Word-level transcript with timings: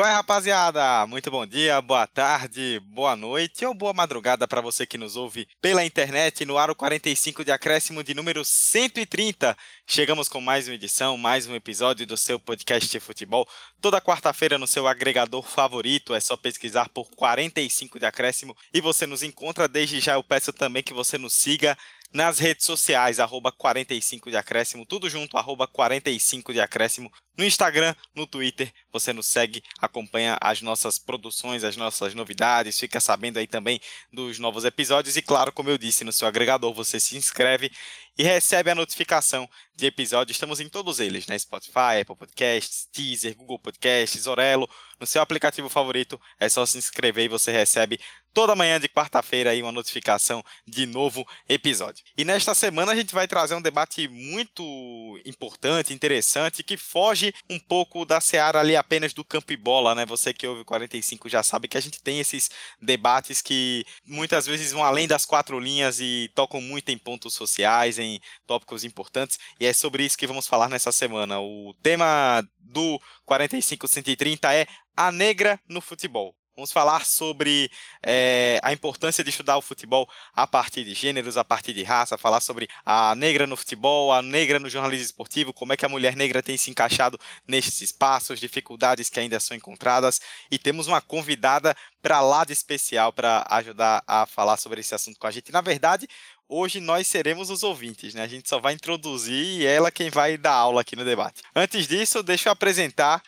Qual 0.00 0.08
é, 0.08 0.14
rapaziada? 0.14 1.06
Muito 1.06 1.30
bom 1.30 1.44
dia, 1.44 1.78
boa 1.82 2.06
tarde, 2.06 2.80
boa 2.86 3.14
noite 3.14 3.66
ou 3.66 3.74
boa 3.74 3.92
madrugada 3.92 4.48
para 4.48 4.62
você 4.62 4.86
que 4.86 4.96
nos 4.96 5.14
ouve 5.14 5.46
pela 5.60 5.84
internet 5.84 6.46
no 6.46 6.56
Aro 6.56 6.74
45 6.74 7.44
de 7.44 7.52
acréscimo 7.52 8.02
de 8.02 8.14
número 8.14 8.42
130. 8.42 9.54
Chegamos 9.86 10.26
com 10.26 10.40
mais 10.40 10.66
uma 10.66 10.74
edição, 10.74 11.18
mais 11.18 11.46
um 11.46 11.54
episódio 11.54 12.06
do 12.06 12.16
seu 12.16 12.40
podcast 12.40 12.88
de 12.88 12.98
futebol. 12.98 13.46
Toda 13.78 14.00
quarta-feira 14.00 14.56
no 14.56 14.66
seu 14.66 14.88
agregador 14.88 15.42
favorito, 15.42 16.14
é 16.14 16.20
só 16.20 16.34
pesquisar 16.34 16.88
por 16.88 17.10
45 17.10 17.98
de 17.98 18.06
acréscimo 18.06 18.56
e 18.72 18.80
você 18.80 19.06
nos 19.06 19.22
encontra. 19.22 19.68
Desde 19.68 20.00
já 20.00 20.14
eu 20.14 20.24
peço 20.24 20.50
também 20.50 20.82
que 20.82 20.94
você 20.94 21.18
nos 21.18 21.34
siga 21.34 21.76
nas 22.12 22.38
redes 22.38 22.66
sociais, 22.66 23.20
arroba 23.20 23.52
45 23.52 24.30
de 24.30 24.36
acréscimo, 24.36 24.84
tudo 24.84 25.08
junto, 25.08 25.36
arroba 25.36 25.66
45 25.66 26.52
de 26.52 26.60
acréscimo, 26.60 27.10
no 27.36 27.44
Instagram, 27.44 27.94
no 28.14 28.26
Twitter, 28.26 28.72
você 28.92 29.12
nos 29.12 29.26
segue, 29.26 29.62
acompanha 29.78 30.36
as 30.42 30.60
nossas 30.60 30.98
produções, 30.98 31.64
as 31.64 31.76
nossas 31.76 32.14
novidades, 32.14 32.78
fica 32.78 33.00
sabendo 33.00 33.38
aí 33.38 33.46
também 33.46 33.80
dos 34.12 34.38
novos 34.38 34.64
episódios 34.64 35.16
e 35.16 35.22
claro, 35.22 35.52
como 35.52 35.70
eu 35.70 35.78
disse, 35.78 36.04
no 36.04 36.12
seu 36.12 36.28
agregador 36.28 36.74
você 36.74 37.00
se 37.00 37.16
inscreve 37.16 37.70
e 38.18 38.22
recebe 38.22 38.70
a 38.70 38.74
notificação 38.74 39.48
de 39.74 39.86
episódios. 39.86 40.36
Estamos 40.36 40.60
em 40.60 40.68
todos 40.68 41.00
eles, 41.00 41.26
né? 41.26 41.38
Spotify, 41.38 42.02
Apple 42.02 42.16
Podcasts, 42.16 42.86
Teaser, 42.92 43.34
Google 43.34 43.58
Podcasts, 43.58 44.26
Orelo, 44.26 44.68
no 44.98 45.06
seu 45.06 45.22
aplicativo 45.22 45.70
favorito, 45.70 46.20
é 46.38 46.46
só 46.46 46.66
se 46.66 46.76
inscrever 46.76 47.24
e 47.24 47.28
você 47.28 47.50
recebe 47.50 47.98
toda 48.32 48.54
manhã 48.54 48.78
de 48.80 48.88
quarta-feira 48.88 49.50
aí 49.50 49.62
uma 49.62 49.72
notificação 49.72 50.42
de 50.66 50.86
novo 50.86 51.26
episódio. 51.48 52.04
E 52.16 52.24
nesta 52.24 52.54
semana 52.54 52.92
a 52.92 52.96
gente 52.96 53.14
vai 53.14 53.26
trazer 53.26 53.54
um 53.54 53.62
debate 53.62 54.08
muito 54.08 55.20
importante, 55.24 55.92
interessante, 55.92 56.62
que 56.62 56.76
foge 56.76 57.32
um 57.48 57.58
pouco 57.58 58.04
da 58.04 58.20
seara 58.20 58.60
ali 58.60 58.76
apenas 58.76 59.12
do 59.12 59.24
campo 59.24 59.52
e 59.52 59.56
bola, 59.56 59.94
né? 59.94 60.06
Você 60.06 60.32
que 60.32 60.46
ouve 60.46 60.64
45 60.64 61.28
já 61.28 61.42
sabe 61.42 61.68
que 61.68 61.76
a 61.76 61.80
gente 61.80 62.02
tem 62.02 62.20
esses 62.20 62.50
debates 62.80 63.42
que 63.42 63.84
muitas 64.06 64.46
vezes 64.46 64.72
vão 64.72 64.84
além 64.84 65.06
das 65.06 65.24
quatro 65.24 65.58
linhas 65.58 66.00
e 66.00 66.30
tocam 66.34 66.60
muito 66.60 66.90
em 66.90 66.98
pontos 66.98 67.34
sociais, 67.34 67.98
em 67.98 68.20
tópicos 68.46 68.84
importantes, 68.84 69.38
e 69.58 69.66
é 69.66 69.72
sobre 69.72 70.04
isso 70.04 70.18
que 70.18 70.26
vamos 70.26 70.46
falar 70.46 70.68
nessa 70.68 70.92
semana. 70.92 71.40
O 71.40 71.74
tema 71.82 72.42
do 72.58 73.00
45 73.24 73.88
130 73.88 74.54
é 74.54 74.66
a 74.96 75.10
negra 75.10 75.58
no 75.68 75.80
futebol. 75.80 76.39
Vamos 76.60 76.72
falar 76.72 77.06
sobre 77.06 77.70
é, 78.02 78.60
a 78.62 78.70
importância 78.70 79.24
de 79.24 79.30
estudar 79.30 79.56
o 79.56 79.62
futebol 79.62 80.06
a 80.34 80.46
partir 80.46 80.84
de 80.84 80.92
gêneros, 80.92 81.38
a 81.38 81.42
partir 81.42 81.72
de 81.72 81.82
raça, 81.82 82.18
falar 82.18 82.42
sobre 82.42 82.68
a 82.84 83.14
negra 83.14 83.46
no 83.46 83.56
futebol, 83.56 84.12
a 84.12 84.20
negra 84.20 84.58
no 84.58 84.68
jornalismo 84.68 85.06
esportivo, 85.06 85.54
como 85.54 85.72
é 85.72 85.76
que 85.78 85.86
a 85.86 85.88
mulher 85.88 86.14
negra 86.14 86.42
tem 86.42 86.58
se 86.58 86.70
encaixado 86.70 87.18
nesses 87.48 87.80
espaços, 87.80 88.38
dificuldades 88.38 89.08
que 89.08 89.18
ainda 89.18 89.40
são 89.40 89.56
encontradas. 89.56 90.20
E 90.50 90.58
temos 90.58 90.86
uma 90.86 91.00
convidada 91.00 91.74
para 92.02 92.20
lá 92.20 92.44
de 92.44 92.52
especial 92.52 93.10
para 93.10 93.42
ajudar 93.48 94.04
a 94.06 94.26
falar 94.26 94.58
sobre 94.58 94.80
esse 94.80 94.94
assunto 94.94 95.18
com 95.18 95.26
a 95.26 95.30
gente. 95.30 95.50
Na 95.50 95.62
verdade, 95.62 96.06
hoje 96.46 96.78
nós 96.78 97.06
seremos 97.06 97.48
os 97.48 97.62
ouvintes, 97.62 98.12
né? 98.12 98.22
A 98.22 98.28
gente 98.28 98.46
só 98.46 98.58
vai 98.58 98.74
introduzir 98.74 99.62
e 99.62 99.64
ela 99.64 99.90
quem 99.90 100.10
vai 100.10 100.36
dar 100.36 100.52
aula 100.52 100.82
aqui 100.82 100.94
no 100.94 101.06
debate. 101.06 101.40
Antes 101.56 101.88
disso, 101.88 102.22
deixa 102.22 102.50
eu 102.50 102.52
apresentar 102.52 103.22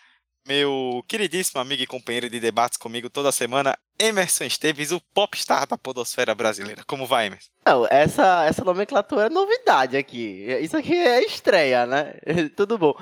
meu 0.47 1.05
queridíssimo 1.07 1.61
amigo 1.61 1.83
e 1.83 1.87
companheiro 1.87 2.29
de 2.29 2.41
debates 2.41 2.77
comigo 2.77 3.09
toda 3.09 3.31
semana, 3.31 3.79
Emerson 3.98 4.45
Esteves, 4.45 4.91
o 4.91 5.01
popstar 5.15 5.67
da 5.67 5.79
podosfera 5.79 6.35
brasileira. 6.35 6.83
Como 6.87 7.07
vai, 7.07 7.27
Emerson? 7.27 7.51
Não, 7.65 7.87
essa, 7.89 8.45
essa 8.45 8.65
nomenclatura 8.65 9.27
é 9.27 9.31
novidade 9.31 9.97
aqui. 9.97 10.45
Isso 10.61 10.77
aqui 10.77 10.95
é 10.95 11.25
estreia, 11.25 11.87
né? 11.87 12.15
Tudo 12.57 12.77
bom. 12.77 12.95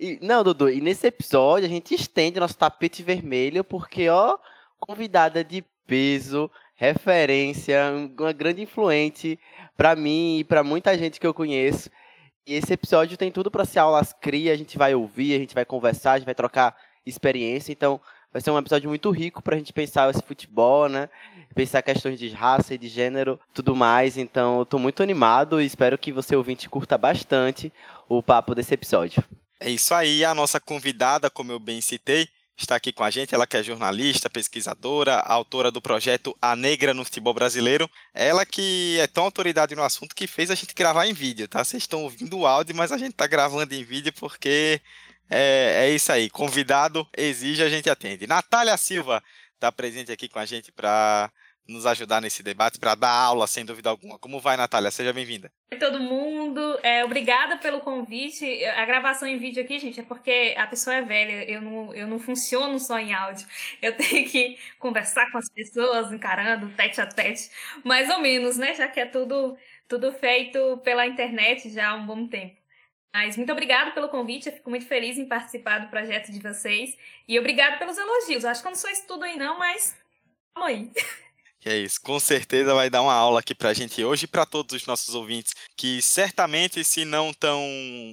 E, 0.00 0.18
não, 0.22 0.42
Dudu, 0.42 0.70
e 0.70 0.80
nesse 0.80 1.06
episódio 1.06 1.66
a 1.66 1.70
gente 1.70 1.94
estende 1.94 2.40
nosso 2.40 2.56
tapete 2.56 3.02
vermelho, 3.02 3.62
porque, 3.62 4.08
ó, 4.08 4.38
convidada 4.78 5.44
de 5.44 5.62
peso, 5.86 6.50
referência, 6.74 7.92
uma 8.18 8.32
grande 8.32 8.62
influente 8.62 9.38
para 9.76 9.94
mim 9.94 10.38
e 10.38 10.44
para 10.44 10.64
muita 10.64 10.96
gente 10.96 11.20
que 11.20 11.26
eu 11.26 11.34
conheço. 11.34 11.90
E 12.46 12.54
esse 12.54 12.72
episódio 12.72 13.16
tem 13.16 13.30
tudo 13.30 13.50
para 13.50 13.64
ser 13.64 13.80
aulas 13.80 14.12
cria, 14.12 14.52
a 14.52 14.56
gente 14.56 14.78
vai 14.78 14.94
ouvir, 14.94 15.34
a 15.34 15.38
gente 15.38 15.54
vai 15.54 15.64
conversar, 15.64 16.12
a 16.12 16.18
gente 16.18 16.26
vai 16.26 16.34
trocar 16.34 16.76
experiência, 17.06 17.72
então 17.72 18.00
vai 18.32 18.42
ser 18.42 18.50
um 18.50 18.58
episódio 18.58 18.88
muito 18.88 19.10
rico 19.10 19.42
para 19.42 19.54
a 19.54 19.58
gente 19.58 19.72
pensar 19.72 20.10
esse 20.10 20.22
futebol, 20.22 20.88
né? 20.88 21.08
Pensar 21.54 21.80
questões 21.80 22.18
de 22.18 22.28
raça 22.28 22.74
e 22.74 22.78
de 22.78 22.88
gênero, 22.88 23.40
tudo 23.54 23.74
mais. 23.74 24.18
Então, 24.18 24.58
eu 24.58 24.62
estou 24.64 24.78
muito 24.78 25.02
animado 25.02 25.60
e 25.60 25.64
espero 25.64 25.96
que 25.96 26.12
você 26.12 26.36
ouvinte 26.36 26.68
curta 26.68 26.98
bastante 26.98 27.72
o 28.08 28.22
papo 28.22 28.54
desse 28.54 28.74
episódio. 28.74 29.24
É 29.58 29.70
isso 29.70 29.94
aí, 29.94 30.22
a 30.22 30.34
nossa 30.34 30.60
convidada, 30.60 31.30
como 31.30 31.50
eu 31.50 31.58
bem 31.58 31.80
citei, 31.80 32.28
está 32.58 32.76
aqui 32.76 32.92
com 32.92 33.04
a 33.04 33.10
gente. 33.10 33.34
Ela 33.34 33.46
que 33.46 33.56
é 33.56 33.62
jornalista, 33.62 34.28
pesquisadora, 34.28 35.16
autora 35.20 35.70
do 35.70 35.80
projeto 35.80 36.36
A 36.40 36.54
Negra 36.54 36.92
no 36.92 37.04
Futebol 37.04 37.32
Brasileiro. 37.32 37.88
Ela 38.14 38.44
que 38.44 38.98
é 39.00 39.06
tão 39.06 39.24
autoridade 39.24 39.74
no 39.74 39.82
assunto 39.82 40.14
que 40.14 40.26
fez 40.26 40.50
a 40.50 40.54
gente 40.54 40.74
gravar 40.74 41.06
em 41.06 41.14
vídeo, 41.14 41.48
tá? 41.48 41.64
Vocês 41.64 41.82
estão 41.82 42.02
ouvindo 42.02 42.38
o 42.38 42.46
áudio, 42.46 42.76
mas 42.76 42.92
a 42.92 42.98
gente 42.98 43.12
está 43.12 43.26
gravando 43.26 43.74
em 43.74 43.84
vídeo 43.84 44.12
porque 44.12 44.80
é, 45.30 45.86
é 45.86 45.90
isso 45.90 46.12
aí. 46.12 46.30
Convidado 46.30 47.06
exige, 47.16 47.62
a 47.62 47.68
gente 47.68 47.90
atende. 47.90 48.26
Natália 48.26 48.76
Silva 48.76 49.22
está 49.54 49.72
presente 49.72 50.12
aqui 50.12 50.28
com 50.28 50.38
a 50.38 50.46
gente 50.46 50.70
para 50.70 51.30
nos 51.68 51.84
ajudar 51.84 52.20
nesse 52.20 52.42
debate, 52.42 52.78
para 52.78 52.94
dar 52.94 53.10
aula, 53.10 53.46
sem 53.46 53.64
dúvida 53.64 53.90
alguma. 53.90 54.18
Como 54.18 54.40
vai, 54.40 54.56
Natália? 54.56 54.90
Seja 54.90 55.12
bem-vinda. 55.12 55.50
Oi, 55.72 55.78
todo 55.78 55.98
mundo. 55.98 56.78
É, 56.82 57.04
obrigada 57.04 57.56
pelo 57.58 57.80
convite. 57.80 58.64
A 58.64 58.84
gravação 58.84 59.26
em 59.26 59.38
vídeo 59.38 59.62
aqui, 59.62 59.78
gente, 59.78 60.00
é 60.00 60.02
porque 60.02 60.54
a 60.56 60.66
pessoa 60.66 60.94
é 60.94 61.02
velha. 61.02 61.44
Eu 61.50 61.60
não, 61.60 61.94
eu 61.94 62.06
não 62.06 62.18
funciono 62.18 62.78
só 62.78 62.98
em 62.98 63.12
áudio. 63.12 63.46
Eu 63.82 63.96
tenho 63.96 64.28
que 64.28 64.58
conversar 64.78 65.30
com 65.32 65.38
as 65.38 65.48
pessoas, 65.48 66.12
encarando 66.12 66.70
tete 66.76 67.00
a 67.00 67.06
tete. 67.06 67.50
Mais 67.84 68.08
ou 68.10 68.20
menos, 68.20 68.56
né? 68.56 68.74
Já 68.74 68.86
que 68.88 69.00
é 69.00 69.06
tudo, 69.06 69.56
tudo 69.88 70.12
feito 70.12 70.78
pela 70.78 71.06
internet 71.06 71.68
já 71.70 71.90
há 71.90 71.94
um 71.94 72.06
bom 72.06 72.28
tempo. 72.28 72.65
Mas 73.16 73.34
muito 73.34 73.50
obrigada 73.50 73.92
pelo 73.92 74.10
convite, 74.10 74.46
eu 74.46 74.52
fico 74.52 74.68
muito 74.68 74.84
feliz 74.84 75.16
em 75.16 75.24
participar 75.24 75.78
do 75.78 75.88
projeto 75.88 76.30
de 76.30 76.38
vocês. 76.38 76.94
E 77.26 77.38
obrigado 77.38 77.78
pelos 77.78 77.96
elogios. 77.96 78.44
Acho 78.44 78.60
que 78.60 78.68
eu 78.68 78.72
não 78.72 78.76
sou 78.76 78.90
isso 78.90 79.06
tudo 79.08 79.24
aí, 79.24 79.38
não, 79.38 79.58
mas 79.58 79.96
vamos 80.54 80.68
aí. 80.68 80.90
Que 81.58 81.70
é 81.70 81.78
isso, 81.78 81.98
com 82.02 82.20
certeza 82.20 82.74
vai 82.74 82.90
dar 82.90 83.00
uma 83.00 83.14
aula 83.14 83.40
aqui 83.40 83.54
pra 83.54 83.72
gente 83.72 84.04
hoje 84.04 84.26
e 84.26 84.28
para 84.28 84.44
todos 84.44 84.76
os 84.76 84.86
nossos 84.86 85.14
ouvintes 85.14 85.54
que 85.74 86.00
certamente, 86.02 86.84
se 86.84 87.06
não 87.06 87.30
estão 87.30 87.60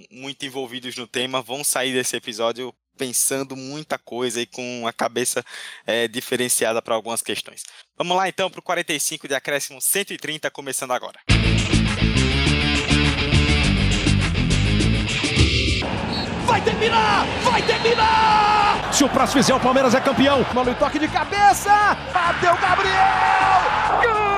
muito 0.09 0.45
envolvidos 0.45 0.95
no 0.95 1.05
tema, 1.05 1.41
vão 1.41 1.63
sair 1.65 1.93
desse 1.93 2.15
episódio 2.15 2.73
pensando 2.97 3.55
muita 3.57 3.99
coisa 3.99 4.41
e 4.41 4.45
com 4.45 4.87
a 4.87 4.93
cabeça 4.93 5.45
é, 5.85 6.07
diferenciada 6.07 6.81
para 6.81 6.95
algumas 6.95 7.21
questões. 7.21 7.63
Vamos 7.97 8.15
lá 8.15 8.29
então 8.29 8.49
para 8.49 8.59
o 8.59 8.63
45 8.63 9.27
de 9.27 9.35
acréscimo 9.35 9.81
130, 9.81 10.49
começando 10.49 10.91
agora. 10.91 11.19
Vai 11.29 11.52
terminar! 16.63 17.25
Vai 17.43 17.61
terminar! 17.61 18.79
Se 18.91 19.03
o 19.03 19.09
próximo 19.09 19.41
fizer, 19.41 19.53
o 19.53 19.59
Palmeiras 19.59 19.93
é 19.95 19.99
campeão. 20.01 20.45
Mano, 20.53 20.73
toque 20.75 20.99
de 20.99 21.07
cabeça. 21.07 21.97
Bateu 22.13 22.55
Gabriel. 22.57 22.93
Gol! 24.03 24.33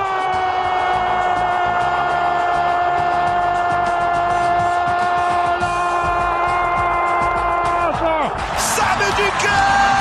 Sabe 8.57 9.05
de 9.05 9.31
quem? 9.39 9.94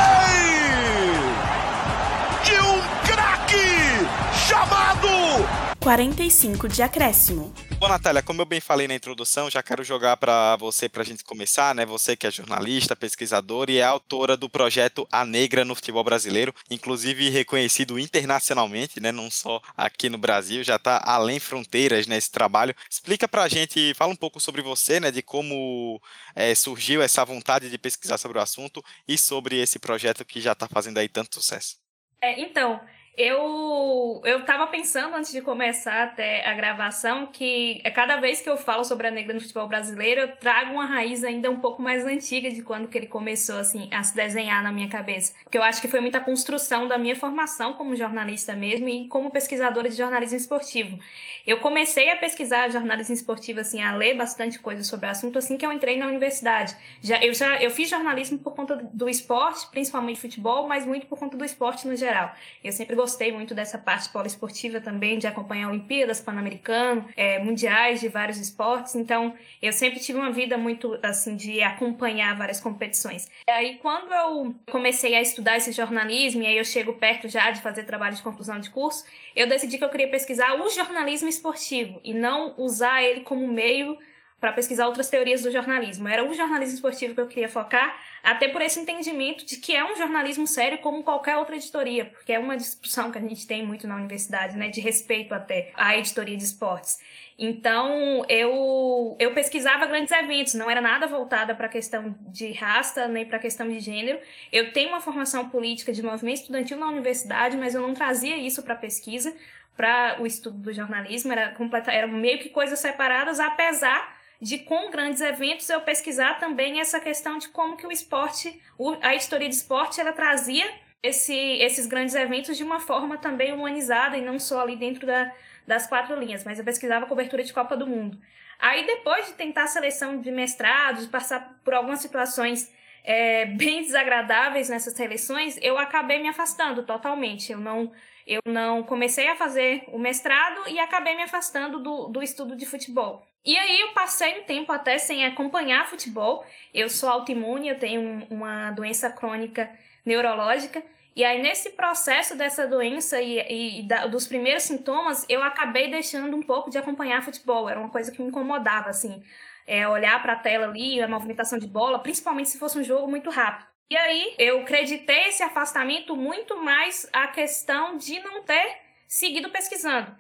45 5.85 6.67
de 6.67 6.83
acréscimo. 6.83 7.53
Bom, 7.79 7.89
Natália, 7.89 8.23
como 8.23 8.41
eu 8.41 8.47
bem 8.47 8.59
falei 8.59 8.89
na 8.89 8.95
introdução, 8.95 9.51
já 9.51 9.63
quero 9.63 9.85
jogar 9.85 10.17
para 10.17 10.57
você 10.57 10.89
para 10.89 11.03
a 11.03 11.05
gente 11.05 11.23
começar, 11.23 11.75
né? 11.75 11.85
Você 11.85 12.17
que 12.17 12.27
é 12.27 12.31
jornalista, 12.31 12.97
pesquisadora 12.97 13.71
e 13.71 13.77
é 13.77 13.85
autora 13.85 14.35
do 14.35 14.49
projeto 14.49 15.07
A 15.13 15.27
Negra 15.27 15.63
no 15.63 15.75
Futebol 15.75 16.03
Brasileiro, 16.03 16.55
inclusive 16.71 17.29
reconhecido 17.29 17.99
internacionalmente, 17.99 18.99
né? 18.99 19.13
Não 19.13 19.31
só 19.31 19.61
aqui 19.77 20.09
no 20.09 20.17
Brasil, 20.17 20.65
já 20.65 20.77
está 20.77 21.03
além 21.05 21.39
fronteiras 21.39 22.07
nesse 22.07 22.31
trabalho. 22.31 22.75
Explica 22.89 23.29
para 23.29 23.43
a 23.43 23.49
gente, 23.49 23.93
fala 23.93 24.11
um 24.11 24.17
pouco 24.17 24.41
sobre 24.41 24.63
você, 24.63 24.99
né? 24.99 25.11
De 25.11 25.21
como 25.21 26.01
é, 26.35 26.55
surgiu 26.55 27.03
essa 27.03 27.23
vontade 27.27 27.69
de 27.69 27.77
pesquisar 27.77 28.17
sobre 28.17 28.39
o 28.39 28.41
assunto 28.41 28.83
e 29.07 29.19
sobre 29.19 29.61
esse 29.61 29.79
projeto 29.79 30.25
que 30.25 30.41
já 30.41 30.53
está 30.53 30.67
fazendo 30.67 30.97
aí 30.97 31.11
tanto 31.11 31.35
sucesso. 31.35 31.77
É, 32.23 32.41
então, 32.41 32.81
Eu 33.17 34.21
eu 34.25 34.41
estava 34.41 34.67
pensando 34.67 35.15
antes 35.15 35.31
de 35.31 35.41
começar 35.41 36.03
até 36.03 36.45
a 36.49 36.55
gravação 36.55 37.27
que 37.27 37.81
cada 37.95 38.17
vez 38.17 38.41
que 38.41 38.49
eu 38.49 38.57
falo 38.57 38.85
sobre 38.85 39.07
a 39.07 39.11
negra 39.11 39.33
no 39.33 39.41
futebol 39.41 39.69
brasileiro, 39.69 40.23
eu 40.23 40.37
trago 40.37 40.73
uma 40.73 40.85
raiz 40.85 41.23
ainda 41.23 41.49
um 41.49 41.61
pouco 41.61 41.81
mais 41.81 42.05
antiga 42.05 42.51
de 42.51 42.63
quando 42.63 42.89
que 42.89 42.99
ele 42.99 43.07
começou 43.07 43.59
assim 43.59 43.89
a 43.93 44.03
se 44.03 44.17
desenhar 44.17 44.63
na 44.65 44.73
minha 44.73 44.89
cabeça. 44.89 45.33
Porque 45.45 45.57
eu 45.57 45.63
acho 45.63 45.81
que 45.81 45.87
foi 45.87 46.01
muita 46.01 46.19
construção 46.21 46.89
da 46.89 46.99
minha 46.99 47.15
formação 47.15 47.75
como 47.75 47.95
jornalista 47.95 48.55
mesmo 48.55 48.89
e 48.89 49.07
como 49.07 49.31
pesquisadora 49.31 49.89
de 49.89 49.97
jornalismo 49.97 50.37
esportivo. 50.37 50.99
Eu 51.47 51.61
comecei 51.61 52.11
a 52.11 52.17
pesquisar 52.17 52.71
jornalismo 52.71 53.15
esportivo 53.15 53.61
assim, 53.61 53.81
a 53.81 53.95
ler 53.95 54.15
bastante 54.15 54.59
coisa 54.59 54.83
sobre 54.83 55.07
o 55.07 55.11
assunto 55.11 55.39
assim 55.39 55.57
que 55.57 55.65
eu 55.65 55.71
entrei 55.71 55.97
na 55.97 56.09
universidade. 56.09 56.75
Já 57.01 57.23
eu 57.23 57.33
já 57.33 57.63
eu 57.63 57.71
fiz 57.71 57.89
jornalismo 57.89 58.39
por 58.39 58.55
conta 58.55 58.75
do 58.77 59.09
esporte, 59.09 59.69
principalmente 59.71 60.21
futebol, 60.21 60.67
mas 60.67 60.85
muito 60.85 61.07
por 61.07 61.19
conta 61.19 61.37
do 61.37 61.45
esporte 61.45 61.87
no 61.87 61.95
geral. 61.95 62.35
Eu 62.63 62.73
sempre 62.73 62.97
gostei 63.05 63.31
muito 63.31 63.55
dessa 63.55 63.77
parte 63.77 64.09
poliesportiva 64.09 64.81
também, 64.81 65.19
de 65.19 65.27
acompanhar 65.27 65.69
Olimpíadas, 65.69 66.23
Pan-Americano, 66.23 67.07
é, 67.15 67.39
mundiais 67.39 68.01
de 68.01 68.09
vários 68.09 68.39
esportes. 68.39 68.95
Então, 68.95 69.35
eu 69.61 69.75
sempre 69.75 70.01
tive 70.01 70.19
uma 70.19 70.33
vida 70.33 70.57
muito, 70.57 70.99
assim, 71.03 71.37
de 71.37 71.63
acompanhar 71.63 72.35
várias 72.35 72.61
competições. 72.61 73.29
E 73.47 73.51
aí, 73.51 73.79
quando 73.83 74.11
eu 74.11 74.55
comecei 74.71 75.15
a 75.15 75.21
estudar 75.21 75.59
esse 75.59 75.71
jornalismo, 75.71 76.43
e 76.43 76.47
aí 76.47 76.57
eu 76.57 76.65
chego 76.65 76.95
perto 76.95 77.29
já 77.29 77.51
de 77.51 77.61
fazer 77.61 77.85
trabalho 77.85 78.17
de 78.17 78.23
conclusão 78.23 78.59
de 78.59 78.71
curso, 78.71 79.05
eu 79.37 79.47
decidi 79.47 79.77
que 79.77 79.85
eu 79.85 79.91
queria 79.91 80.09
pesquisar 80.09 80.59
o 80.59 80.71
jornalismo 80.71 81.29
esportivo 81.29 82.01
e 82.03 82.15
não 82.15 82.55
usar 82.57 83.03
ele 83.03 83.21
como 83.21 83.47
meio 83.47 83.99
para 84.45 84.53
pesquisar 84.53 84.87
outras 84.87 85.09
teorias 85.09 85.43
do 85.43 85.51
jornalismo. 85.51 86.07
Era 86.07 86.23
o 86.23 86.35
jornalismo 86.35 86.75
esportivo 86.75 87.15
que 87.15 87.21
eu 87.23 87.27
queria 87.27 87.49
focar, 87.49 87.99
até 88.23 88.47
por 88.47 88.61
esse 88.61 88.79
entendimento 88.79 89.47
de 89.47 89.57
que 89.57 89.75
é 89.75 89.83
um 89.83 89.97
jornalismo 89.97 90.47
sério 90.47 90.77
como 90.79 91.03
qualquer 91.03 91.39
outra 91.39 91.57
editoria, 91.57 92.05
porque 92.05 92.31
é 92.31 92.39
uma 92.39 92.55
discussão 92.55 93.11
que 93.11 93.17
a 93.17 93.23
gente 93.23 93.47
tem 93.47 93.67
muito 93.67 93.89
na 93.89 93.97
universidade, 93.97 94.55
né, 94.55 94.69
de 94.69 94.83
respeito 94.83 95.35
até 95.35 95.73
à 95.75 95.97
editoria 95.97 96.37
de 96.37 96.45
esportes. 96.45 96.99
Então, 97.39 98.23
eu, 98.29 99.17
eu 99.19 99.33
pesquisava 99.33 99.87
grandes 99.87 100.13
eventos, 100.13 100.53
não 100.53 100.71
era 100.71 100.83
nada 100.83 101.07
voltada 101.07 101.55
para 101.55 101.65
a 101.65 101.71
questão 101.71 102.15
de 102.29 102.53
raça, 102.53 103.09
nem 103.09 103.25
para 103.25 103.39
a 103.39 103.41
questão 103.41 103.67
de 103.67 103.81
gênero. 103.81 104.19
Eu 104.53 104.75
tenho 104.75 104.91
uma 104.91 105.01
formação 105.01 105.49
política 105.49 105.91
de 105.91 106.03
movimento 106.03 106.43
estudantil 106.43 106.77
na 106.77 106.89
universidade, 106.89 107.57
mas 107.57 107.75
eu 107.75 107.81
não 107.81 107.95
trazia 107.95 108.37
isso 108.37 108.63
para 108.63 108.75
a 108.75 108.77
pesquisa, 108.77 109.35
para 109.77 110.17
o 110.21 110.27
estudo 110.27 110.59
do 110.59 110.73
jornalismo, 110.73 111.33
era, 111.33 111.51
completa, 111.51 111.91
era 111.91 112.07
meio 112.07 112.39
que 112.39 112.49
coisas 112.49 112.79
separadas, 112.79 113.41
apesar 113.41 114.15
de 114.41 114.59
com 114.59 114.91
grandes 114.91 115.21
eventos 115.21 115.69
eu 115.69 115.81
pesquisar 115.81 116.39
também 116.39 116.81
essa 116.81 117.01
questão 117.01 117.39
de 117.39 117.49
como 117.49 117.77
que 117.77 117.87
o 117.87 117.93
esporte, 117.93 118.61
a 119.01 119.15
história 119.15 119.49
de 119.49 119.55
esporte, 119.55 120.01
ela 120.01 120.13
trazia 120.13 120.71
esse, 121.03 121.35
esses 121.35 121.87
grandes 121.87 122.15
eventos 122.15 122.57
de 122.57 122.65
uma 122.65 122.81
forma 122.81 123.19
também 123.19 123.53
humanizada 123.53 124.17
e 124.17 124.23
não 124.23 124.39
só 124.39 124.61
ali 124.61 124.77
dentro 124.77 125.07
da, 125.07 125.33
das 125.67 125.87
quatro 125.87 126.19
linhas, 126.19 126.45
mas 126.45 126.59
eu 126.59 126.65
pesquisava 126.65 127.07
cobertura 127.07 127.43
de 127.43 127.53
Copa 127.53 127.77
do 127.77 127.87
Mundo. 127.87 128.19
Aí 128.59 128.87
depois 128.87 129.27
de 129.27 129.33
tentar 129.35 129.65
a 129.65 129.67
seleção 129.67 130.21
de 130.21 130.31
mestrados, 130.31 131.07
passar 131.07 131.59
por 131.65 131.75
algumas 131.75 132.01
situações 132.01 132.73
é, 133.03 133.47
bem 133.57 133.83
desagradáveis 133.83 134.69
nessas 134.69 134.95
seleções, 134.95 135.59
eu 135.61 135.79
acabei 135.79 136.21
me 136.21 136.29
afastando 136.29 136.83
totalmente. 136.83 137.53
Eu 137.53 137.59
não, 137.59 137.93
eu 138.27 138.41
não 138.47 138.83
comecei 138.83 139.29
a 139.29 139.37
fazer 139.37 139.85
o 139.89 139.99
mestrado 139.99 140.69
e 140.69 140.79
acabei 140.79 141.15
me 141.15 141.23
afastando 141.23 141.81
do, 141.81 142.09
do 142.09 142.23
estudo 142.23 142.57
de 142.57 142.67
futebol. 142.67 143.27
E 143.45 143.57
aí 143.59 143.81
eu 143.81 143.93
passei 143.93 144.41
um 144.41 144.45
tempo 144.45 144.73
até 144.73 144.97
sem 144.99 145.27
acompanhar 145.27 145.89
futebol. 145.89 146.45
Eu 146.73 146.89
sou 146.89 147.09
autoimune, 147.09 147.69
eu 147.69 147.79
tenho 147.79 148.27
uma 148.31 148.71
doença 148.71 149.11
crônica 149.11 149.71
neurológica. 150.05 150.83
E 151.15 151.23
aí, 151.23 151.41
nesse 151.41 151.71
processo 151.71 152.37
dessa 152.37 152.67
doença 152.67 153.21
e, 153.21 153.81
e 153.81 153.83
da, 153.87 154.07
dos 154.07 154.27
primeiros 154.27 154.65
sintomas, 154.65 155.25
eu 155.29 155.43
acabei 155.43 155.89
deixando 155.89 156.37
um 156.37 156.43
pouco 156.43 156.71
de 156.71 156.79
acompanhar 156.79 157.23
futebol. 157.23 157.69
Era 157.69 157.79
uma 157.79 157.91
coisa 157.91 158.11
que 158.11 158.21
me 158.21 158.29
incomodava, 158.29 158.91
assim. 158.91 159.23
É, 159.67 159.87
olhar 159.87 160.21
para 160.23 160.33
a 160.33 160.37
tela 160.37 160.67
ali, 160.67 161.01
a 161.01 161.09
movimentação 161.09 161.59
de 161.59 161.67
bola, 161.67 161.99
principalmente 161.99 162.49
se 162.51 162.59
fosse 162.59 162.79
um 162.79 162.83
jogo 162.83 163.09
muito 163.09 163.31
rápido. 163.31 163.74
E 163.91 163.97
aí, 163.97 164.35
eu 164.39 164.61
acreditei 164.61 165.29
esse 165.29 165.43
afastamento 165.43 166.17
muito 166.17 166.57
mais 166.57 167.09
à 167.13 167.29
questão 167.29 167.97
de 167.97 168.19
não 168.21 168.43
ter 168.43 168.79
seguido 169.07 169.51
pesquisando. 169.51 170.17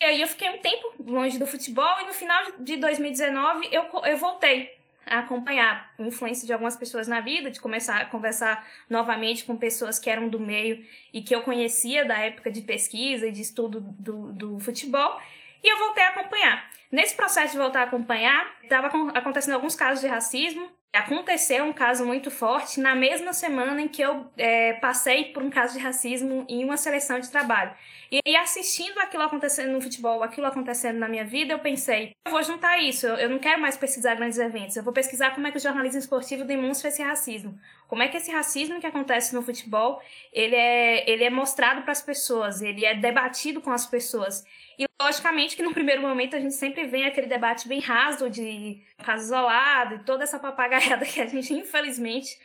E 0.00 0.04
aí 0.04 0.20
eu 0.20 0.28
fiquei 0.28 0.50
um 0.50 0.58
tempo 0.58 0.94
longe 0.98 1.38
do 1.38 1.46
futebol 1.46 2.00
e 2.00 2.06
no 2.06 2.12
final 2.12 2.52
de 2.58 2.76
2019 2.76 3.68
eu, 3.70 3.84
eu 4.04 4.16
voltei 4.16 4.76
a 5.06 5.20
acompanhar 5.20 5.92
a 5.98 6.02
influência 6.02 6.46
de 6.46 6.52
algumas 6.52 6.76
pessoas 6.76 7.06
na 7.06 7.20
vida, 7.20 7.50
de 7.50 7.60
começar 7.60 8.00
a 8.00 8.06
conversar 8.06 8.66
novamente 8.88 9.44
com 9.44 9.56
pessoas 9.56 9.98
que 9.98 10.10
eram 10.10 10.28
do 10.28 10.40
meio 10.40 10.84
e 11.12 11.22
que 11.22 11.34
eu 11.34 11.42
conhecia 11.42 12.04
da 12.04 12.18
época 12.18 12.50
de 12.50 12.62
pesquisa 12.62 13.26
e 13.26 13.32
de 13.32 13.42
estudo 13.42 13.80
do, 13.80 14.32
do 14.32 14.58
futebol. 14.58 15.20
E 15.62 15.72
eu 15.72 15.78
voltei 15.78 16.02
a 16.02 16.08
acompanhar. 16.08 16.70
Nesse 16.90 17.14
processo 17.14 17.52
de 17.52 17.58
voltar 17.58 17.80
a 17.80 17.84
acompanhar, 17.84 18.54
estava 18.62 18.88
acontecendo 19.14 19.54
alguns 19.54 19.74
casos 19.74 20.00
de 20.00 20.06
racismo. 20.06 20.70
Aconteceu 20.94 21.64
um 21.64 21.72
caso 21.72 22.06
muito 22.06 22.30
forte 22.30 22.80
na 22.80 22.94
mesma 22.94 23.32
semana 23.32 23.80
em 23.80 23.88
que 23.88 24.00
eu 24.00 24.26
é, 24.36 24.74
passei 24.74 25.24
por 25.32 25.42
um 25.42 25.50
caso 25.50 25.76
de 25.76 25.80
racismo 25.82 26.46
em 26.48 26.64
uma 26.64 26.76
seleção 26.76 27.18
de 27.18 27.28
trabalho. 27.28 27.72
E 28.12 28.20
aí, 28.24 28.36
assistindo 28.36 28.98
aquilo 28.98 29.24
acontecendo 29.24 29.72
no 29.72 29.80
futebol, 29.80 30.22
aquilo 30.22 30.46
acontecendo 30.46 31.00
na 31.00 31.08
minha 31.08 31.24
vida, 31.24 31.52
eu 31.52 31.58
pensei, 31.58 32.12
eu 32.24 32.30
vou 32.30 32.44
juntar 32.44 32.78
isso, 32.78 33.08
eu 33.08 33.28
não 33.28 33.40
quero 33.40 33.60
mais 33.60 33.76
pesquisar 33.76 34.14
grandes 34.14 34.38
eventos, 34.38 34.76
eu 34.76 34.84
vou 34.84 34.92
pesquisar 34.92 35.34
como 35.34 35.48
é 35.48 35.50
que 35.50 35.56
o 35.56 35.60
jornalismo 35.60 35.98
esportivo 35.98 36.44
demonstra 36.44 36.90
esse 36.90 37.02
racismo. 37.02 37.58
Como 37.94 38.02
é 38.02 38.08
que 38.08 38.16
esse 38.16 38.32
racismo 38.32 38.80
que 38.80 38.88
acontece 38.88 39.32
no 39.32 39.40
futebol, 39.40 40.02
ele 40.32 40.56
é, 40.56 41.08
ele 41.08 41.22
é 41.22 41.30
mostrado 41.30 41.82
para 41.82 41.92
as 41.92 42.02
pessoas, 42.02 42.60
ele 42.60 42.84
é 42.84 42.92
debatido 42.92 43.60
com 43.60 43.70
as 43.70 43.86
pessoas. 43.86 44.44
E 44.76 44.84
logicamente 45.00 45.54
que 45.54 45.62
no 45.62 45.72
primeiro 45.72 46.02
momento 46.02 46.34
a 46.34 46.40
gente 46.40 46.56
sempre 46.56 46.88
vem 46.88 47.06
aquele 47.06 47.28
debate 47.28 47.68
bem 47.68 47.78
raso 47.78 48.28
de 48.28 48.82
caso 48.98 49.22
isolado 49.22 49.94
e 49.94 49.98
toda 50.00 50.24
essa 50.24 50.40
papagaiada 50.40 51.06
que 51.06 51.20
a 51.20 51.26
gente 51.28 51.54
infelizmente 51.54 52.36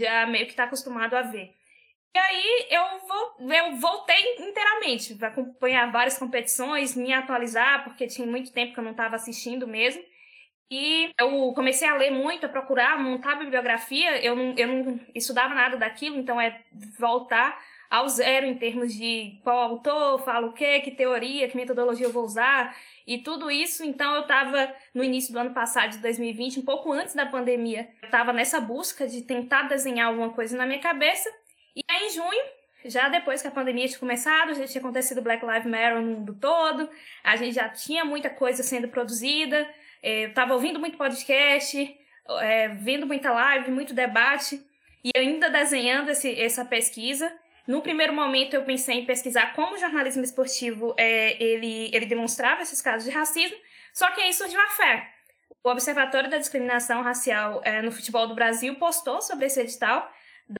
já 0.00 0.26
meio 0.26 0.46
que 0.46 0.52
está 0.52 0.64
acostumado 0.64 1.12
a 1.12 1.20
ver. 1.20 1.54
E 2.14 2.18
aí 2.18 2.66
eu, 2.70 2.82
eu 3.46 3.76
voltei 3.76 4.36
inteiramente, 4.38 5.16
para 5.16 5.28
acompanhar 5.28 5.92
várias 5.92 6.16
competições, 6.16 6.96
me 6.96 7.12
atualizar, 7.12 7.84
porque 7.84 8.06
tinha 8.06 8.26
muito 8.26 8.50
tempo 8.54 8.72
que 8.72 8.80
eu 8.80 8.84
não 8.84 8.92
estava 8.92 9.16
assistindo 9.16 9.66
mesmo. 9.66 10.02
E 10.76 11.14
eu 11.20 11.52
comecei 11.52 11.86
a 11.86 11.94
ler 11.94 12.10
muito, 12.10 12.46
a 12.46 12.48
procurar, 12.48 13.00
montar 13.00 13.34
a 13.34 13.36
bibliografia. 13.36 14.20
Eu 14.20 14.34
não, 14.34 14.54
eu 14.56 14.66
não 14.66 15.00
estudava 15.14 15.54
nada 15.54 15.76
daquilo, 15.76 16.18
então 16.18 16.40
é 16.40 16.60
voltar 16.98 17.62
ao 17.88 18.08
zero 18.08 18.44
em 18.44 18.56
termos 18.56 18.92
de 18.92 19.38
qual 19.44 19.56
autor, 19.56 20.24
fala 20.24 20.48
o 20.48 20.52
quê, 20.52 20.80
que 20.80 20.90
teoria, 20.90 21.48
que 21.48 21.56
metodologia 21.56 22.06
eu 22.06 22.12
vou 22.12 22.24
usar 22.24 22.76
e 23.06 23.18
tudo 23.18 23.52
isso. 23.52 23.84
Então 23.84 24.16
eu 24.16 24.22
estava 24.22 24.74
no 24.92 25.04
início 25.04 25.32
do 25.32 25.38
ano 25.38 25.54
passado, 25.54 25.92
de 25.92 25.98
2020, 25.98 26.58
um 26.58 26.64
pouco 26.64 26.92
antes 26.92 27.14
da 27.14 27.24
pandemia, 27.24 27.88
eu 28.02 28.06
estava 28.06 28.32
nessa 28.32 28.60
busca 28.60 29.06
de 29.06 29.22
tentar 29.22 29.68
desenhar 29.68 30.08
alguma 30.08 30.30
coisa 30.30 30.56
na 30.56 30.66
minha 30.66 30.80
cabeça. 30.80 31.30
E 31.76 31.84
aí 31.88 32.06
em 32.06 32.10
junho, 32.10 32.44
já 32.84 33.08
depois 33.08 33.40
que 33.40 33.46
a 33.46 33.52
pandemia 33.52 33.86
tinha 33.86 34.00
começado, 34.00 34.54
já 34.54 34.66
tinha 34.66 34.80
acontecido 34.80 35.22
Black 35.22 35.46
Lives 35.46 35.66
Matter 35.66 36.00
no 36.00 36.16
mundo 36.16 36.34
todo, 36.34 36.90
a 37.22 37.36
gente 37.36 37.54
já 37.54 37.68
tinha 37.68 38.04
muita 38.04 38.28
coisa 38.28 38.64
sendo 38.64 38.88
produzida, 38.88 39.68
é, 40.04 40.24
estava 40.24 40.52
ouvindo 40.52 40.78
muito 40.78 40.98
podcast, 40.98 41.98
é, 42.42 42.68
vendo 42.68 43.06
muita 43.06 43.32
live, 43.32 43.70
muito 43.70 43.94
debate, 43.94 44.62
e 45.02 45.10
ainda 45.16 45.48
desenhando 45.48 46.10
esse, 46.10 46.38
essa 46.38 46.64
pesquisa. 46.64 47.32
No 47.66 47.80
primeiro 47.80 48.12
momento, 48.12 48.52
eu 48.52 48.62
pensei 48.64 48.96
em 48.96 49.06
pesquisar 49.06 49.54
como 49.54 49.74
o 49.74 49.78
jornalismo 49.78 50.22
esportivo 50.22 50.94
é, 50.98 51.42
ele, 51.42 51.90
ele 51.94 52.04
demonstrava 52.04 52.60
esses 52.60 52.82
casos 52.82 53.04
de 53.04 53.10
racismo, 53.10 53.56
só 53.94 54.10
que 54.10 54.20
aí 54.20 54.34
surgiu 54.34 54.60
a 54.60 54.68
fé. 54.68 55.08
O 55.62 55.70
Observatório 55.70 56.28
da 56.28 56.36
Discriminação 56.36 57.02
Racial 57.02 57.62
é, 57.64 57.80
no 57.80 57.90
Futebol 57.90 58.26
do 58.26 58.34
Brasil 58.34 58.74
postou 58.74 59.22
sobre 59.22 59.46
esse 59.46 59.60
edital 59.60 60.06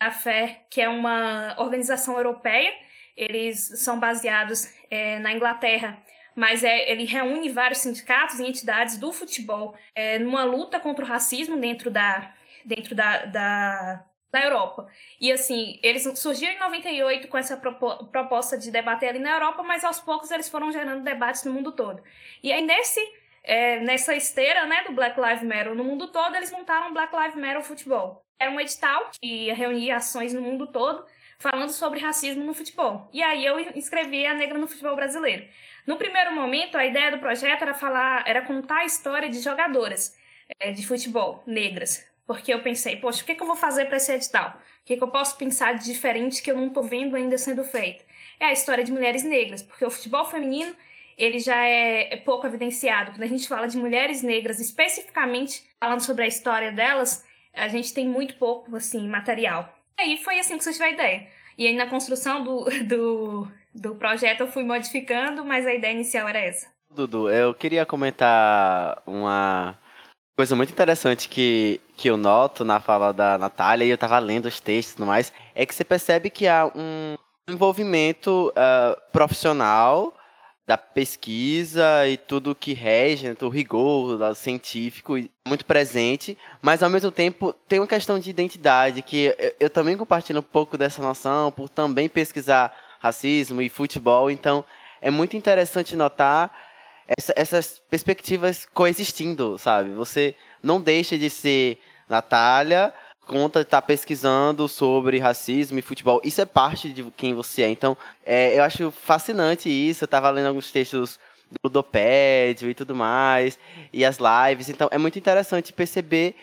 da 0.00 0.11
FER, 0.11 0.61
que 0.71 0.80
é 0.80 0.88
uma 0.88 1.54
organização 1.59 2.16
europeia. 2.16 2.73
Eles 3.14 3.83
são 3.83 4.00
baseados 4.00 4.73
é, 4.90 5.18
na 5.18 5.33
Inglaterra, 5.33 6.02
mas 6.35 6.64
é, 6.64 6.91
ele 6.91 7.05
reúne 7.05 7.49
vários 7.49 7.79
sindicatos 7.79 8.38
e 8.38 8.47
entidades 8.47 8.99
do 8.99 9.12
futebol 9.12 9.75
é, 9.95 10.19
numa 10.19 10.45
luta 10.45 10.81
contra 10.81 11.05
o 11.05 11.09
racismo 11.09 11.57
dentro 11.57 11.91
da, 11.91 12.35
dentro 12.64 12.95
da, 12.95 13.25
da 13.26 14.05
da 14.35 14.43
Europa. 14.43 14.88
E 15.21 15.31
assim, 15.31 15.79
eles 15.81 16.03
surgiram 16.19 16.53
em 16.53 16.59
98 16.59 17.29
com 17.29 17.38
essa 17.38 17.57
proposta 17.57 18.59
de 18.59 18.69
debater 18.69 19.11
ali 19.11 19.21
na 19.21 19.31
Europa, 19.31 19.62
mas 19.62 19.85
aos 19.85 20.00
poucos 20.00 20.29
eles 20.33 20.49
foram 20.49 20.73
gerando 20.73 21.05
debates 21.05 21.45
no 21.45 21.53
mundo 21.53 21.71
todo. 21.71 22.03
E 22.43 22.53
aí 22.53 22.61
nesse 22.61 23.00
é, 23.45 23.79
nessa 23.81 24.14
esteira 24.14 24.67
né, 24.67 24.83
do 24.85 24.93
Black 24.93 25.21
Lives 25.21 25.43
Matter 25.43 25.75
no 25.75 25.85
mundo 25.85 26.09
todo, 26.09 26.35
eles 26.35 26.50
montaram 26.50 26.91
o 26.91 26.93
Black 26.93 27.14
Lives 27.14 27.37
Matter 27.37 27.62
Futebol. 27.62 28.25
Era 28.37 28.50
um 28.50 28.59
edital 28.59 29.11
que 29.21 29.53
reunia 29.53 29.97
ações 29.97 30.35
no 30.35 30.41
mundo 30.41 30.67
todo 30.67 31.07
falando 31.38 31.71
sobre 31.71 32.00
racismo 32.00 32.43
no 32.43 32.55
futebol. 32.55 33.09
E 33.12 33.23
aí 33.23 33.45
eu 33.45 33.59
escrevi 33.76 34.26
a 34.26 34.35
negra 34.35 34.59
no 34.59 34.67
futebol 34.67 34.97
brasileiro. 34.97 35.47
No 35.87 35.97
primeiro 35.97 36.35
momento, 36.35 36.76
a 36.76 36.87
ideia 36.87 37.11
do 37.11 37.19
projeto 37.19 37.62
era 37.62 37.75
falar, 37.75 38.25
era 38.26 38.43
contar 38.43 38.79
a 38.79 38.85
história 38.85 39.29
de 39.29 39.41
jogadoras 39.41 40.17
é, 40.61 40.73
de 40.73 40.87
futebol 40.87 41.43
negras 41.47 42.07
Porque 42.26 42.53
eu 42.53 42.62
pensei, 42.62 42.97
poxa, 42.97 43.23
o 43.23 43.26
que, 43.26 43.35
que 43.35 43.43
eu 43.43 43.47
vou 43.47 43.57
fazer 43.57 43.87
para 43.87 43.97
esse 43.97 44.12
edital? 44.12 44.59
O 44.83 44.85
que, 44.85 44.97
que 44.97 45.03
eu 45.03 45.09
posso 45.09 45.37
pensar 45.37 45.75
de 45.75 45.85
diferente 45.85 46.43
que 46.43 46.50
eu 46.50 46.57
não 46.57 46.69
estou 46.69 46.83
vendo 46.83 47.17
ainda 47.17 47.37
sendo 47.37 47.64
feito? 47.64 48.05
É 48.41 48.47
a 48.47 48.53
história 48.53 48.85
de 48.85 48.93
mulheres 48.93 49.23
negras, 49.23 49.62
porque 49.62 49.85
o 49.85 49.91
futebol 49.91 50.25
feminino 50.25 50.75
ele 51.17 51.38
já 51.38 51.64
é, 51.64 52.14
é 52.14 52.17
pouco 52.17 52.47
evidenciado. 52.47 53.12
Quando 53.12 53.23
a 53.23 53.29
gente 53.29 53.47
fala 53.47 53.67
de 53.67 53.76
mulheres 53.76 54.23
negras, 54.23 54.61
especificamente 54.61 55.62
falando 55.79 56.00
sobre 56.00 56.25
a 56.25 56.26
história 56.26 56.73
delas, 56.73 57.25
a 57.53 57.69
gente 57.69 57.95
tem 57.95 58.09
muito 58.09 58.37
pouco 58.37 58.75
assim 58.76 59.09
material. 59.09 59.73
E 59.99 60.03
aí 60.03 60.17
foi 60.23 60.38
assim 60.38 60.59
que 60.59 60.64
surgiu 60.64 60.85
a 60.85 60.91
ideia. 60.91 61.26
E 61.57 61.67
aí 61.67 61.75
na 61.75 61.87
construção 61.87 62.43
do, 62.43 62.64
do, 62.85 63.49
do 63.75 63.95
projeto 63.95 64.40
eu 64.40 64.47
fui 64.47 64.62
modificando, 64.62 65.45
mas 65.45 65.66
a 65.66 65.75
ideia 65.75 65.93
inicial 65.93 66.28
era 66.28 66.38
essa. 66.38 66.69
Dudu, 66.90 67.28
eu 67.28 67.52
queria 67.52 67.85
comentar 67.85 69.02
uma 69.04 69.76
coisa 70.37 70.54
muito 70.54 70.71
interessante 70.71 71.28
que, 71.28 71.81
que 71.97 72.09
eu 72.09 72.16
noto 72.16 72.64
na 72.64 72.81
fala 72.81 73.12
da 73.12 73.37
Natália, 73.37 73.85
e 73.85 73.90
eu 73.90 73.97
estava 73.97 74.19
lendo 74.19 74.47
os 74.47 74.61
textos 74.61 74.93
e 74.93 74.97
tudo 74.97 75.07
mais, 75.07 75.33
é 75.54 75.66
que 75.66 75.75
você 75.75 75.85
percebe 75.85 76.31
que 76.31 76.47
há 76.47 76.66
um 76.66 77.16
envolvimento 77.49 78.49
uh, 78.50 79.00
profissional 79.12 80.14
da 80.66 80.78
pesquisa 80.78 82.09
e 82.09 82.16
tudo 82.16 82.54
que 82.54 82.73
rege, 82.73 83.28
né, 83.28 83.37
o 83.43 83.49
rigor 83.49 84.16
do 84.16 84.35
científico 84.35 85.14
muito 85.47 85.66
presente, 85.66 86.38
mas 86.62 86.83
ao 86.83 86.88
mesmo 86.88 87.11
tempo 87.11 87.52
tem 87.69 87.81
uma 87.81 87.87
questão 87.87 88.19
de 88.19 88.31
identidade 88.31 89.02
que 89.02 89.35
eu, 89.38 89.54
eu 89.61 89.71
também 89.71 89.97
compartilho 89.97 90.38
um 90.38 90.43
pouco 90.43 90.78
dessa 90.78 91.02
noção 91.02 91.52
por 91.52 91.69
também 91.69 92.09
pesquisar 92.09 92.75
racismo 93.04 93.61
e 93.61 93.68
futebol, 93.68 94.30
então 94.30 94.64
é 94.99 95.11
muito 95.11 95.37
interessante 95.37 95.94
notar 95.94 96.50
essa, 97.06 97.34
essas 97.37 97.82
perspectivas 97.90 98.66
coexistindo, 98.73 99.58
sabe? 99.58 99.90
Você 99.90 100.34
não 100.62 100.80
deixa 100.80 101.18
de 101.18 101.28
ser 101.28 101.78
Natália, 102.08 102.94
conta 103.26 103.61
estar 103.61 103.82
tá 103.82 103.87
pesquisando 103.87 104.66
sobre 104.68 105.18
racismo 105.18 105.78
e 105.78 105.82
futebol. 105.82 106.18
Isso 106.25 106.40
é 106.40 106.46
parte 106.46 106.88
de 106.88 107.04
quem 107.14 107.34
você 107.34 107.64
é. 107.64 107.68
Então, 107.68 107.94
é, 108.25 108.58
eu 108.58 108.62
acho 108.62 108.90
fascinante 108.90 109.68
isso. 109.68 110.04
Eu 110.04 110.06
estava 110.06 110.30
lendo 110.30 110.46
alguns 110.46 110.73
textos 110.73 111.20
do 111.50 111.58
Ludopédio 111.64 112.70
e 112.70 112.75
tudo 112.75 112.94
mais, 112.94 113.58
e 113.92 114.02
as 114.02 114.16
lives. 114.16 114.70
Então, 114.70 114.88
é 114.90 114.96
muito 114.96 115.18
interessante 115.18 115.75
perceber 115.75 116.34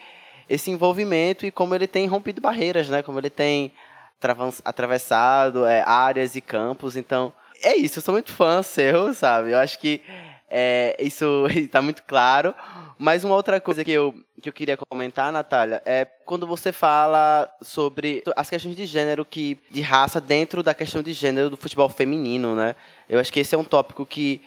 esse 0.47 0.69
envolvimento 0.69 1.43
e 1.43 1.51
como 1.51 1.73
ele 1.73 1.87
tem 1.87 2.05
rompido 2.05 2.39
barreiras, 2.39 2.87
né? 2.87 3.01
Como 3.01 3.17
ele 3.17 3.31
tem 3.31 3.71
atravessado 4.63 5.65
é, 5.65 5.83
áreas 5.85 6.35
e 6.35 6.41
campos. 6.41 6.95
Então, 6.95 7.33
é 7.61 7.75
isso. 7.75 7.99
Eu 7.99 8.03
sou 8.03 8.13
muito 8.13 8.31
fã 8.31 8.61
seu, 8.63 9.13
sabe? 9.13 9.51
Eu 9.51 9.57
acho 9.57 9.79
que 9.79 10.01
é, 10.49 10.95
isso 10.99 11.47
está 11.49 11.81
muito 11.83 12.03
claro. 12.03 12.53
Mas 12.97 13.23
uma 13.23 13.35
outra 13.35 13.59
coisa 13.59 13.83
que 13.83 13.91
eu, 13.91 14.13
que 14.41 14.49
eu 14.49 14.53
queria 14.53 14.77
comentar, 14.77 15.31
Natália, 15.31 15.81
é 15.85 16.05
quando 16.25 16.45
você 16.45 16.71
fala 16.71 17.49
sobre 17.61 18.21
as 18.35 18.49
questões 18.49 18.75
de 18.75 18.85
gênero, 18.85 19.25
que, 19.25 19.57
de 19.71 19.81
raça, 19.81 20.21
dentro 20.21 20.61
da 20.61 20.73
questão 20.73 21.01
de 21.01 21.13
gênero 21.13 21.49
do 21.49 21.57
futebol 21.57 21.89
feminino, 21.89 22.55
né? 22.55 22.75
Eu 23.09 23.19
acho 23.19 23.33
que 23.33 23.39
esse 23.39 23.55
é 23.55 23.57
um 23.57 23.63
tópico 23.63 24.05
que 24.05 24.41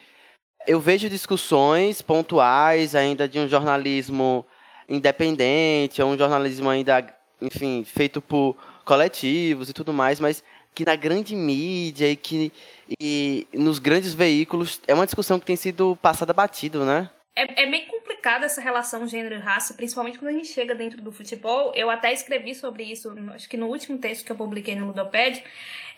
eu 0.66 0.80
vejo 0.80 1.08
discussões 1.08 2.00
pontuais 2.00 2.94
ainda 2.94 3.28
de 3.28 3.38
um 3.38 3.48
jornalismo 3.48 4.46
independente, 4.88 6.00
ou 6.00 6.10
um 6.10 6.18
jornalismo 6.18 6.68
ainda, 6.70 7.04
enfim, 7.40 7.84
feito 7.84 8.20
por 8.20 8.56
coletivos 8.84 9.68
e 9.68 9.72
tudo 9.72 9.92
mais, 9.92 10.20
mas 10.20 10.42
que 10.74 10.84
na 10.84 10.96
grande 10.96 11.36
mídia 11.36 12.10
e 12.10 12.16
que 12.16 12.52
e 13.00 13.46
nos 13.52 13.78
grandes 13.78 14.12
veículos 14.12 14.80
é 14.86 14.94
uma 14.94 15.06
discussão 15.06 15.38
que 15.38 15.46
tem 15.46 15.56
sido 15.56 15.96
passada 16.02 16.32
batido, 16.32 16.84
né? 16.84 17.08
É, 17.36 17.64
é 17.64 17.70
bem 17.70 17.86
complicada 17.86 18.46
essa 18.46 18.60
relação 18.60 19.08
gênero 19.08 19.34
e 19.34 19.38
raça, 19.38 19.74
principalmente 19.74 20.18
quando 20.18 20.30
a 20.30 20.34
gente 20.34 20.48
chega 20.48 20.74
dentro 20.74 21.02
do 21.02 21.10
futebol. 21.10 21.72
Eu 21.74 21.90
até 21.90 22.12
escrevi 22.12 22.54
sobre 22.54 22.84
isso, 22.84 23.12
acho 23.34 23.48
que 23.48 23.56
no 23.56 23.66
último 23.66 23.98
texto 23.98 24.24
que 24.24 24.32
eu 24.32 24.36
publiquei 24.36 24.74
no 24.76 24.86
Ludoped. 24.86 25.42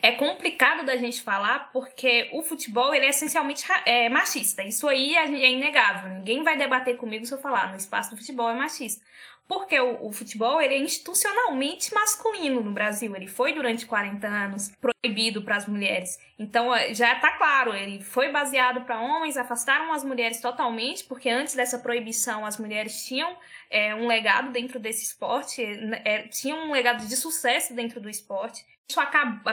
É 0.02 0.12
complicado 0.12 0.84
da 0.84 0.94
gente 0.96 1.22
falar 1.22 1.70
porque 1.72 2.28
o 2.30 2.42
futebol 2.42 2.94
ele 2.94 3.06
é 3.06 3.08
essencialmente 3.08 3.64
é, 3.86 4.10
machista. 4.10 4.62
Isso 4.62 4.86
aí 4.86 5.14
é, 5.16 5.24
é 5.24 5.50
inegável. 5.50 6.10
Ninguém 6.10 6.42
vai 6.42 6.56
debater 6.56 6.96
comigo 6.96 7.24
se 7.24 7.32
eu 7.32 7.38
falar 7.38 7.70
no 7.70 7.76
espaço 7.76 8.10
do 8.10 8.16
futebol 8.16 8.50
é 8.50 8.54
machista. 8.54 9.02
Porque 9.48 9.78
o, 9.78 10.06
o, 10.06 10.12
futebol 10.12 10.60
ele 10.60 10.74
é 10.74 10.78
institucionalmente 10.78 11.94
masculino 11.94 12.60
no 12.60 12.72
Brasil. 12.72 13.14
Ele 13.14 13.28
foi 13.28 13.52
durante 13.52 13.86
40 13.86 14.26
anos 14.26 14.72
proibido 14.80 15.42
para 15.42 15.56
as 15.56 15.66
mulheres. 15.66 16.18
Então 16.36 16.74
é, 16.74 16.92
já 16.92 17.14
está 17.14 17.30
claro, 17.32 17.72
ele 17.72 18.02
foi 18.02 18.30
baseado 18.30 18.84
para 18.84 19.00
homens, 19.00 19.36
afastaram 19.36 19.92
as 19.92 20.02
mulheres 20.02 20.40
totalmente, 20.40 21.04
porque 21.04 21.28
antes 21.28 21.54
dessa 21.54 21.78
proibição 21.78 22.44
as 22.44 22.58
mulheres 22.58 23.04
tinham 23.04 23.36
é, 23.70 23.94
um 23.94 24.08
legado 24.08 24.50
dentro 24.50 24.80
desse 24.80 25.04
esporte, 25.04 25.62
é, 26.04 26.26
tinham 26.28 26.68
um 26.68 26.72
legado 26.72 27.06
de 27.06 27.16
sucesso 27.16 27.72
dentro 27.72 28.00
do 28.00 28.10
esporte. 28.10 28.64
Isso 28.88 29.00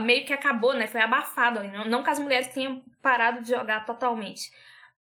meio 0.01 0.25
que 0.25 0.33
acabou, 0.33 0.73
né? 0.73 0.87
Foi 0.87 1.01
abafado. 1.01 1.63
Não, 1.63 1.85
não 1.85 2.03
que 2.03 2.09
as 2.09 2.19
mulheres 2.19 2.47
tenham 2.47 2.83
parado 3.01 3.41
de 3.41 3.49
jogar 3.49 3.85
totalmente, 3.85 4.51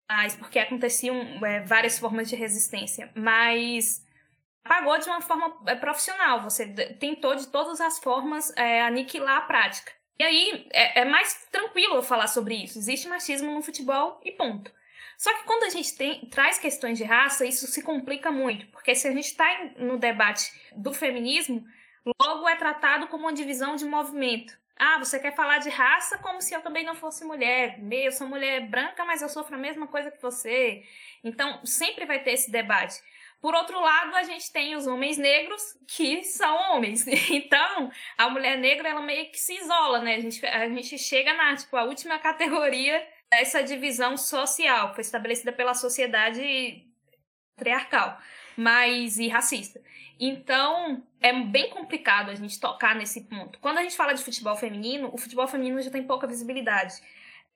mas 0.08 0.36
porque 0.36 0.58
aconteciam 0.58 1.16
é, 1.44 1.60
várias 1.60 1.98
formas 1.98 2.28
de 2.28 2.36
resistência. 2.36 3.10
Mas 3.14 4.02
pagou 4.64 4.98
de 4.98 5.08
uma 5.08 5.20
forma 5.20 5.56
é, 5.66 5.74
profissional. 5.74 6.42
Você 6.42 6.66
tentou 6.98 7.34
de 7.34 7.48
todas 7.48 7.80
as 7.80 7.98
formas 7.98 8.52
é, 8.56 8.82
aniquilar 8.82 9.38
a 9.38 9.42
prática. 9.42 9.92
E 10.18 10.24
aí 10.24 10.68
é, 10.72 11.00
é, 11.00 11.04
mais 11.04 11.46
tranquilo 11.50 11.96
eu 11.96 12.02
falar 12.02 12.28
sobre 12.28 12.54
isso. 12.54 12.78
Existe 12.78 13.08
machismo 13.08 13.52
no 13.52 13.62
futebol 13.62 14.20
e 14.24 14.32
ponto. 14.32 14.72
Só 15.18 15.32
que 15.34 15.44
quando 15.44 15.64
a 15.64 15.68
gente 15.68 15.96
tem, 15.96 16.26
traz 16.26 16.58
questões 16.58 16.98
de 16.98 17.04
raça, 17.04 17.46
isso 17.46 17.66
se 17.66 17.82
complica 17.82 18.32
muito, 18.32 18.66
porque 18.68 18.94
se 18.94 19.06
a 19.06 19.12
gente 19.12 19.26
está 19.26 19.46
no 19.76 19.96
debate 19.96 20.52
do 20.74 20.92
feminismo, 20.92 21.64
logo 22.20 22.48
é 22.48 22.56
tratado 22.56 23.06
como 23.06 23.24
uma 23.24 23.32
divisão 23.32 23.76
de 23.76 23.84
movimento. 23.84 24.58
Ah, 24.76 24.98
você 24.98 25.20
quer 25.20 25.34
falar 25.34 25.58
de 25.58 25.68
raça 25.68 26.18
como 26.18 26.42
se 26.42 26.54
eu 26.54 26.60
também 26.60 26.84
não 26.84 26.96
fosse 26.96 27.24
mulher. 27.24 27.78
Eu 27.90 28.10
sou 28.10 28.26
mulher 28.26 28.68
branca, 28.68 29.04
mas 29.04 29.22
eu 29.22 29.28
sofro 29.28 29.54
a 29.54 29.58
mesma 29.58 29.86
coisa 29.86 30.10
que 30.10 30.20
você. 30.20 30.82
Então, 31.22 31.64
sempre 31.64 32.04
vai 32.04 32.20
ter 32.20 32.32
esse 32.32 32.50
debate. 32.50 33.00
Por 33.42 33.56
outro 33.56 33.80
lado, 33.80 34.14
a 34.14 34.22
gente 34.22 34.52
tem 34.52 34.76
os 34.76 34.86
homens 34.86 35.18
negros 35.18 35.60
que 35.88 36.22
são 36.22 36.56
homens. 36.72 37.04
Então, 37.28 37.90
a 38.16 38.30
mulher 38.30 38.56
negra 38.56 38.88
ela 38.88 39.02
meio 39.02 39.30
que 39.30 39.38
se 39.38 39.54
isola, 39.54 39.98
né? 39.98 40.14
A 40.14 40.20
gente, 40.20 40.46
a 40.46 40.68
gente 40.68 40.96
chega 40.96 41.34
na 41.34 41.56
tipo, 41.56 41.76
a 41.76 41.84
última 41.84 42.18
categoria 42.20 43.04
dessa 43.30 43.62
divisão 43.62 44.16
social 44.16 44.94
foi 44.94 45.02
estabelecida 45.02 45.52
pela 45.52 45.74
sociedade 45.74 46.86
patriarcal, 47.56 48.18
mas 48.56 49.18
e 49.18 49.26
racista. 49.26 49.80
Então, 50.20 51.02
é 51.20 51.32
bem 51.32 51.70
complicado 51.70 52.30
a 52.30 52.34
gente 52.36 52.60
tocar 52.60 52.94
nesse 52.94 53.22
ponto. 53.22 53.58
Quando 53.58 53.78
a 53.78 53.82
gente 53.82 53.96
fala 53.96 54.12
de 54.12 54.22
futebol 54.22 54.54
feminino, 54.54 55.10
o 55.12 55.18
futebol 55.18 55.48
feminino 55.48 55.82
já 55.82 55.90
tem 55.90 56.04
pouca 56.04 56.28
visibilidade. 56.28 56.94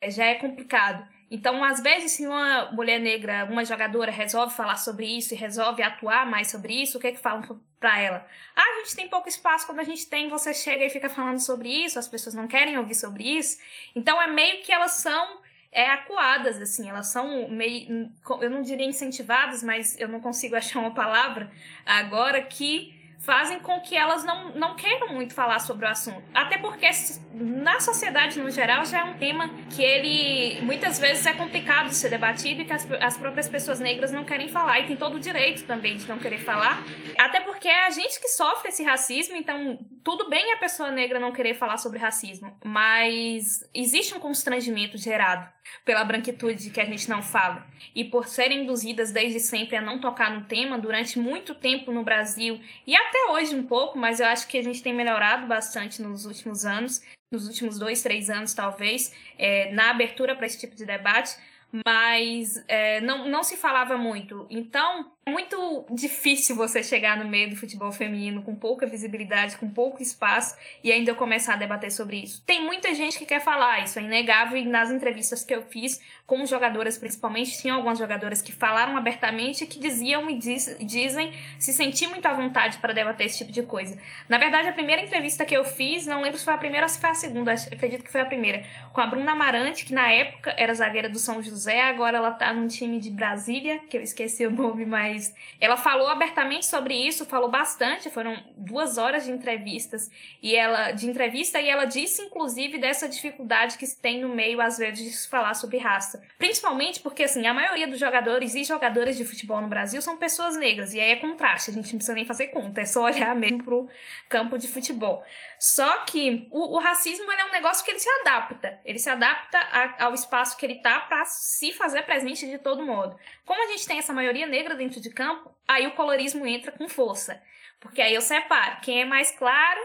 É, 0.00 0.10
já 0.10 0.24
é 0.24 0.34
complicado. 0.34 1.06
Então, 1.30 1.62
às 1.64 1.80
vezes, 1.80 2.12
se 2.12 2.26
uma 2.26 2.70
mulher 2.70 3.00
negra, 3.00 3.46
uma 3.50 3.64
jogadora, 3.64 4.12
resolve 4.12 4.54
falar 4.54 4.76
sobre 4.76 5.06
isso 5.06 5.34
e 5.34 5.36
resolve 5.36 5.82
atuar 5.82 6.24
mais 6.24 6.50
sobre 6.50 6.72
isso, 6.80 6.98
o 6.98 7.00
que 7.00 7.08
é 7.08 7.12
que 7.12 7.18
falam 7.18 7.60
para 7.80 8.00
ela? 8.00 8.26
Ah, 8.54 8.62
a 8.62 8.84
gente 8.84 8.94
tem 8.94 9.08
pouco 9.08 9.28
espaço 9.28 9.66
quando 9.66 9.80
a 9.80 9.84
gente 9.84 10.06
tem, 10.08 10.28
você 10.28 10.54
chega 10.54 10.84
e 10.84 10.90
fica 10.90 11.08
falando 11.08 11.40
sobre 11.40 11.68
isso, 11.68 11.98
as 11.98 12.06
pessoas 12.06 12.34
não 12.34 12.46
querem 12.46 12.78
ouvir 12.78 12.94
sobre 12.94 13.24
isso. 13.24 13.58
Então, 13.94 14.22
é 14.22 14.28
meio 14.28 14.62
que 14.62 14.72
elas 14.72 14.92
são 14.92 15.40
é, 15.72 15.90
acuadas, 15.90 16.60
assim, 16.60 16.88
elas 16.88 17.08
são 17.08 17.48
meio, 17.48 18.10
eu 18.40 18.48
não 18.48 18.62
diria 18.62 18.86
incentivadas, 18.86 19.62
mas 19.62 19.98
eu 20.00 20.08
não 20.08 20.20
consigo 20.20 20.54
achar 20.56 20.78
uma 20.78 20.94
palavra 20.94 21.50
agora 21.84 22.40
que 22.40 22.95
fazem 23.18 23.58
com 23.58 23.80
que 23.80 23.96
elas 23.96 24.24
não, 24.24 24.50
não 24.50 24.76
queiram 24.76 25.08
muito 25.08 25.34
falar 25.34 25.58
sobre 25.58 25.84
o 25.86 25.88
assunto. 25.88 26.22
Até 26.32 26.58
porque 26.58 26.88
na 27.34 27.80
sociedade 27.80 28.40
no 28.40 28.50
geral 28.50 28.84
já 28.84 29.00
é 29.00 29.04
um 29.04 29.14
tema 29.14 29.50
que 29.74 29.82
ele 29.82 30.60
muitas 30.62 30.98
vezes 30.98 31.26
é 31.26 31.32
complicado 31.32 31.88
de 31.88 31.96
ser 31.96 32.08
debatido 32.08 32.62
e 32.62 32.64
que 32.64 32.72
as, 32.72 32.90
as 33.00 33.16
próprias 33.16 33.48
pessoas 33.48 33.80
negras 33.80 34.12
não 34.12 34.24
querem 34.24 34.48
falar 34.48 34.80
e 34.80 34.86
tem 34.86 34.96
todo 34.96 35.16
o 35.16 35.20
direito 35.20 35.64
também 35.64 35.96
de 35.96 36.08
não 36.08 36.18
querer 36.18 36.38
falar. 36.38 36.82
Até 37.18 37.40
porque 37.40 37.68
é 37.68 37.86
a 37.86 37.90
gente 37.90 38.20
que 38.20 38.28
sofre 38.28 38.68
esse 38.68 38.84
racismo, 38.84 39.36
então 39.36 39.78
tudo 40.06 40.28
bem 40.28 40.52
a 40.52 40.56
pessoa 40.56 40.88
negra 40.88 41.18
não 41.18 41.32
querer 41.32 41.54
falar 41.54 41.78
sobre 41.78 41.98
racismo, 41.98 42.56
mas 42.64 43.68
existe 43.74 44.14
um 44.14 44.20
constrangimento 44.20 44.96
gerado 44.96 45.52
pela 45.84 46.04
branquitude 46.04 46.70
que 46.70 46.80
a 46.80 46.84
gente 46.84 47.10
não 47.10 47.20
fala. 47.20 47.66
E 47.92 48.04
por 48.04 48.28
serem 48.28 48.62
induzidas 48.62 49.10
desde 49.10 49.40
sempre 49.40 49.74
a 49.74 49.80
não 49.80 49.98
tocar 49.98 50.30
no 50.30 50.44
tema 50.44 50.78
durante 50.78 51.18
muito 51.18 51.56
tempo 51.56 51.90
no 51.90 52.04
Brasil 52.04 52.60
e 52.86 52.94
até 52.94 53.32
hoje 53.32 53.56
um 53.56 53.64
pouco, 53.66 53.98
mas 53.98 54.20
eu 54.20 54.26
acho 54.26 54.46
que 54.46 54.56
a 54.56 54.62
gente 54.62 54.80
tem 54.80 54.94
melhorado 54.94 55.48
bastante 55.48 56.00
nos 56.00 56.24
últimos 56.24 56.64
anos, 56.64 57.02
nos 57.32 57.48
últimos 57.48 57.76
dois, 57.76 58.00
três 58.00 58.30
anos 58.30 58.54
talvez, 58.54 59.12
é, 59.36 59.72
na 59.72 59.90
abertura 59.90 60.36
para 60.36 60.46
esse 60.46 60.60
tipo 60.60 60.76
de 60.76 60.86
debate 60.86 61.36
mas 61.84 62.62
é, 62.68 63.00
não, 63.00 63.28
não 63.28 63.42
se 63.42 63.56
falava 63.56 63.98
muito. 63.98 64.46
Então, 64.48 65.12
muito 65.28 65.84
difícil 65.90 66.54
você 66.54 66.84
chegar 66.84 67.16
no 67.16 67.28
meio 67.28 67.50
do 67.50 67.56
futebol 67.56 67.90
feminino 67.90 68.42
com 68.42 68.54
pouca 68.54 68.86
visibilidade, 68.86 69.56
com 69.56 69.68
pouco 69.68 70.00
espaço 70.00 70.56
e 70.84 70.92
ainda 70.92 71.14
começar 71.14 71.54
a 71.54 71.56
debater 71.56 71.90
sobre 71.90 72.18
isso. 72.18 72.42
Tem 72.46 72.64
muita 72.64 72.94
gente 72.94 73.18
que 73.18 73.26
quer 73.26 73.40
falar, 73.40 73.82
isso 73.82 73.98
é 73.98 74.02
inegável, 74.02 74.56
e 74.56 74.64
nas 74.64 74.90
entrevistas 74.90 75.42
que 75.42 75.52
eu 75.52 75.62
fiz 75.62 76.00
com 76.26 76.46
jogadoras 76.46 76.96
principalmente, 76.96 77.58
tinha 77.60 77.74
algumas 77.74 77.98
jogadoras 77.98 78.40
que 78.40 78.52
falaram 78.52 78.96
abertamente 78.96 79.66
que 79.66 79.80
diziam 79.80 80.30
e 80.30 80.38
diz, 80.38 80.76
dizem 80.80 81.32
se 81.58 81.72
sentir 81.72 82.08
muito 82.08 82.26
à 82.26 82.32
vontade 82.32 82.78
para 82.78 82.92
debater 82.92 83.26
esse 83.26 83.38
tipo 83.38 83.50
de 83.50 83.62
coisa. 83.64 83.98
Na 84.28 84.38
verdade, 84.38 84.68
a 84.68 84.72
primeira 84.72 85.02
entrevista 85.02 85.44
que 85.44 85.56
eu 85.56 85.64
fiz, 85.64 86.06
não 86.06 86.22
lembro 86.22 86.38
se 86.38 86.44
foi 86.44 86.54
a 86.54 86.58
primeira 86.58 86.86
ou 86.86 86.88
se 86.88 87.00
foi 87.00 87.10
a 87.10 87.14
segunda, 87.14 87.52
acredito 87.52 88.04
que 88.04 88.12
foi 88.12 88.20
a 88.20 88.26
primeira, 88.26 88.64
com 88.92 89.00
a 89.00 89.06
Bruna 89.06 89.32
Amarante, 89.32 89.84
que 89.84 89.92
na 89.92 90.08
época 90.08 90.54
era 90.56 90.72
zagueira 90.72 91.08
do 91.08 91.18
São 91.18 91.42
José, 91.42 91.82
agora 91.82 92.18
ela 92.18 92.30
tá 92.30 92.52
num 92.52 92.68
time 92.68 93.00
de 93.00 93.10
Brasília, 93.10 93.80
que 93.90 93.96
eu 93.96 94.02
esqueci 94.02 94.46
o 94.46 94.50
nome, 94.50 94.84
mas 94.84 95.15
mas 95.16 95.34
ela 95.58 95.76
falou 95.76 96.08
abertamente 96.08 96.66
sobre 96.66 96.94
isso, 96.94 97.24
falou 97.24 97.50
bastante, 97.50 98.10
foram 98.10 98.36
duas 98.56 98.98
horas 98.98 99.24
de 99.24 99.32
entrevistas 99.32 100.10
e 100.42 100.54
ela 100.54 100.92
de 100.92 101.08
entrevista 101.08 101.60
e 101.60 101.68
ela 101.68 101.86
disse 101.86 102.22
inclusive 102.22 102.76
dessa 102.78 103.08
dificuldade 103.08 103.78
que 103.78 103.86
se 103.86 103.98
tem 103.98 104.20
no 104.20 104.28
meio 104.28 104.60
às 104.60 104.76
vezes 104.76 105.22
de 105.22 105.28
falar 105.28 105.54
sobre 105.54 105.78
raça, 105.78 106.22
principalmente 106.38 107.00
porque 107.00 107.24
assim 107.24 107.46
a 107.46 107.54
maioria 107.54 107.88
dos 107.88 107.98
jogadores 107.98 108.54
e 108.54 108.62
jogadoras 108.64 109.16
de 109.16 109.24
futebol 109.24 109.60
no 109.60 109.68
Brasil 109.68 110.02
são 110.02 110.18
pessoas 110.18 110.56
negras 110.56 110.92
e 110.92 111.00
aí 111.00 111.12
é 111.12 111.16
contraste, 111.16 111.70
a 111.70 111.74
gente 111.74 111.86
não 111.86 111.98
precisa 111.98 112.14
nem 112.14 112.26
fazer 112.26 112.48
conta, 112.48 112.82
é 112.82 112.84
só 112.84 113.04
olhar 113.04 113.34
mesmo 113.34 113.64
pro 113.64 113.88
campo 114.28 114.58
de 114.58 114.68
futebol. 114.68 115.24
Só 115.58 116.04
que 116.04 116.48
o, 116.50 116.76
o 116.76 116.78
racismo 116.78 117.30
é 117.32 117.44
um 117.46 117.52
negócio 117.52 117.84
que 117.84 117.90
ele 117.90 117.98
se 117.98 118.08
adapta. 118.20 118.80
Ele 118.84 118.98
se 118.98 119.08
adapta 119.08 119.58
a, 119.58 120.04
ao 120.04 120.14
espaço 120.14 120.56
que 120.56 120.66
ele 120.66 120.76
tá 120.76 121.00
para 121.00 121.24
se 121.24 121.72
fazer 121.72 122.02
presente 122.02 122.46
de 122.46 122.58
todo 122.58 122.84
modo. 122.84 123.18
Como 123.44 123.62
a 123.62 123.72
gente 123.72 123.86
tem 123.86 123.98
essa 123.98 124.12
maioria 124.12 124.46
negra 124.46 124.74
dentro 124.74 125.00
de 125.00 125.10
campo, 125.10 125.50
aí 125.66 125.86
o 125.86 125.94
colorismo 125.94 126.46
entra 126.46 126.72
com 126.72 126.88
força. 126.88 127.42
Porque 127.80 128.02
aí 128.02 128.14
eu 128.14 128.20
separo 128.20 128.80
quem 128.80 129.02
é 129.02 129.04
mais 129.04 129.30
claro, 129.30 129.80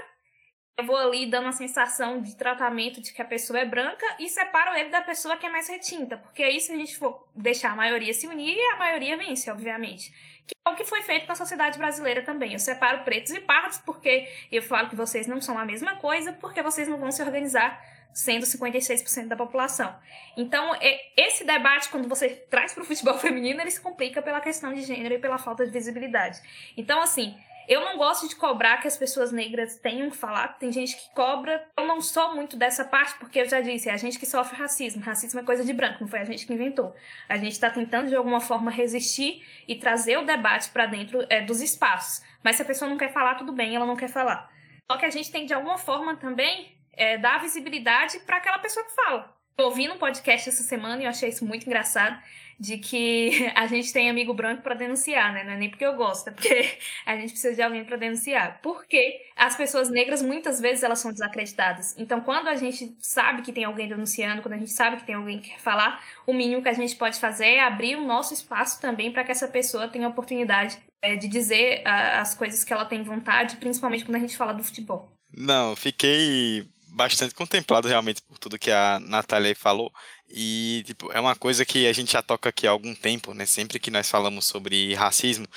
eu 0.77 0.85
vou 0.85 0.97
ali 0.97 1.25
dando 1.25 1.47
a 1.47 1.51
sensação 1.51 2.21
de 2.21 2.35
tratamento 2.35 3.01
de 3.01 3.13
que 3.13 3.21
a 3.21 3.25
pessoa 3.25 3.59
é 3.59 3.65
branca 3.65 4.05
e 4.19 4.27
separo 4.27 4.75
ele 4.75 4.89
da 4.89 5.01
pessoa 5.01 5.37
que 5.37 5.45
é 5.45 5.49
mais 5.49 5.69
retinta. 5.69 6.17
Porque 6.17 6.41
aí, 6.41 6.59
se 6.59 6.71
a 6.71 6.75
gente 6.75 6.97
for 6.97 7.27
deixar 7.35 7.71
a 7.71 7.75
maioria 7.75 8.13
se 8.13 8.27
unir, 8.27 8.57
a 8.73 8.77
maioria 8.77 9.17
vence, 9.17 9.51
obviamente 9.51 10.11
que 10.47 10.55
é 10.65 10.69
o 10.69 10.75
que 10.75 10.85
foi 10.85 11.01
feito 11.01 11.27
na 11.27 11.35
sociedade 11.35 11.77
brasileira 11.77 12.21
também. 12.21 12.53
Eu 12.53 12.59
separo 12.59 13.03
pretos 13.03 13.31
e 13.31 13.39
pardos 13.39 13.77
porque 13.79 14.27
eu 14.51 14.61
falo 14.61 14.89
que 14.89 14.95
vocês 14.95 15.27
não 15.27 15.41
são 15.41 15.57
a 15.57 15.65
mesma 15.65 15.95
coisa, 15.95 16.33
porque 16.33 16.61
vocês 16.61 16.87
não 16.87 16.97
vão 16.97 17.11
se 17.11 17.21
organizar 17.21 17.81
sendo 18.13 18.45
56% 18.45 19.27
da 19.27 19.35
população. 19.35 19.95
Então, 20.35 20.73
esse 21.15 21.45
debate, 21.45 21.89
quando 21.89 22.07
você 22.07 22.29
traz 22.29 22.73
para 22.73 22.83
o 22.83 22.85
futebol 22.85 23.17
feminino, 23.19 23.61
ele 23.61 23.71
se 23.71 23.79
complica 23.79 24.21
pela 24.21 24.41
questão 24.41 24.73
de 24.73 24.81
gênero 24.81 25.15
e 25.15 25.19
pela 25.19 25.37
falta 25.37 25.65
de 25.65 25.71
visibilidade. 25.71 26.39
Então, 26.75 27.01
assim, 27.01 27.37
eu 27.71 27.79
não 27.79 27.95
gosto 27.95 28.27
de 28.27 28.35
cobrar 28.35 28.81
que 28.81 28.87
as 28.89 28.97
pessoas 28.97 29.31
negras 29.31 29.77
tenham 29.77 30.09
que 30.09 30.17
falar, 30.17 30.59
tem 30.59 30.69
gente 30.73 30.93
que 30.93 31.09
cobra. 31.15 31.65
Eu 31.77 31.87
não 31.87 32.01
sou 32.01 32.35
muito 32.35 32.57
dessa 32.57 32.83
parte, 32.83 33.17
porque 33.17 33.39
eu 33.39 33.47
já 33.47 33.61
disse, 33.61 33.87
é 33.87 33.93
a 33.93 33.97
gente 33.97 34.19
que 34.19 34.25
sofre 34.25 34.57
racismo. 34.57 35.01
Racismo 35.01 35.39
é 35.39 35.43
coisa 35.43 35.63
de 35.63 35.71
branco, 35.71 35.99
não 36.01 36.07
foi 36.09 36.19
a 36.19 36.25
gente 36.25 36.45
que 36.45 36.51
inventou. 36.51 36.93
A 37.29 37.37
gente 37.37 37.53
está 37.53 37.69
tentando, 37.69 38.09
de 38.09 38.15
alguma 38.15 38.41
forma, 38.41 38.69
resistir 38.69 39.41
e 39.69 39.75
trazer 39.75 40.17
o 40.17 40.25
debate 40.25 40.69
para 40.71 40.85
dentro 40.85 41.25
é, 41.29 41.39
dos 41.39 41.61
espaços. 41.61 42.21
Mas 42.43 42.57
se 42.57 42.61
a 42.61 42.65
pessoa 42.65 42.89
não 42.89 42.97
quer 42.97 43.13
falar, 43.13 43.35
tudo 43.35 43.53
bem, 43.53 43.73
ela 43.73 43.85
não 43.85 43.95
quer 43.95 44.09
falar. 44.09 44.51
Só 44.91 44.97
que 44.97 45.05
a 45.05 45.09
gente 45.09 45.31
tem, 45.31 45.45
de 45.45 45.53
alguma 45.53 45.77
forma, 45.77 46.17
também 46.17 46.75
é, 46.91 47.17
dar 47.17 47.39
visibilidade 47.39 48.19
para 48.19 48.35
aquela 48.35 48.59
pessoa 48.59 48.85
que 48.85 48.93
fala. 48.93 49.33
Eu 49.57 49.67
ouvi 49.67 49.87
num 49.87 49.97
podcast 49.97 50.49
essa 50.49 50.63
semana 50.63 51.01
e 51.01 51.05
eu 51.05 51.09
achei 51.09 51.29
isso 51.29 51.45
muito 51.45 51.65
engraçado 51.65 52.21
de 52.59 52.77
que 52.77 53.51
a 53.55 53.67
gente 53.67 53.91
tem 53.91 54.09
amigo 54.09 54.33
branco 54.33 54.61
para 54.61 54.75
denunciar, 54.75 55.33
né? 55.33 55.43
Não 55.43 55.53
é 55.53 55.57
nem 55.57 55.69
porque 55.69 55.85
eu 55.85 55.95
gosto, 55.95 56.29
é 56.29 56.31
porque 56.31 56.77
a 57.05 57.15
gente 57.15 57.31
precisa 57.31 57.55
de 57.55 57.61
alguém 57.61 57.83
para 57.83 57.97
denunciar. 57.97 58.59
Porque 58.61 59.21
as 59.35 59.55
pessoas 59.55 59.89
negras 59.89 60.21
muitas 60.21 60.59
vezes 60.59 60.83
elas 60.83 60.99
são 60.99 61.11
desacreditadas. 61.11 61.95
Então, 61.97 62.21
quando 62.21 62.47
a 62.47 62.55
gente 62.55 62.95
sabe 62.99 63.41
que 63.41 63.51
tem 63.51 63.63
alguém 63.63 63.87
denunciando, 63.87 64.41
quando 64.41 64.53
a 64.53 64.57
gente 64.57 64.71
sabe 64.71 64.97
que 64.97 65.05
tem 65.05 65.15
alguém 65.15 65.39
que 65.39 65.49
quer 65.49 65.59
falar, 65.59 66.03
o 66.25 66.33
mínimo 66.33 66.61
que 66.61 66.69
a 66.69 66.73
gente 66.73 66.95
pode 66.95 67.19
fazer 67.19 67.45
é 67.45 67.59
abrir 67.61 67.95
o 67.95 68.05
nosso 68.05 68.33
espaço 68.33 68.79
também 68.79 69.11
para 69.11 69.23
que 69.23 69.31
essa 69.31 69.47
pessoa 69.47 69.87
tenha 69.87 70.07
a 70.07 70.09
oportunidade 70.09 70.77
é, 71.01 71.15
de 71.15 71.27
dizer 71.27 71.81
a, 71.85 72.21
as 72.21 72.35
coisas 72.35 72.63
que 72.63 72.71
ela 72.71 72.85
tem 72.85 73.03
vontade, 73.03 73.57
principalmente 73.57 74.05
quando 74.05 74.17
a 74.17 74.19
gente 74.19 74.37
fala 74.37 74.53
do 74.53 74.63
futebol. 74.63 75.11
Não, 75.35 75.75
fiquei 75.75 76.67
bastante 76.91 77.33
contemplado 77.33 77.87
realmente 77.87 78.21
por 78.21 78.37
tudo 78.37 78.59
que 78.59 78.69
a 78.69 78.99
Natália 78.99 79.55
falou. 79.55 79.91
E, 80.29 80.83
tipo, 80.85 81.11
é 81.11 81.19
uma 81.19 81.35
coisa 81.35 81.65
que 81.65 81.87
a 81.87 81.93
gente 81.93 82.11
já 82.11 82.21
toca 82.21 82.49
aqui 82.49 82.67
há 82.67 82.71
algum 82.71 82.93
tempo, 82.93 83.33
né? 83.33 83.45
Sempre 83.45 83.79
que 83.79 83.89
nós 83.89 84.09
falamos 84.09 84.45
sobre 84.45 84.93
racismo, 84.93 85.47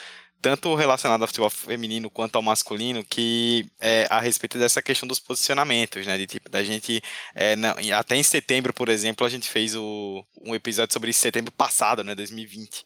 tanto 0.40 0.74
relacionado 0.74 1.22
ao 1.22 1.26
futebol 1.26 1.50
feminino 1.50 2.10
quanto 2.10 2.36
ao 2.36 2.42
masculino, 2.42 3.04
que 3.04 3.66
é 3.80 4.06
a 4.10 4.20
respeito 4.20 4.58
dessa 4.58 4.82
questão 4.82 5.08
dos 5.08 5.18
posicionamentos, 5.18 6.06
né? 6.06 6.16
De 6.18 6.26
tipo, 6.26 6.48
da 6.48 6.62
gente. 6.62 7.02
É, 7.34 7.56
não, 7.56 7.74
até 7.98 8.16
em 8.16 8.22
setembro, 8.22 8.72
por 8.72 8.88
exemplo, 8.88 9.26
a 9.26 9.30
gente 9.30 9.48
fez 9.48 9.74
o, 9.74 10.24
um 10.42 10.54
episódio 10.54 10.92
sobre 10.92 11.12
setembro 11.12 11.52
passado, 11.52 12.04
né? 12.04 12.14
2020 12.14 12.84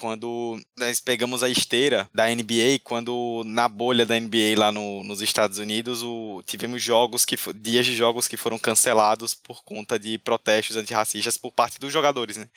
quando 0.00 0.58
nós 0.78 0.98
pegamos 0.98 1.42
a 1.42 1.48
esteira 1.50 2.08
da 2.12 2.26
NBA, 2.26 2.80
quando 2.82 3.42
na 3.44 3.68
bolha 3.68 4.06
da 4.06 4.18
NBA 4.18 4.56
lá 4.56 4.72
no, 4.72 5.04
nos 5.04 5.20
Estados 5.20 5.58
Unidos, 5.58 6.02
o, 6.02 6.42
tivemos 6.46 6.82
jogos 6.82 7.26
que 7.26 7.36
dias 7.54 7.84
de 7.84 7.94
jogos 7.94 8.26
que 8.26 8.38
foram 8.38 8.58
cancelados 8.58 9.34
por 9.34 9.62
conta 9.62 9.98
de 9.98 10.16
protestos 10.16 10.76
antirracistas 10.76 11.36
por 11.36 11.52
parte 11.52 11.78
dos 11.78 11.92
jogadores, 11.92 12.38
né? 12.38 12.48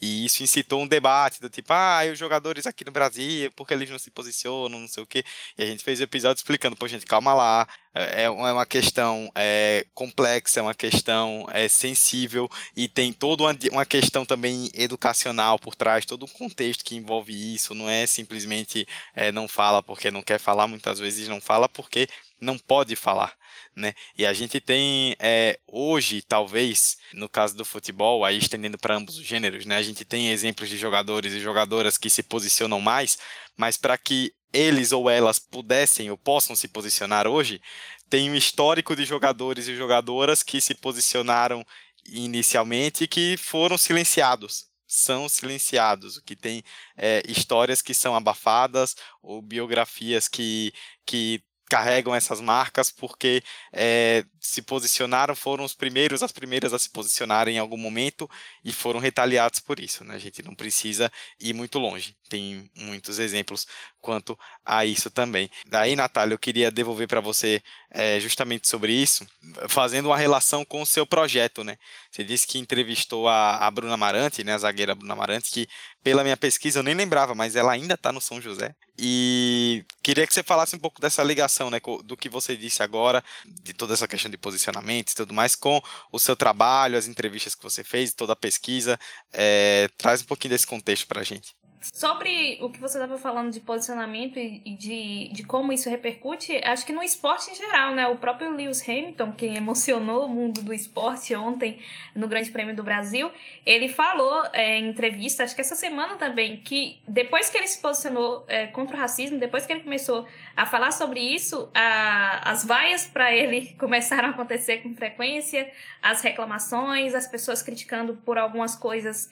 E 0.00 0.24
isso 0.24 0.42
incitou 0.42 0.82
um 0.82 0.86
debate 0.86 1.40
do 1.40 1.48
tipo, 1.48 1.72
ah, 1.72 2.00
os 2.12 2.18
jogadores 2.18 2.66
aqui 2.66 2.84
no 2.84 2.92
Brasil, 2.92 3.50
por 3.52 3.66
que 3.66 3.74
eles 3.74 3.90
não 3.90 3.98
se 3.98 4.10
posicionam, 4.10 4.80
não 4.80 4.88
sei 4.88 5.02
o 5.02 5.06
quê. 5.06 5.24
E 5.56 5.62
a 5.62 5.66
gente 5.66 5.82
fez 5.82 6.00
o 6.00 6.02
episódio 6.02 6.40
explicando, 6.40 6.76
pô, 6.76 6.86
gente, 6.88 7.06
calma 7.06 7.32
lá, 7.32 7.66
é, 7.94 8.22
é, 8.22 8.24
é 8.24 8.30
uma 8.30 8.66
questão 8.66 9.30
é, 9.34 9.86
complexa, 9.94 10.60
é 10.60 10.62
uma 10.62 10.74
questão 10.74 11.46
é, 11.52 11.68
sensível 11.68 12.48
e 12.76 12.88
tem 12.88 13.12
toda 13.12 13.44
uma, 13.44 13.56
uma 13.70 13.86
questão 13.86 14.26
também 14.26 14.68
educacional 14.74 15.58
por 15.58 15.74
trás, 15.76 16.04
todo 16.04 16.24
um 16.24 16.28
contexto 16.28 16.84
que 16.84 16.96
envolve 16.96 17.54
isso, 17.54 17.74
não 17.74 17.88
é 17.88 18.06
simplesmente 18.06 18.86
é, 19.14 19.30
não 19.30 19.46
fala 19.46 19.82
porque 19.82 20.10
não 20.10 20.22
quer 20.22 20.40
falar, 20.40 20.66
muitas 20.66 20.98
vezes 20.98 21.28
não 21.28 21.40
fala 21.40 21.68
porque 21.68 22.08
não 22.40 22.58
pode 22.58 22.96
falar. 22.96 23.32
Né? 23.74 23.94
E 24.16 24.24
a 24.26 24.32
gente 24.32 24.60
tem 24.60 25.16
é, 25.18 25.58
hoje, 25.66 26.22
talvez, 26.22 26.96
no 27.12 27.28
caso 27.28 27.56
do 27.56 27.64
futebol, 27.64 28.24
aí 28.24 28.38
estendendo 28.38 28.78
para 28.78 28.96
ambos 28.96 29.18
os 29.18 29.24
gêneros, 29.24 29.66
né? 29.66 29.76
A 29.76 29.82
gente 29.82 30.04
tem 30.04 30.30
exemplos 30.30 30.68
de 30.68 30.76
jogadores 30.76 31.32
e 31.32 31.40
jogadoras 31.40 31.98
que 31.98 32.10
se 32.10 32.22
posicionam 32.22 32.80
mais, 32.80 33.18
mas 33.56 33.76
para 33.76 33.98
que 33.98 34.32
eles 34.52 34.92
ou 34.92 35.10
elas 35.10 35.38
pudessem 35.38 36.10
ou 36.10 36.16
possam 36.16 36.54
se 36.54 36.68
posicionar 36.68 37.26
hoje, 37.26 37.60
tem 38.08 38.30
um 38.30 38.34
histórico 38.34 38.94
de 38.94 39.04
jogadores 39.04 39.66
e 39.66 39.76
jogadoras 39.76 40.42
que 40.42 40.60
se 40.60 40.74
posicionaram 40.74 41.64
inicialmente 42.06 43.04
e 43.04 43.08
que 43.08 43.36
foram 43.36 43.76
silenciados 43.76 44.66
são 44.94 45.28
silenciados, 45.28 46.20
que 46.20 46.36
tem 46.36 46.62
é, 46.96 47.22
histórias 47.26 47.82
que 47.82 47.92
são 47.92 48.14
abafadas 48.14 48.94
ou 49.20 49.42
biografias 49.42 50.28
que, 50.28 50.72
que 51.04 51.42
carregam 51.68 52.14
essas 52.14 52.40
marcas 52.40 52.90
porque 52.90 53.42
é, 53.72 54.24
se 54.44 54.60
posicionaram, 54.60 55.34
foram 55.34 55.64
os 55.64 55.74
primeiros, 55.74 56.22
as 56.22 56.30
primeiras 56.30 56.74
a 56.74 56.78
se 56.78 56.90
posicionarem 56.90 57.56
em 57.56 57.58
algum 57.58 57.78
momento 57.78 58.28
e 58.62 58.72
foram 58.72 59.00
retaliados 59.00 59.58
por 59.58 59.80
isso. 59.80 60.04
Né? 60.04 60.14
A 60.14 60.18
gente 60.18 60.42
não 60.42 60.54
precisa 60.54 61.10
ir 61.40 61.54
muito 61.54 61.78
longe. 61.78 62.14
Tem 62.28 62.70
muitos 62.76 63.18
exemplos 63.18 63.66
quanto 64.02 64.38
a 64.62 64.84
isso 64.84 65.10
também. 65.10 65.50
Daí, 65.66 65.96
Natália, 65.96 66.34
eu 66.34 66.38
queria 66.38 66.70
devolver 66.70 67.08
para 67.08 67.20
você 67.20 67.62
é, 67.90 68.20
justamente 68.20 68.68
sobre 68.68 68.92
isso, 68.92 69.26
fazendo 69.66 70.06
uma 70.06 70.18
relação 70.18 70.62
com 70.62 70.82
o 70.82 70.86
seu 70.86 71.06
projeto. 71.06 71.64
Né? 71.64 71.78
Você 72.10 72.22
disse 72.22 72.46
que 72.46 72.58
entrevistou 72.58 73.26
a, 73.26 73.56
a 73.56 73.70
Bruna 73.70 73.96
Marante, 73.96 74.44
né, 74.44 74.52
a 74.52 74.58
zagueira 74.58 74.94
Bruna 74.94 75.16
Marante, 75.16 75.50
que 75.50 75.68
pela 76.02 76.22
minha 76.22 76.36
pesquisa 76.36 76.80
eu 76.80 76.82
nem 76.82 76.94
lembrava, 76.94 77.34
mas 77.34 77.56
ela 77.56 77.72
ainda 77.72 77.94
está 77.94 78.12
no 78.12 78.20
São 78.20 78.42
José. 78.42 78.74
E 78.98 79.84
queria 80.02 80.26
que 80.26 80.34
você 80.34 80.42
falasse 80.42 80.76
um 80.76 80.78
pouco 80.78 81.00
dessa 81.00 81.22
ligação, 81.22 81.70
né, 81.70 81.80
do 82.04 82.16
que 82.16 82.28
você 82.28 82.54
disse 82.56 82.82
agora, 82.82 83.24
de 83.46 83.72
toda 83.72 83.94
essa 83.94 84.06
questão 84.06 84.30
de 84.34 84.38
posicionamento 84.38 85.12
e 85.12 85.14
tudo 85.14 85.32
mais, 85.32 85.54
com 85.54 85.80
o 86.12 86.18
seu 86.18 86.36
trabalho, 86.36 86.98
as 86.98 87.06
entrevistas 87.06 87.54
que 87.54 87.62
você 87.62 87.82
fez, 87.82 88.12
toda 88.12 88.32
a 88.32 88.36
pesquisa. 88.36 88.98
É, 89.32 89.88
traz 89.96 90.22
um 90.22 90.26
pouquinho 90.26 90.50
desse 90.50 90.66
contexto 90.66 91.06
para 91.06 91.20
a 91.20 91.24
gente. 91.24 91.54
Sobre 91.92 92.58
o 92.62 92.70
que 92.70 92.80
você 92.80 92.96
estava 92.96 93.18
falando 93.18 93.52
de 93.52 93.60
posicionamento 93.60 94.38
e 94.38 94.60
de, 94.78 95.28
de 95.32 95.42
como 95.42 95.72
isso 95.72 95.90
repercute, 95.90 96.56
acho 96.64 96.86
que 96.86 96.92
no 96.92 97.02
esporte 97.02 97.50
em 97.50 97.54
geral, 97.54 97.94
né? 97.94 98.06
O 98.08 98.16
próprio 98.16 98.50
Lewis 98.50 98.86
Hamilton, 98.88 99.32
que 99.32 99.46
emocionou 99.46 100.24
o 100.24 100.28
mundo 100.28 100.62
do 100.62 100.72
esporte 100.72 101.34
ontem 101.34 101.78
no 102.14 102.26
Grande 102.26 102.50
Prêmio 102.50 102.74
do 102.74 102.82
Brasil, 102.82 103.30
ele 103.66 103.88
falou 103.88 104.44
é, 104.52 104.78
em 104.78 104.88
entrevista, 104.88 105.44
acho 105.44 105.54
que 105.54 105.60
essa 105.60 105.74
semana 105.74 106.16
também, 106.16 106.56
que 106.56 106.98
depois 107.06 107.50
que 107.50 107.58
ele 107.58 107.66
se 107.66 107.80
posicionou 107.80 108.44
é, 108.48 108.66
contra 108.68 108.96
o 108.96 108.98
racismo, 108.98 109.38
depois 109.38 109.66
que 109.66 109.72
ele 109.72 109.82
começou 109.82 110.26
a 110.56 110.64
falar 110.64 110.90
sobre 110.90 111.20
isso, 111.20 111.68
a, 111.74 112.50
as 112.50 112.64
vaias 112.64 113.06
para 113.06 113.34
ele 113.34 113.74
começaram 113.78 114.28
a 114.28 114.30
acontecer 114.30 114.78
com 114.78 114.94
frequência, 114.94 115.70
as 116.00 116.22
reclamações, 116.22 117.14
as 117.14 117.26
pessoas 117.26 117.62
criticando 117.62 118.14
por 118.24 118.38
algumas 118.38 118.74
coisas 118.74 119.28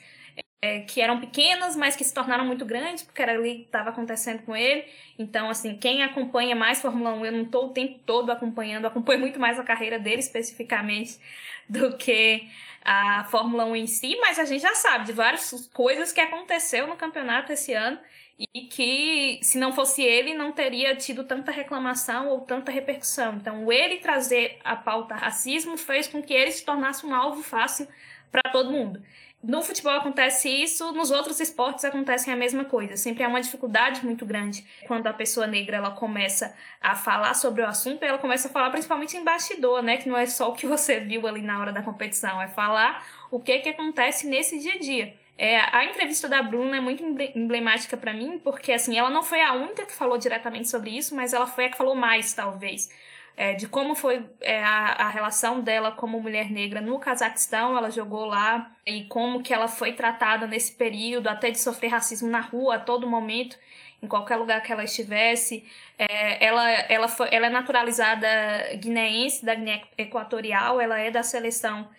é, 0.63 0.79
que 0.79 1.01
eram 1.01 1.19
pequenas, 1.19 1.75
mas 1.75 1.93
que 1.93 2.05
se 2.05 2.13
tornaram 2.13 2.45
muito 2.45 2.63
grandes, 2.63 3.03
porque 3.03 3.21
era 3.21 3.33
ali 3.33 3.55
que 3.55 3.61
estava 3.63 3.89
acontecendo 3.89 4.43
com 4.43 4.55
ele. 4.55 4.85
Então, 5.19 5.49
assim, 5.49 5.75
quem 5.75 6.01
acompanha 6.01 6.55
mais 6.55 6.81
Fórmula 6.81 7.13
1, 7.15 7.25
eu 7.25 7.31
não 7.33 7.41
estou 7.41 7.65
o 7.65 7.69
tempo 7.73 7.99
todo 8.05 8.31
acompanhando, 8.31 8.85
acompanho 8.85 9.19
muito 9.19 9.37
mais 9.37 9.59
a 9.59 9.63
carreira 9.63 9.99
dele 9.99 10.21
especificamente 10.21 11.19
do 11.67 11.97
que 11.97 12.47
a 12.81 13.25
Fórmula 13.29 13.65
1 13.65 13.75
em 13.75 13.87
si, 13.87 14.17
mas 14.21 14.39
a 14.39 14.45
gente 14.45 14.61
já 14.61 14.73
sabe 14.73 15.05
de 15.05 15.11
várias 15.11 15.69
coisas 15.73 16.13
que 16.13 16.21
aconteceu 16.21 16.87
no 16.87 16.95
campeonato 16.95 17.51
esse 17.51 17.73
ano 17.73 17.99
e 18.39 18.61
que 18.61 19.39
se 19.43 19.57
não 19.57 19.73
fosse 19.73 20.01
ele 20.01 20.33
não 20.33 20.53
teria 20.53 20.95
tido 20.95 21.25
tanta 21.25 21.51
reclamação 21.51 22.29
ou 22.29 22.39
tanta 22.39 22.71
repercussão. 22.71 23.35
Então, 23.35 23.69
ele 23.69 23.97
trazer 23.97 24.59
a 24.63 24.77
pauta 24.77 25.13
racismo 25.13 25.77
fez 25.77 26.07
com 26.07 26.23
que 26.23 26.33
ele 26.33 26.51
se 26.53 26.63
tornasse 26.63 27.05
um 27.05 27.13
alvo 27.13 27.43
fácil 27.43 27.85
para 28.31 28.49
todo 28.49 28.71
mundo 28.71 29.03
no 29.43 29.61
futebol 29.61 29.91
acontece 29.91 30.49
isso, 30.49 30.93
nos 30.93 31.11
outros 31.11 31.39
esportes 31.41 31.83
acontece 31.83 32.31
a 32.31 32.35
mesma 32.35 32.63
coisa. 32.63 32.95
Sempre 32.95 33.23
há 33.23 33.27
uma 33.27 33.41
dificuldade 33.41 34.03
muito 34.05 34.25
grande 34.25 34.65
quando 34.87 35.05
a 35.07 35.13
pessoa 35.13 35.45
negra 35.45 35.77
ela 35.77 35.91
começa 35.91 36.55
a 36.79 36.95
falar 36.95 37.33
sobre 37.33 37.61
o 37.61 37.67
assunto, 37.67 38.03
ela 38.03 38.17
começa 38.17 38.47
a 38.47 38.51
falar 38.51 38.69
principalmente 38.69 39.17
em 39.17 39.23
bastidor, 39.23 39.83
né, 39.83 39.97
que 39.97 40.07
não 40.07 40.17
é 40.17 40.25
só 40.25 40.49
o 40.49 40.53
que 40.53 40.65
você 40.65 41.01
viu 41.01 41.27
ali 41.27 41.41
na 41.41 41.59
hora 41.59 41.73
da 41.73 41.81
competição, 41.81 42.41
é 42.41 42.47
falar 42.47 43.05
o 43.29 43.39
que 43.39 43.59
que 43.59 43.69
acontece 43.69 44.27
nesse 44.27 44.57
dia 44.59 44.75
a 44.75 44.79
dia. 44.79 45.13
É, 45.37 45.59
a 45.75 45.83
entrevista 45.83 46.29
da 46.29 46.41
Bruna 46.41 46.77
é 46.77 46.79
muito 46.79 47.03
emblemática 47.35 47.97
para 47.97 48.13
mim, 48.13 48.39
porque 48.41 48.71
assim, 48.71 48.97
ela 48.97 49.09
não 49.09 49.23
foi 49.23 49.41
a 49.41 49.53
única 49.53 49.85
que 49.85 49.91
falou 49.91 50.17
diretamente 50.17 50.69
sobre 50.69 50.91
isso, 50.91 51.13
mas 51.15 51.33
ela 51.33 51.47
foi 51.47 51.65
a 51.65 51.69
que 51.69 51.77
falou 51.77 51.95
mais, 51.95 52.33
talvez 52.33 52.89
é, 53.35 53.53
de 53.53 53.67
como 53.67 53.95
foi 53.95 54.25
é, 54.41 54.63
a, 54.63 54.93
a, 54.93 55.09
relação 55.09 55.61
dela 55.61 55.91
como 55.91 56.21
mulher 56.21 56.51
negra 56.51 56.79
no 56.81 56.99
Cazaquistão, 56.99 57.75
ela 57.75 57.89
jogou 57.89 58.25
lá, 58.25 58.71
e 58.85 59.05
como 59.05 59.41
que 59.41 59.53
ela 59.53 59.67
foi 59.67 59.93
tratada 59.93 60.45
nesse 60.45 60.73
período, 60.73 61.27
até 61.27 61.49
de 61.49 61.59
sofrer 61.59 61.89
racismo 61.89 62.29
na 62.29 62.41
rua 62.41 62.75
a 62.75 62.79
todo 62.79 63.09
momento, 63.09 63.57
em 64.01 64.07
qualquer 64.07 64.35
lugar 64.35 64.61
que 64.61 64.71
ela 64.71 64.83
estivesse. 64.83 65.65
É, 65.97 66.45
ela, 66.45 66.69
ela, 66.69 67.07
foi, 67.07 67.27
ela 67.31 67.47
é 67.47 67.49
naturalizada 67.49 68.27
guineense, 68.75 69.43
da 69.43 69.55
Guiné 69.55 69.81
Equatorial, 69.97 70.79
ela 70.79 70.99
é 70.99 71.09
da 71.09 71.23
seleção, 71.23 71.89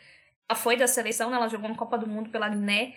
ela 0.49 0.59
foi 0.59 0.77
da 0.77 0.87
seleção, 0.87 1.31
né, 1.31 1.37
ela 1.37 1.49
jogou 1.49 1.68
na 1.68 1.75
Copa 1.77 1.99
do 1.99 2.07
Mundo 2.07 2.31
pela 2.31 2.49
Guiné, 2.49 2.94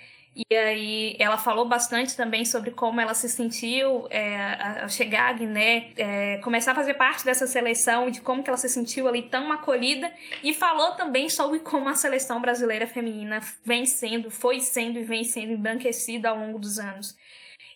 e 0.50 0.56
aí 0.56 1.16
ela 1.18 1.36
falou 1.36 1.68
bastante 1.68 2.16
também 2.16 2.46
sobre 2.46 2.70
como 2.70 3.02
ela 3.02 3.16
se 3.16 3.28
sentiu 3.28 4.08
é, 4.12 4.82
ao 4.84 4.90
chegar 4.90 5.30
à 5.30 5.34
Guiné, 5.34 5.92
é, 5.98 6.38
começar 6.44 6.74
a 6.74 6.76
fazer 6.76 6.94
parte 6.94 7.26
dessa 7.26 7.48
seleção, 7.48 8.12
de 8.12 8.22
como 8.22 8.44
que 8.44 8.50
ela 8.50 8.58
se 8.58 8.70
sentiu 8.70 9.08
ali 9.08 9.24
tão 9.24 9.52
acolhida. 9.52 10.14
E 10.44 10.54
falou 10.54 10.92
também 10.92 11.28
sobre 11.28 11.60
como 11.60 11.90
a 11.90 11.96
seleção 11.96 12.40
brasileira 12.40 12.86
feminina 12.86 13.40
vem 13.66 13.88
sendo, 13.88 14.30
foi 14.30 14.60
sendo 14.60 15.00
e 15.00 15.04
vem 15.04 15.24
sendo 15.24 15.54
embranquecida 15.54 16.30
ao 16.30 16.38
longo 16.38 16.60
dos 16.60 16.78
anos. 16.78 17.18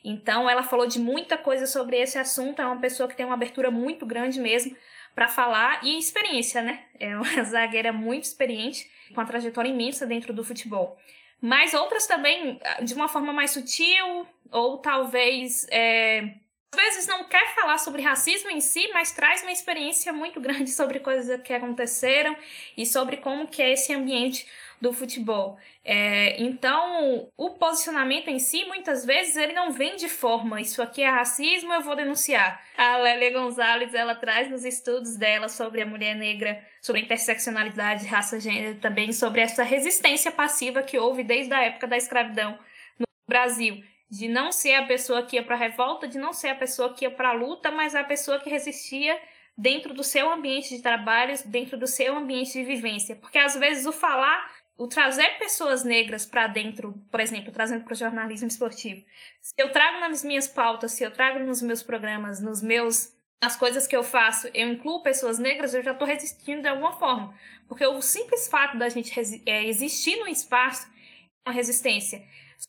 Então 0.03 0.47
ela 0.47 0.61
falou 0.61 0.85
de 0.85 0.99
muita 0.99 1.39
coisa 1.39 1.65
sobre 1.65 1.97
esse 1.97 2.19
assunto, 2.19 2.61
é 2.61 2.65
uma 2.65 2.79
pessoa 2.79 3.09
que 3.09 3.15
tem 3.15 3.25
uma 3.25 3.35
abertura 3.35 3.71
muito 3.71 4.05
grande 4.05 4.39
mesmo 4.39 4.75
para 5.15 5.27
falar 5.27 5.83
e 5.83 5.97
experiência, 5.97 6.61
né? 6.61 6.83
É 6.99 7.15
uma 7.15 7.25
zagueira 7.43 7.91
muito 7.91 8.25
experiente, 8.25 8.87
com 9.07 9.19
uma 9.19 9.25
trajetória 9.25 9.69
imensa 9.69 10.05
dentro 10.05 10.31
do 10.31 10.43
futebol 10.43 10.95
mas 11.41 11.73
outras 11.73 12.05
também 12.05 12.59
ah, 12.63 12.81
de 12.83 12.93
uma 12.93 13.07
forma 13.07 13.33
mais 13.33 13.51
sutil, 13.51 14.27
ou 14.51 14.77
talvez. 14.77 15.67
É, 15.71 16.35
às 16.73 16.95
vezes 16.95 17.07
não 17.07 17.25
quer 17.25 17.53
falar 17.53 17.77
sobre 17.79 18.01
racismo 18.01 18.49
em 18.49 18.61
si, 18.61 18.89
mas 18.93 19.11
traz 19.11 19.41
uma 19.41 19.51
experiência 19.51 20.13
muito 20.13 20.39
grande 20.41 20.69
sobre 20.71 20.99
coisas 20.99 21.41
que 21.41 21.51
aconteceram 21.51 22.35
e 22.77 22.85
sobre 22.85 23.17
como 23.17 23.47
que 23.47 23.61
é 23.61 23.73
esse 23.73 23.93
ambiente 23.93 24.47
do 24.81 24.91
futebol. 24.91 25.59
É, 25.85 26.41
então, 26.41 27.29
o 27.37 27.51
posicionamento 27.51 28.29
em 28.29 28.39
si, 28.39 28.65
muitas 28.65 29.05
vezes, 29.05 29.35
ele 29.35 29.53
não 29.53 29.71
vem 29.71 29.95
de 29.95 30.09
forma, 30.09 30.59
isso 30.59 30.81
aqui 30.81 31.03
é 31.03 31.09
racismo, 31.09 31.71
eu 31.71 31.81
vou 31.81 31.95
denunciar. 31.95 32.59
A 32.75 32.97
Lélia 32.97 33.31
Gonzalez, 33.31 33.93
ela 33.93 34.15
traz 34.15 34.49
nos 34.49 34.65
estudos 34.65 35.15
dela 35.15 35.47
sobre 35.47 35.83
a 35.83 35.85
mulher 35.85 36.15
negra, 36.15 36.59
sobre 36.81 37.01
a 37.01 37.05
interseccionalidade, 37.05 38.07
raça, 38.07 38.39
gênero, 38.39 38.79
também 38.79 39.13
sobre 39.13 39.41
essa 39.41 39.63
resistência 39.63 40.31
passiva 40.31 40.81
que 40.81 40.97
houve 40.97 41.23
desde 41.23 41.53
a 41.53 41.61
época 41.61 41.87
da 41.87 41.95
escravidão 41.95 42.57
no 42.97 43.05
Brasil. 43.27 43.83
De 44.09 44.27
não 44.27 44.51
ser 44.51 44.73
a 44.73 44.85
pessoa 44.85 45.23
que 45.23 45.37
ia 45.37 45.43
para 45.43 45.55
a 45.55 45.59
revolta, 45.59 46.07
de 46.07 46.17
não 46.17 46.33
ser 46.33 46.49
a 46.49 46.55
pessoa 46.55 46.93
que 46.93 47.05
ia 47.05 47.11
para 47.11 47.29
a 47.29 47.33
luta, 47.33 47.71
mas 47.71 47.95
a 47.95 48.03
pessoa 48.03 48.39
que 48.39 48.49
resistia 48.49 49.17
dentro 49.57 49.93
do 49.93 50.03
seu 50.03 50.31
ambiente 50.31 50.75
de 50.75 50.81
trabalho, 50.81 51.35
dentro 51.45 51.77
do 51.77 51.87
seu 51.87 52.17
ambiente 52.17 52.53
de 52.53 52.63
vivência. 52.63 53.15
Porque 53.15 53.37
às 53.37 53.55
vezes 53.55 53.85
o 53.85 53.91
falar 53.91 54.49
o 54.81 54.87
trazer 54.87 55.37
pessoas 55.37 55.83
negras 55.83 56.25
para 56.25 56.47
dentro, 56.47 56.99
por 57.11 57.19
exemplo, 57.19 57.51
trazendo 57.51 57.83
para 57.83 57.93
o 57.93 57.95
jornalismo 57.95 58.47
esportivo. 58.47 59.05
Se 59.39 59.53
eu 59.55 59.71
trago 59.71 59.99
nas 59.99 60.23
minhas 60.23 60.47
pautas, 60.47 60.93
se 60.93 61.03
eu 61.03 61.11
trago 61.11 61.37
nos 61.37 61.61
meus 61.61 61.83
programas, 61.83 62.41
nos 62.41 62.63
meus 62.63 63.13
nas 63.39 63.55
coisas 63.55 63.85
que 63.85 63.95
eu 63.95 64.03
faço, 64.03 64.49
eu 64.55 64.69
incluo 64.69 65.03
pessoas 65.03 65.37
negras, 65.37 65.75
eu 65.75 65.83
já 65.83 65.91
estou 65.91 66.07
resistindo 66.07 66.63
de 66.63 66.67
alguma 66.67 66.93
forma. 66.93 67.31
Porque 67.67 67.85
o 67.85 68.01
simples 68.01 68.47
fato 68.47 68.75
da 68.77 68.89
gente 68.89 69.13
é, 69.45 69.67
existir 69.67 70.15
no 70.17 70.27
espaço 70.27 70.87
é 71.45 71.49
uma 71.49 71.55
resistência. 71.55 72.23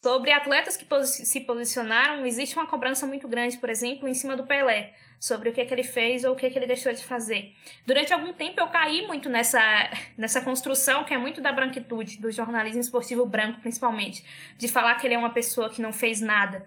Sobre 0.04 0.32
atletas 0.32 0.76
que 0.76 0.86
se 1.06 1.40
posicionaram, 1.40 2.26
existe 2.26 2.56
uma 2.56 2.66
cobrança 2.66 3.06
muito 3.06 3.26
grande, 3.26 3.56
por 3.56 3.70
exemplo, 3.70 4.06
em 4.06 4.14
cima 4.14 4.36
do 4.36 4.46
Pelé 4.46 4.94
sobre 5.22 5.50
o 5.50 5.52
que, 5.52 5.60
é 5.60 5.64
que 5.64 5.72
ele 5.72 5.84
fez 5.84 6.24
ou 6.24 6.32
o 6.32 6.36
que, 6.36 6.44
é 6.44 6.50
que 6.50 6.58
ele 6.58 6.66
deixou 6.66 6.92
de 6.92 7.04
fazer. 7.04 7.54
Durante 7.86 8.12
algum 8.12 8.32
tempo 8.32 8.60
eu 8.60 8.66
caí 8.66 9.06
muito 9.06 9.30
nessa, 9.30 9.60
nessa 10.18 10.40
construção 10.40 11.04
que 11.04 11.14
é 11.14 11.16
muito 11.16 11.40
da 11.40 11.52
branquitude, 11.52 12.20
do 12.20 12.32
jornalismo 12.32 12.80
esportivo 12.80 13.24
branco 13.24 13.60
principalmente, 13.60 14.24
de 14.58 14.66
falar 14.66 14.96
que 14.96 15.06
ele 15.06 15.14
é 15.14 15.18
uma 15.18 15.32
pessoa 15.32 15.70
que 15.70 15.80
não 15.80 15.92
fez 15.92 16.20
nada 16.20 16.66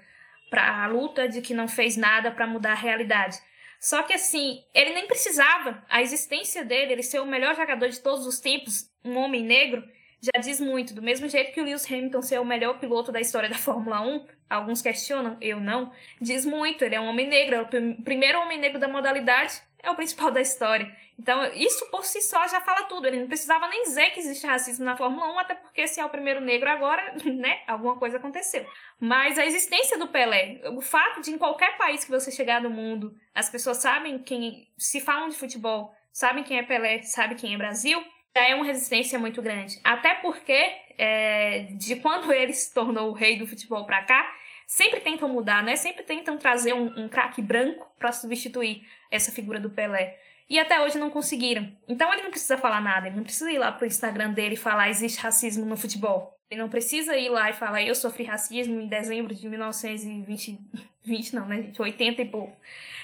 para 0.49 0.85
a 0.85 0.87
luta, 0.87 1.27
de 1.27 1.41
que 1.41 1.53
não 1.53 1.67
fez 1.67 1.97
nada 1.97 2.31
para 2.31 2.47
mudar 2.47 2.71
a 2.71 2.75
realidade. 2.75 3.37
Só 3.77 4.03
que 4.03 4.13
assim, 4.13 4.63
ele 4.73 4.93
nem 4.93 5.05
precisava, 5.05 5.83
a 5.89 6.01
existência 6.01 6.63
dele, 6.63 6.93
ele 6.93 7.03
ser 7.03 7.19
o 7.19 7.25
melhor 7.25 7.57
jogador 7.57 7.89
de 7.89 7.99
todos 7.99 8.25
os 8.25 8.39
tempos, 8.39 8.89
um 9.03 9.17
homem 9.17 9.43
negro, 9.43 9.83
já 10.21 10.39
diz 10.39 10.61
muito. 10.61 10.93
Do 10.93 11.01
mesmo 11.01 11.27
jeito 11.27 11.51
que 11.51 11.59
o 11.59 11.65
Lewis 11.65 11.85
Hamilton 11.85 12.21
ser 12.21 12.39
o 12.39 12.45
melhor 12.45 12.79
piloto 12.79 13.11
da 13.11 13.19
história 13.19 13.49
da 13.49 13.57
Fórmula 13.57 13.99
1, 13.99 14.25
alguns 14.49 14.81
questionam, 14.81 15.37
eu 15.41 15.59
não, 15.59 15.91
diz 16.19 16.45
muito. 16.45 16.83
Ele 16.83 16.95
é 16.95 17.01
um 17.01 17.07
homem 17.07 17.27
negro, 17.27 17.55
é 17.55 17.61
o 17.61 18.03
primeiro 18.03 18.39
homem 18.39 18.59
negro 18.59 18.79
da 18.79 18.87
modalidade, 18.87 19.61
é 19.81 19.89
o 19.89 19.95
principal 19.95 20.31
da 20.31 20.41
história. 20.41 20.91
Então, 21.17 21.45
isso 21.53 21.85
por 21.89 22.03
si 22.03 22.21
só 22.21 22.45
já 22.47 22.59
fala 22.61 22.83
tudo. 22.83 23.07
Ele 23.07 23.21
não 23.21 23.27
precisava 23.27 23.67
nem 23.67 23.83
dizer 23.83 24.09
que 24.11 24.19
existe 24.19 24.45
racismo 24.45 24.83
na 24.83 24.97
Fórmula 24.97 25.33
1, 25.33 25.39
até 25.39 25.55
porque 25.55 25.87
se 25.87 25.99
é 25.99 26.05
o 26.05 26.09
primeiro 26.09 26.41
negro 26.41 26.69
agora, 26.69 27.15
né, 27.25 27.61
alguma 27.67 27.95
coisa 27.97 28.17
aconteceu. 28.17 28.65
Mas 28.99 29.37
a 29.37 29.45
existência 29.45 29.97
do 29.97 30.07
Pelé, 30.07 30.61
o 30.73 30.81
fato 30.81 31.21
de 31.21 31.31
em 31.31 31.37
qualquer 31.37 31.77
país 31.77 32.03
que 32.03 32.11
você 32.11 32.31
chegar 32.31 32.61
no 32.61 32.69
mundo, 32.69 33.15
as 33.33 33.49
pessoas 33.49 33.77
sabem 33.77 34.19
quem, 34.19 34.67
se 34.77 34.99
falam 34.99 35.29
de 35.29 35.37
futebol, 35.37 35.95
sabem 36.11 36.43
quem 36.43 36.57
é 36.57 36.63
Pelé, 36.63 37.01
sabem 37.03 37.37
quem 37.37 37.53
é 37.53 37.57
Brasil, 37.57 38.03
já 38.35 38.49
é 38.49 38.53
uma 38.53 38.65
resistência 38.65 39.17
muito 39.17 39.41
grande. 39.41 39.79
Até 39.83 40.15
porque, 40.15 40.71
é, 40.97 41.67
de 41.71 41.95
quando 41.95 42.33
ele 42.33 42.53
se 42.53 42.73
tornou 42.73 43.09
o 43.09 43.13
rei 43.13 43.37
do 43.37 43.47
futebol 43.47 43.85
para 43.85 44.03
cá, 44.03 44.35
sempre 44.67 44.99
tentam 44.99 45.29
mudar, 45.29 45.63
né? 45.63 45.75
Sempre 45.75 46.03
tentam 46.03 46.37
trazer 46.37 46.73
um, 46.73 47.05
um 47.05 47.07
craque 47.07 47.41
branco 47.41 47.89
para 47.97 48.11
substituir 48.11 48.85
essa 49.09 49.31
figura 49.31 49.59
do 49.59 49.69
Pelé. 49.69 50.19
E 50.49 50.59
até 50.59 50.81
hoje 50.81 50.97
não 50.97 51.09
conseguiram. 51.09 51.71
Então 51.87 52.11
ele 52.11 52.23
não 52.23 52.29
precisa 52.29 52.57
falar 52.57 52.81
nada, 52.81 53.07
ele 53.07 53.15
não 53.15 53.23
precisa 53.23 53.51
ir 53.51 53.57
lá 53.57 53.71
pro 53.71 53.87
Instagram 53.87 54.31
dele 54.31 54.55
e 54.55 54.57
falar 54.57 54.89
existe 54.89 55.19
racismo 55.19 55.65
no 55.65 55.77
futebol. 55.77 56.35
Ele 56.49 56.61
não 56.61 56.69
precisa 56.69 57.17
ir 57.17 57.29
lá 57.29 57.49
e 57.49 57.53
falar 57.53 57.81
eu 57.81 57.95
sofri 57.95 58.23
racismo 58.25 58.79
em 58.79 58.87
dezembro 58.87 59.33
de 59.33 59.49
1920, 59.49 60.59
20 61.03 61.35
não, 61.35 61.47
né, 61.47 61.63
gente? 61.63 61.81
80 61.81 62.21
e 62.21 62.25
pouco. 62.25 62.55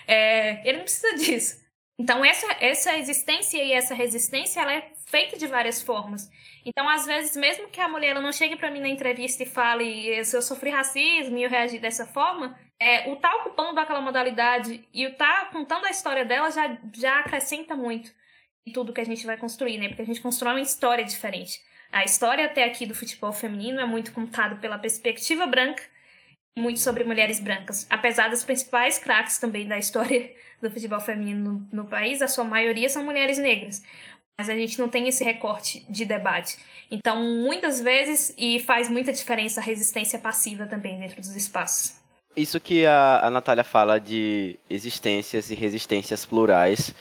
É, 0.08 0.68
ele 0.68 0.78
não 0.78 0.84
precisa 0.84 1.16
disso. 1.16 1.62
Então 1.98 2.24
essa, 2.24 2.48
essa 2.60 2.98
existência 2.98 3.64
e 3.64 3.72
essa 3.72 3.96
resistência 3.96 4.62
ela 4.62 4.74
é 4.74 4.92
feita 5.12 5.38
de 5.38 5.46
várias 5.46 5.82
formas. 5.82 6.32
Então, 6.66 6.88
às 6.88 7.06
vezes, 7.06 7.36
mesmo 7.36 7.68
que 7.68 7.82
a 7.82 7.90
mulher 7.90 8.16
não 8.16 8.32
chegue 8.32 8.56
para 8.56 8.72
mim 8.72 8.80
na 8.80 8.88
entrevista 8.88 9.44
e 9.44 9.46
fale 9.46 10.24
se 10.24 10.36
eu 10.36 10.42
sofri 10.42 10.70
racismo 10.70 11.38
e 11.38 11.44
eu 11.44 11.50
reagi 11.50 11.78
dessa 11.78 12.06
forma, 12.06 12.58
é, 12.80 13.10
o 13.10 13.14
estar 13.14 13.30
tá 13.30 13.36
ocupando 13.36 13.80
aquela 13.80 14.02
modalidade 14.02 14.88
e 14.94 15.06
o 15.06 15.10
estar 15.10 15.42
tá 15.42 15.46
contando 15.52 15.86
a 15.86 15.92
história 15.92 16.24
dela 16.24 16.50
já, 16.50 16.78
já 16.94 17.20
acrescenta 17.20 17.76
muito 17.76 18.10
em 18.66 18.72
tudo 18.72 18.94
que 18.94 19.02
a 19.02 19.06
gente 19.06 19.26
vai 19.26 19.38
construir, 19.38 19.78
né? 19.78 19.90
Porque 19.90 20.02
a 20.02 20.06
gente 20.06 20.22
constrói 20.22 20.54
uma 20.54 20.62
história 20.62 21.04
diferente. 21.04 21.60
A 21.92 22.06
história 22.06 22.46
até 22.46 22.64
aqui 22.64 22.86
do 22.86 22.96
futebol 22.96 23.34
feminino 23.34 23.82
é 23.82 23.86
muito 23.86 24.14
contada 24.14 24.56
pela 24.56 24.80
perspectiva 24.80 25.46
branca, 25.46 25.84
muito 26.58 26.80
sobre 26.80 27.04
mulheres 27.04 27.40
brancas. 27.40 27.86
Apesar 27.90 28.30
das 28.30 28.46
principais 28.46 28.98
craques 28.98 29.40
também 29.40 29.68
da 29.68 29.78
história 29.78 30.34
do 30.62 30.70
futebol 30.70 31.02
feminino 31.02 31.68
no, 31.72 31.84
no 31.84 31.90
país, 31.90 32.22
a 32.22 32.28
sua 32.28 32.46
maioria 32.46 32.88
são 32.88 33.04
mulheres 33.04 33.38
negras 33.38 33.84
mas 34.42 34.50
a 34.50 34.56
gente 34.56 34.80
não 34.80 34.90
tem 34.90 35.08
esse 35.08 35.24
recorte 35.24 35.86
de 35.88 36.04
debate. 36.04 36.58
Então, 36.90 37.22
muitas 37.22 37.80
vezes, 37.80 38.34
e 38.36 38.60
faz 38.60 38.90
muita 38.90 39.14
diferença 39.14 39.62
a 39.62 39.64
resistência 39.64 40.18
passiva 40.18 40.66
também 40.66 41.00
dentro 41.00 41.22
dos 41.22 41.36
espaços. 41.36 41.94
Isso 42.36 42.60
que 42.60 42.84
a, 42.84 43.20
a 43.24 43.30
Natália 43.30 43.64
fala 43.64 44.00
de 44.00 44.58
existências 44.68 45.52
e 45.52 45.56
resistências 45.56 46.26
plurais, 46.26 46.96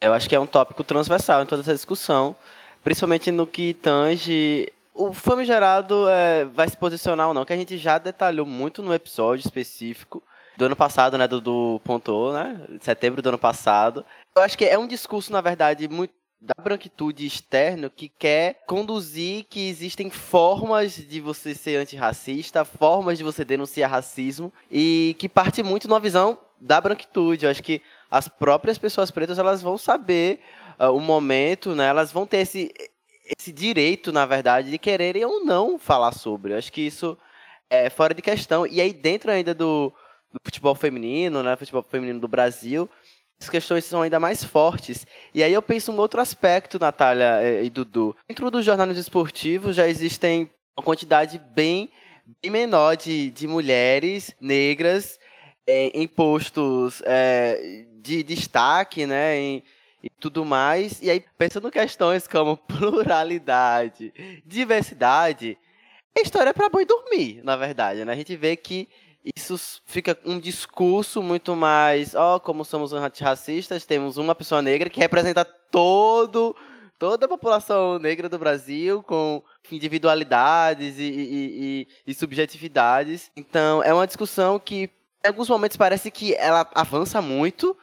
eu 0.00 0.14
acho 0.14 0.28
que 0.28 0.36
é 0.36 0.40
um 0.40 0.46
tópico 0.46 0.84
transversal 0.84 1.42
em 1.42 1.46
toda 1.46 1.62
essa 1.62 1.74
discussão, 1.74 2.36
principalmente 2.84 3.32
no 3.32 3.44
que 3.44 3.74
tange 3.74 4.72
o 4.94 5.12
famigerado 5.12 6.08
é, 6.08 6.44
vai 6.44 6.68
se 6.68 6.76
posicionar 6.76 7.26
ou 7.26 7.34
não, 7.34 7.44
que 7.44 7.52
a 7.52 7.56
gente 7.56 7.76
já 7.76 7.98
detalhou 7.98 8.46
muito 8.46 8.84
no 8.84 8.94
episódio 8.94 9.44
específico 9.44 10.22
do 10.56 10.66
ano 10.66 10.76
passado, 10.76 11.18
né, 11.18 11.26
do, 11.26 11.40
do 11.40 11.80
pontuou, 11.82 12.32
né, 12.32 12.60
setembro 12.80 13.20
do 13.20 13.28
ano 13.30 13.38
passado. 13.38 14.04
Eu 14.36 14.42
acho 14.42 14.56
que 14.56 14.64
é 14.64 14.78
um 14.78 14.86
discurso, 14.86 15.32
na 15.32 15.40
verdade, 15.40 15.88
muito 15.88 16.14
da 16.40 16.54
branquitude 16.62 17.26
externa 17.26 17.90
que 17.90 18.08
quer 18.08 18.62
conduzir 18.66 19.44
que 19.50 19.68
existem 19.68 20.08
formas 20.08 20.94
de 20.94 21.20
você 21.20 21.54
ser 21.54 21.76
antirracista, 21.76 22.64
formas 22.64 23.18
de 23.18 23.24
você 23.24 23.44
denunciar 23.44 23.90
racismo 23.90 24.52
e 24.70 25.16
que 25.18 25.28
parte 25.28 25.62
muito 25.62 25.88
numa 25.88 25.98
visão 25.98 26.38
da 26.60 26.80
branquitude. 26.80 27.44
Eu 27.44 27.50
acho 27.50 27.62
que 27.62 27.82
as 28.10 28.28
próprias 28.28 28.78
pessoas 28.78 29.10
pretas 29.10 29.38
elas 29.38 29.60
vão 29.60 29.76
saber 29.76 30.40
uh, 30.78 30.94
o 30.94 31.00
momento, 31.00 31.74
né? 31.74 31.86
Elas 31.86 32.12
vão 32.12 32.26
ter 32.26 32.38
esse 32.38 32.72
esse 33.38 33.52
direito, 33.52 34.10
na 34.10 34.24
verdade, 34.24 34.70
de 34.70 34.78
quererem 34.78 35.24
ou 35.24 35.44
não 35.44 35.78
falar 35.78 36.12
sobre. 36.12 36.54
Eu 36.54 36.58
acho 36.58 36.72
que 36.72 36.80
isso 36.80 37.18
é 37.68 37.90
fora 37.90 38.14
de 38.14 38.22
questão. 38.22 38.66
E 38.66 38.80
aí, 38.80 38.92
dentro 38.92 39.30
ainda 39.30 39.52
do, 39.52 39.92
do 40.32 40.40
futebol 40.42 40.74
feminino, 40.74 41.42
né? 41.42 41.54
Futebol 41.56 41.82
feminino 41.82 42.18
do 42.18 42.28
Brasil, 42.28 42.88
as 43.40 43.48
questões 43.48 43.84
são 43.84 44.02
ainda 44.02 44.18
mais 44.18 44.42
fortes. 44.42 45.06
E 45.32 45.42
aí 45.42 45.52
eu 45.52 45.62
penso 45.62 45.92
um 45.92 45.96
outro 45.98 46.20
aspecto, 46.20 46.78
Natália 46.78 47.62
e 47.62 47.70
Dudu. 47.70 48.16
Dentro 48.28 48.50
dos 48.50 48.64
jornalismo 48.64 49.00
esportivos 49.00 49.76
já 49.76 49.88
existem 49.88 50.50
uma 50.76 50.84
quantidade 50.84 51.40
bem, 51.54 51.90
bem 52.42 52.50
menor 52.50 52.96
de, 52.96 53.30
de 53.30 53.46
mulheres 53.46 54.34
negras 54.40 55.18
é, 55.66 55.86
em 55.94 56.08
postos 56.08 57.02
é, 57.04 57.84
de 58.00 58.22
destaque, 58.22 59.06
né? 59.06 59.36
Em, 59.36 59.62
e 60.02 60.08
tudo 60.08 60.44
mais. 60.44 61.00
E 61.02 61.10
aí, 61.10 61.24
pensando 61.36 61.68
em 61.68 61.72
questões 61.72 62.26
como 62.26 62.56
pluralidade, 62.66 64.12
diversidade, 64.44 65.58
a 66.16 66.20
história 66.20 66.50
é 66.50 66.52
para 66.52 66.68
boi 66.68 66.84
dormir, 66.84 67.40
na 67.44 67.56
verdade. 67.56 68.04
Né? 68.04 68.12
A 68.12 68.16
gente 68.16 68.34
vê 68.36 68.56
que 68.56 68.88
isso 69.36 69.80
fica 69.84 70.18
um 70.24 70.38
discurso 70.38 71.22
muito 71.22 71.54
mais, 71.56 72.14
ó, 72.14 72.36
oh, 72.36 72.40
como 72.40 72.64
somos 72.64 72.92
antirracistas, 72.92 73.84
temos 73.84 74.16
uma 74.16 74.34
pessoa 74.34 74.62
negra 74.62 74.88
que 74.88 75.00
representa 75.00 75.44
todo 75.44 76.54
toda 76.98 77.26
a 77.26 77.28
população 77.28 77.98
negra 77.98 78.28
do 78.28 78.38
Brasil 78.38 79.02
com 79.04 79.42
individualidades 79.70 80.98
e, 80.98 81.02
e, 81.02 81.86
e, 81.86 81.88
e 82.08 82.14
subjetividades. 82.14 83.30
Então, 83.36 83.82
é 83.82 83.94
uma 83.94 84.06
discussão 84.06 84.58
que, 84.58 84.90
em 85.24 85.28
alguns 85.28 85.48
momentos, 85.48 85.76
parece 85.76 86.10
que 86.10 86.34
ela 86.34 86.68
avança 86.74 87.22
muito, 87.22 87.76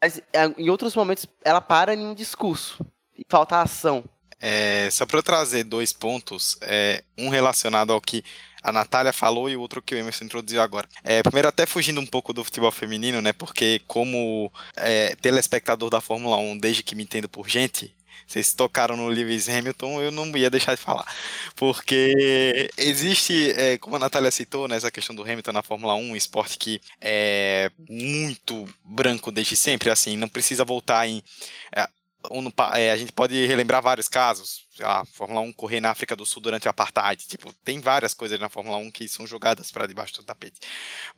mas 0.00 0.22
é, 0.32 0.46
em 0.56 0.70
outros 0.70 0.94
momentos 0.94 1.26
ela 1.44 1.60
para 1.60 1.94
em 1.94 2.06
um 2.06 2.14
discurso 2.14 2.84
e 3.16 3.24
falta 3.28 3.60
ação. 3.60 4.04
É, 4.40 4.88
só 4.90 5.06
para 5.06 5.18
eu 5.18 5.22
trazer 5.22 5.64
dois 5.64 5.92
pontos, 5.92 6.56
é, 6.62 7.04
um 7.16 7.28
relacionado 7.28 7.92
ao 7.92 8.00
que 8.00 8.24
a 8.62 8.72
Natália 8.72 9.12
falou 9.12 9.50
e 9.50 9.56
o 9.56 9.60
outro 9.60 9.82
que 9.82 9.94
o 9.94 9.98
Emerson 9.98 10.24
introduziu 10.24 10.62
agora. 10.62 10.88
É, 11.02 11.22
primeiro, 11.22 11.48
até 11.48 11.66
fugindo 11.66 12.00
um 12.00 12.06
pouco 12.06 12.32
do 12.32 12.44
futebol 12.44 12.70
feminino, 12.70 13.20
né? 13.20 13.32
Porque 13.32 13.80
como 13.86 14.52
é, 14.76 15.16
telespectador 15.16 15.90
da 15.90 16.00
Fórmula 16.00 16.36
1, 16.36 16.58
desde 16.58 16.82
que 16.82 16.94
me 16.94 17.02
entendo 17.02 17.28
por 17.28 17.48
gente, 17.48 17.94
vocês 18.26 18.54
tocaram 18.54 18.96
no 18.96 19.08
Lewis 19.08 19.48
Hamilton, 19.48 20.00
eu 20.00 20.10
não 20.10 20.26
ia 20.36 20.48
deixar 20.48 20.74
de 20.74 20.80
falar. 20.80 21.06
Porque 21.54 22.70
existe, 22.78 23.50
é, 23.50 23.78
como 23.78 23.96
a 23.96 23.98
Natália 23.98 24.30
citou, 24.30 24.68
né, 24.68 24.76
essa 24.76 24.90
questão 24.90 25.14
do 25.14 25.22
Hamilton 25.22 25.52
na 25.52 25.62
Fórmula 25.62 25.94
1, 25.94 25.98
um 25.98 26.16
esporte 26.16 26.56
que 26.56 26.80
é 27.00 27.70
muito 27.88 28.66
branco 28.84 29.30
desde 29.30 29.56
sempre, 29.56 29.90
assim, 29.90 30.16
não 30.16 30.28
precisa 30.28 30.64
voltar 30.64 31.06
em. 31.06 31.22
É, 31.74 31.86
é, 32.74 32.90
a 32.90 32.96
gente 32.96 33.12
pode 33.12 33.46
relembrar 33.46 33.82
vários 33.82 34.08
casos. 34.08 34.66
A 34.80 35.04
Fórmula 35.04 35.40
1 35.40 35.52
correr 35.52 35.80
na 35.80 35.90
África 35.90 36.16
do 36.16 36.26
Sul 36.26 36.42
durante 36.42 36.66
o 36.66 36.70
apartheid. 36.70 37.26
Tipo, 37.26 37.52
tem 37.64 37.80
várias 37.80 38.14
coisas 38.14 38.38
na 38.38 38.48
Fórmula 38.48 38.76
1 38.78 38.90
que 38.90 39.08
são 39.08 39.26
jogadas 39.26 39.70
para 39.70 39.86
debaixo 39.86 40.14
do 40.14 40.24
tapete. 40.24 40.60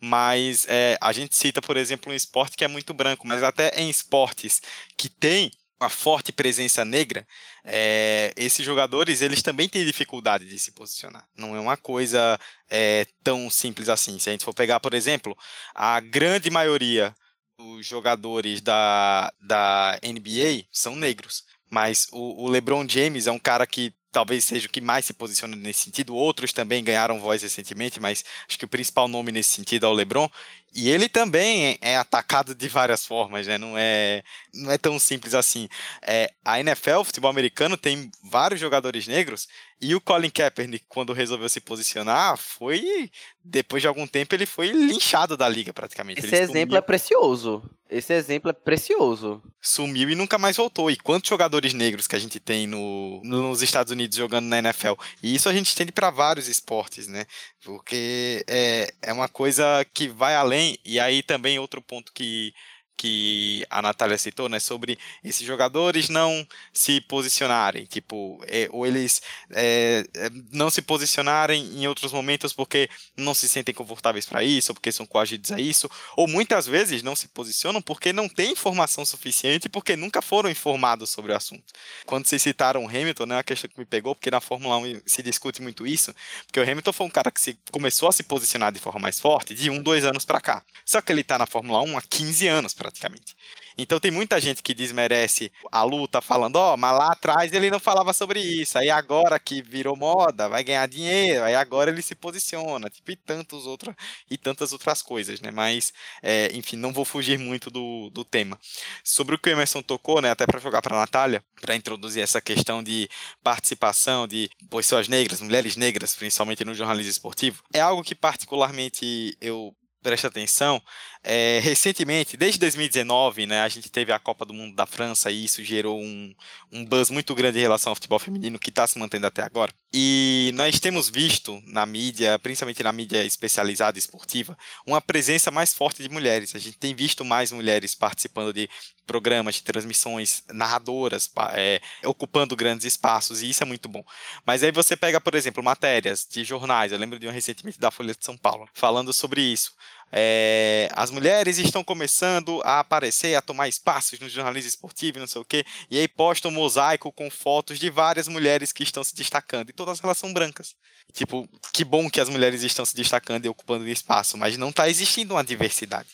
Mas 0.00 0.66
é, 0.68 0.98
a 1.00 1.12
gente 1.12 1.36
cita, 1.36 1.62
por 1.62 1.76
exemplo, 1.76 2.12
um 2.12 2.14
esporte 2.14 2.56
que 2.56 2.64
é 2.64 2.68
muito 2.68 2.92
branco, 2.92 3.26
mas 3.26 3.42
até 3.42 3.70
em 3.80 3.88
esportes 3.88 4.60
que 4.96 5.08
tem 5.08 5.50
uma 5.80 5.90
forte 5.90 6.32
presença 6.32 6.84
negra, 6.84 7.26
é, 7.64 8.32
esses 8.36 8.64
jogadores 8.64 9.20
eles 9.20 9.42
também 9.42 9.68
têm 9.68 9.84
dificuldade 9.84 10.46
de 10.46 10.58
se 10.58 10.72
posicionar. 10.72 11.26
Não 11.36 11.54
é 11.54 11.60
uma 11.60 11.76
coisa 11.76 12.38
é, 12.70 13.06
tão 13.22 13.50
simples 13.50 13.88
assim. 13.88 14.18
Se 14.18 14.30
a 14.30 14.32
gente 14.32 14.44
for 14.44 14.54
pegar, 14.54 14.80
por 14.80 14.94
exemplo, 14.94 15.36
a 15.74 16.00
grande 16.00 16.50
maioria 16.50 17.14
dos 17.58 17.86
jogadores 17.86 18.60
da, 18.60 19.32
da 19.40 19.98
NBA 20.02 20.66
são 20.72 20.96
negros. 20.96 21.44
Mas 21.70 22.06
o, 22.12 22.44
o 22.44 22.48
LeBron 22.48 22.86
James 22.88 23.26
é 23.26 23.32
um 23.32 23.38
cara 23.38 23.66
que 23.66 23.94
talvez 24.14 24.44
seja 24.44 24.68
o 24.68 24.70
que 24.70 24.80
mais 24.80 25.04
se 25.04 25.12
posiciona 25.12 25.56
nesse 25.56 25.80
sentido. 25.80 26.14
Outros 26.14 26.52
também 26.52 26.84
ganharam 26.84 27.18
voz 27.18 27.42
recentemente, 27.42 27.98
mas 27.98 28.24
acho 28.48 28.56
que 28.56 28.64
o 28.64 28.68
principal 28.68 29.08
nome 29.08 29.32
nesse 29.32 29.50
sentido 29.50 29.86
é 29.86 29.88
o 29.88 29.92
LeBron. 29.92 30.30
E 30.72 30.88
ele 30.88 31.08
também 31.08 31.78
é 31.80 31.96
atacado 31.96 32.54
de 32.54 32.68
várias 32.68 33.06
formas, 33.06 33.46
né? 33.46 33.58
Não 33.58 33.76
é, 33.76 34.22
não 34.52 34.70
é 34.70 34.78
tão 34.78 34.98
simples 34.98 35.34
assim. 35.34 35.68
É, 36.02 36.32
a 36.44 36.58
NFL, 36.58 36.98
o 37.00 37.04
futebol 37.04 37.30
americano, 37.30 37.76
tem 37.76 38.10
vários 38.22 38.60
jogadores 38.60 39.06
negros 39.06 39.48
e 39.80 39.94
o 39.94 40.00
Colin 40.00 40.30
Kaepernick, 40.30 40.86
quando 40.88 41.12
resolveu 41.12 41.48
se 41.48 41.60
posicionar, 41.60 42.38
foi 42.38 43.10
depois 43.44 43.82
de 43.82 43.86
algum 43.86 44.06
tempo 44.06 44.34
ele 44.34 44.46
foi 44.46 44.68
linchado 44.68 45.36
da 45.36 45.46
liga 45.46 45.74
praticamente. 45.74 46.20
Esse 46.20 46.28
ele 46.28 46.36
exemplo 46.36 46.60
sumiu, 46.60 46.76
é 46.78 46.80
precioso. 46.80 47.70
Esse 47.90 48.14
exemplo 48.14 48.50
é 48.50 48.54
precioso. 48.54 49.42
Sumiu 49.60 50.08
e 50.08 50.14
nunca 50.14 50.38
mais 50.38 50.56
voltou. 50.56 50.90
E 50.90 50.96
quantos 50.96 51.28
jogadores 51.28 51.74
negros 51.74 52.06
que 52.06 52.16
a 52.16 52.18
gente 52.18 52.40
tem 52.40 52.66
no, 52.66 53.20
nos 53.22 53.60
Estados 53.60 53.92
Unidos 53.92 54.03
jogando 54.12 54.46
na 54.46 54.58
NFL? 54.58 54.94
E 55.22 55.34
isso 55.34 55.48
a 55.48 55.52
gente 55.52 55.68
estende 55.68 55.92
para 55.92 56.10
vários 56.10 56.48
esportes, 56.48 57.06
né? 57.06 57.26
Porque 57.62 58.44
é, 58.48 58.92
é 59.02 59.12
uma 59.12 59.28
coisa 59.28 59.84
que 59.92 60.08
vai 60.08 60.34
além. 60.34 60.78
E 60.84 60.98
aí 60.98 61.22
também 61.22 61.58
outro 61.58 61.80
ponto 61.82 62.12
que 62.12 62.52
que 62.96 63.66
a 63.68 63.82
Natália 63.82 64.16
citou, 64.16 64.48
né, 64.48 64.58
sobre 64.58 64.98
esses 65.22 65.46
jogadores 65.46 66.08
não 66.08 66.46
se 66.72 67.00
posicionarem, 67.00 67.84
tipo, 67.86 68.42
é, 68.46 68.68
ou 68.70 68.86
eles 68.86 69.20
é, 69.50 70.04
é 70.14 70.30
não 70.52 70.70
se 70.70 70.82
posicionarem 70.82 71.62
em 71.62 71.86
outros 71.86 72.12
momentos 72.12 72.52
porque 72.52 72.88
não 73.16 73.34
se 73.34 73.48
sentem 73.48 73.74
confortáveis 73.74 74.26
para 74.26 74.42
isso, 74.42 74.72
ou 74.72 74.74
porque 74.74 74.92
são 74.92 75.06
coagidos 75.06 75.52
a 75.52 75.60
isso, 75.60 75.90
ou 76.16 76.26
muitas 76.28 76.66
vezes 76.66 77.02
não 77.02 77.16
se 77.16 77.28
posicionam 77.28 77.82
porque 77.82 78.12
não 78.12 78.28
têm 78.28 78.52
informação 78.52 79.04
suficiente, 79.04 79.68
porque 79.68 79.96
nunca 79.96 80.22
foram 80.22 80.50
informados 80.50 81.10
sobre 81.10 81.32
o 81.32 81.36
assunto. 81.36 81.72
Quando 82.06 82.26
vocês 82.26 82.42
citaram 82.42 82.84
o 82.84 82.88
Hamilton, 82.88 83.26
né, 83.26 83.36
uma 83.36 83.44
questão 83.44 83.68
que 83.68 83.78
me 83.78 83.86
pegou, 83.86 84.14
porque 84.14 84.30
na 84.30 84.40
Fórmula 84.40 84.78
1 84.78 85.02
se 85.06 85.22
discute 85.22 85.60
muito 85.60 85.86
isso, 85.86 86.14
porque 86.46 86.60
o 86.60 86.62
Hamilton 86.62 86.92
foi 86.92 87.06
um 87.06 87.10
cara 87.10 87.30
que 87.30 87.40
se, 87.40 87.58
começou 87.70 88.08
a 88.08 88.12
se 88.12 88.22
posicionar 88.22 88.72
de 88.72 88.80
forma 88.80 89.00
mais 89.00 89.18
forte 89.18 89.54
de 89.54 89.70
um, 89.70 89.82
dois 89.82 90.04
anos 90.04 90.24
para 90.24 90.40
cá. 90.40 90.62
Só 90.84 91.00
que 91.00 91.12
ele 91.12 91.20
está 91.20 91.38
na 91.38 91.46
Fórmula 91.46 91.82
1 91.82 91.98
há 91.98 92.02
15 92.02 92.48
anos 92.48 92.74
praticamente. 92.84 93.34
Então 93.78 93.98
tem 93.98 94.10
muita 94.10 94.38
gente 94.38 94.62
que 94.62 94.74
desmerece 94.74 95.50
a 95.72 95.82
luta 95.82 96.20
falando, 96.20 96.56
ó, 96.56 96.74
oh, 96.74 96.76
mas 96.76 96.98
lá 96.98 97.12
atrás 97.12 97.50
ele 97.52 97.70
não 97.70 97.80
falava 97.80 98.12
sobre 98.12 98.38
isso, 98.40 98.76
aí 98.76 98.90
agora 98.90 99.38
que 99.38 99.62
virou 99.62 99.96
moda, 99.96 100.50
vai 100.50 100.62
ganhar 100.62 100.86
dinheiro, 100.86 101.42
aí 101.42 101.54
agora 101.54 101.90
ele 101.90 102.02
se 102.02 102.14
posiciona, 102.14 102.90
tipo, 102.90 103.10
e, 103.10 103.16
tantos 103.16 103.66
outra, 103.66 103.96
e 104.30 104.36
tantas 104.36 104.72
outras 104.74 105.00
coisas, 105.00 105.40
né? 105.40 105.50
Mas, 105.50 105.94
é, 106.22 106.50
enfim, 106.52 106.76
não 106.76 106.92
vou 106.92 107.06
fugir 107.06 107.38
muito 107.38 107.70
do, 107.70 108.10
do 108.10 108.22
tema. 108.22 108.58
Sobre 109.02 109.34
o 109.34 109.38
que 109.38 109.48
o 109.48 109.52
Emerson 109.52 109.80
tocou, 109.80 110.20
né, 110.20 110.30
até 110.30 110.46
para 110.46 110.60
jogar 110.60 110.82
para 110.82 110.94
a 110.96 111.00
Natália, 111.00 111.42
para 111.58 111.74
introduzir 111.74 112.22
essa 112.22 112.40
questão 112.42 112.82
de 112.82 113.08
participação 113.42 114.28
de 114.28 114.50
pessoas 114.70 115.08
negras, 115.08 115.40
mulheres 115.40 115.74
negras, 115.76 116.14
principalmente 116.14 116.64
no 116.66 116.74
jornalismo 116.74 117.10
esportivo, 117.10 117.62
é 117.72 117.80
algo 117.80 118.04
que 118.04 118.14
particularmente 118.14 119.36
eu 119.40 119.74
preste 120.04 120.26
atenção, 120.26 120.82
é, 121.26 121.58
recentemente, 121.60 122.36
desde 122.36 122.60
2019, 122.60 123.46
né, 123.46 123.62
a 123.62 123.68
gente 123.68 123.90
teve 123.90 124.12
a 124.12 124.18
Copa 124.18 124.44
do 124.44 124.52
Mundo 124.52 124.76
da 124.76 124.84
França 124.84 125.30
e 125.30 125.46
isso 125.46 125.64
gerou 125.64 125.98
um, 125.98 126.34
um 126.70 126.84
buzz 126.84 127.08
muito 127.08 127.34
grande 127.34 127.58
em 127.58 127.62
relação 127.62 127.90
ao 127.92 127.94
futebol 127.94 128.18
feminino 128.18 128.58
que 128.58 128.68
está 128.68 128.86
se 128.86 128.98
mantendo 128.98 129.26
até 129.26 129.42
agora. 129.42 129.72
E 129.90 130.50
nós 130.54 130.78
temos 130.78 131.08
visto 131.08 131.62
na 131.66 131.86
mídia, 131.86 132.38
principalmente 132.38 132.82
na 132.82 132.92
mídia 132.92 133.24
especializada 133.24 133.98
esportiva, 133.98 134.58
uma 134.86 135.00
presença 135.00 135.50
mais 135.50 135.72
forte 135.72 136.02
de 136.02 136.10
mulheres. 136.10 136.54
A 136.54 136.58
gente 136.58 136.76
tem 136.76 136.94
visto 136.94 137.24
mais 137.24 137.50
mulheres 137.50 137.94
participando 137.94 138.52
de 138.52 138.68
programas, 139.06 139.54
de 139.54 139.62
transmissões, 139.62 140.42
narradoras, 140.52 141.30
é, 141.52 141.80
ocupando 142.04 142.56
grandes 142.56 142.84
espaços, 142.84 143.42
e 143.42 143.48
isso 143.48 143.62
é 143.62 143.66
muito 143.66 143.88
bom. 143.88 144.04
Mas 144.44 144.62
aí 144.62 144.72
você 144.72 144.96
pega, 144.96 145.20
por 145.20 145.34
exemplo, 145.34 145.62
matérias 145.62 146.26
de 146.30 146.44
jornais, 146.44 146.92
eu 146.92 146.98
lembro 146.98 147.18
de 147.18 147.26
um 147.26 147.30
recentemente 147.30 147.78
da 147.78 147.90
Folha 147.90 148.14
de 148.14 148.24
São 148.24 148.36
Paulo, 148.36 148.68
falando 148.74 149.12
sobre 149.12 149.40
isso. 149.40 149.72
É, 150.12 150.88
as 150.92 151.10
mulheres 151.10 151.58
estão 151.58 151.82
começando 151.82 152.60
a 152.64 152.80
aparecer, 152.80 153.34
a 153.34 153.42
tomar 153.42 153.68
espaços 153.68 154.18
no 154.20 154.28
jornalismo 154.28 154.68
esportivo, 154.68 155.18
não 155.18 155.26
sei 155.26 155.40
o 155.40 155.44
quê, 155.44 155.64
e 155.90 155.98
aí 155.98 156.06
postam 156.06 156.50
um 156.50 156.54
mosaico 156.54 157.10
com 157.10 157.30
fotos 157.30 157.78
de 157.78 157.90
várias 157.90 158.28
mulheres 158.28 158.72
que 158.72 158.82
estão 158.82 159.02
se 159.02 159.14
destacando, 159.14 159.70
e 159.70 159.72
todas 159.72 160.02
elas 160.02 160.18
são 160.18 160.32
brancas. 160.32 160.74
Tipo, 161.12 161.48
que 161.72 161.84
bom 161.84 162.10
que 162.10 162.20
as 162.20 162.28
mulheres 162.28 162.62
estão 162.62 162.84
se 162.84 162.96
destacando 162.96 163.44
e 163.44 163.48
ocupando 163.48 163.88
espaço, 163.88 164.36
mas 164.36 164.56
não 164.56 164.70
está 164.70 164.88
existindo 164.88 165.34
uma 165.34 165.44
diversidade. 165.44 166.08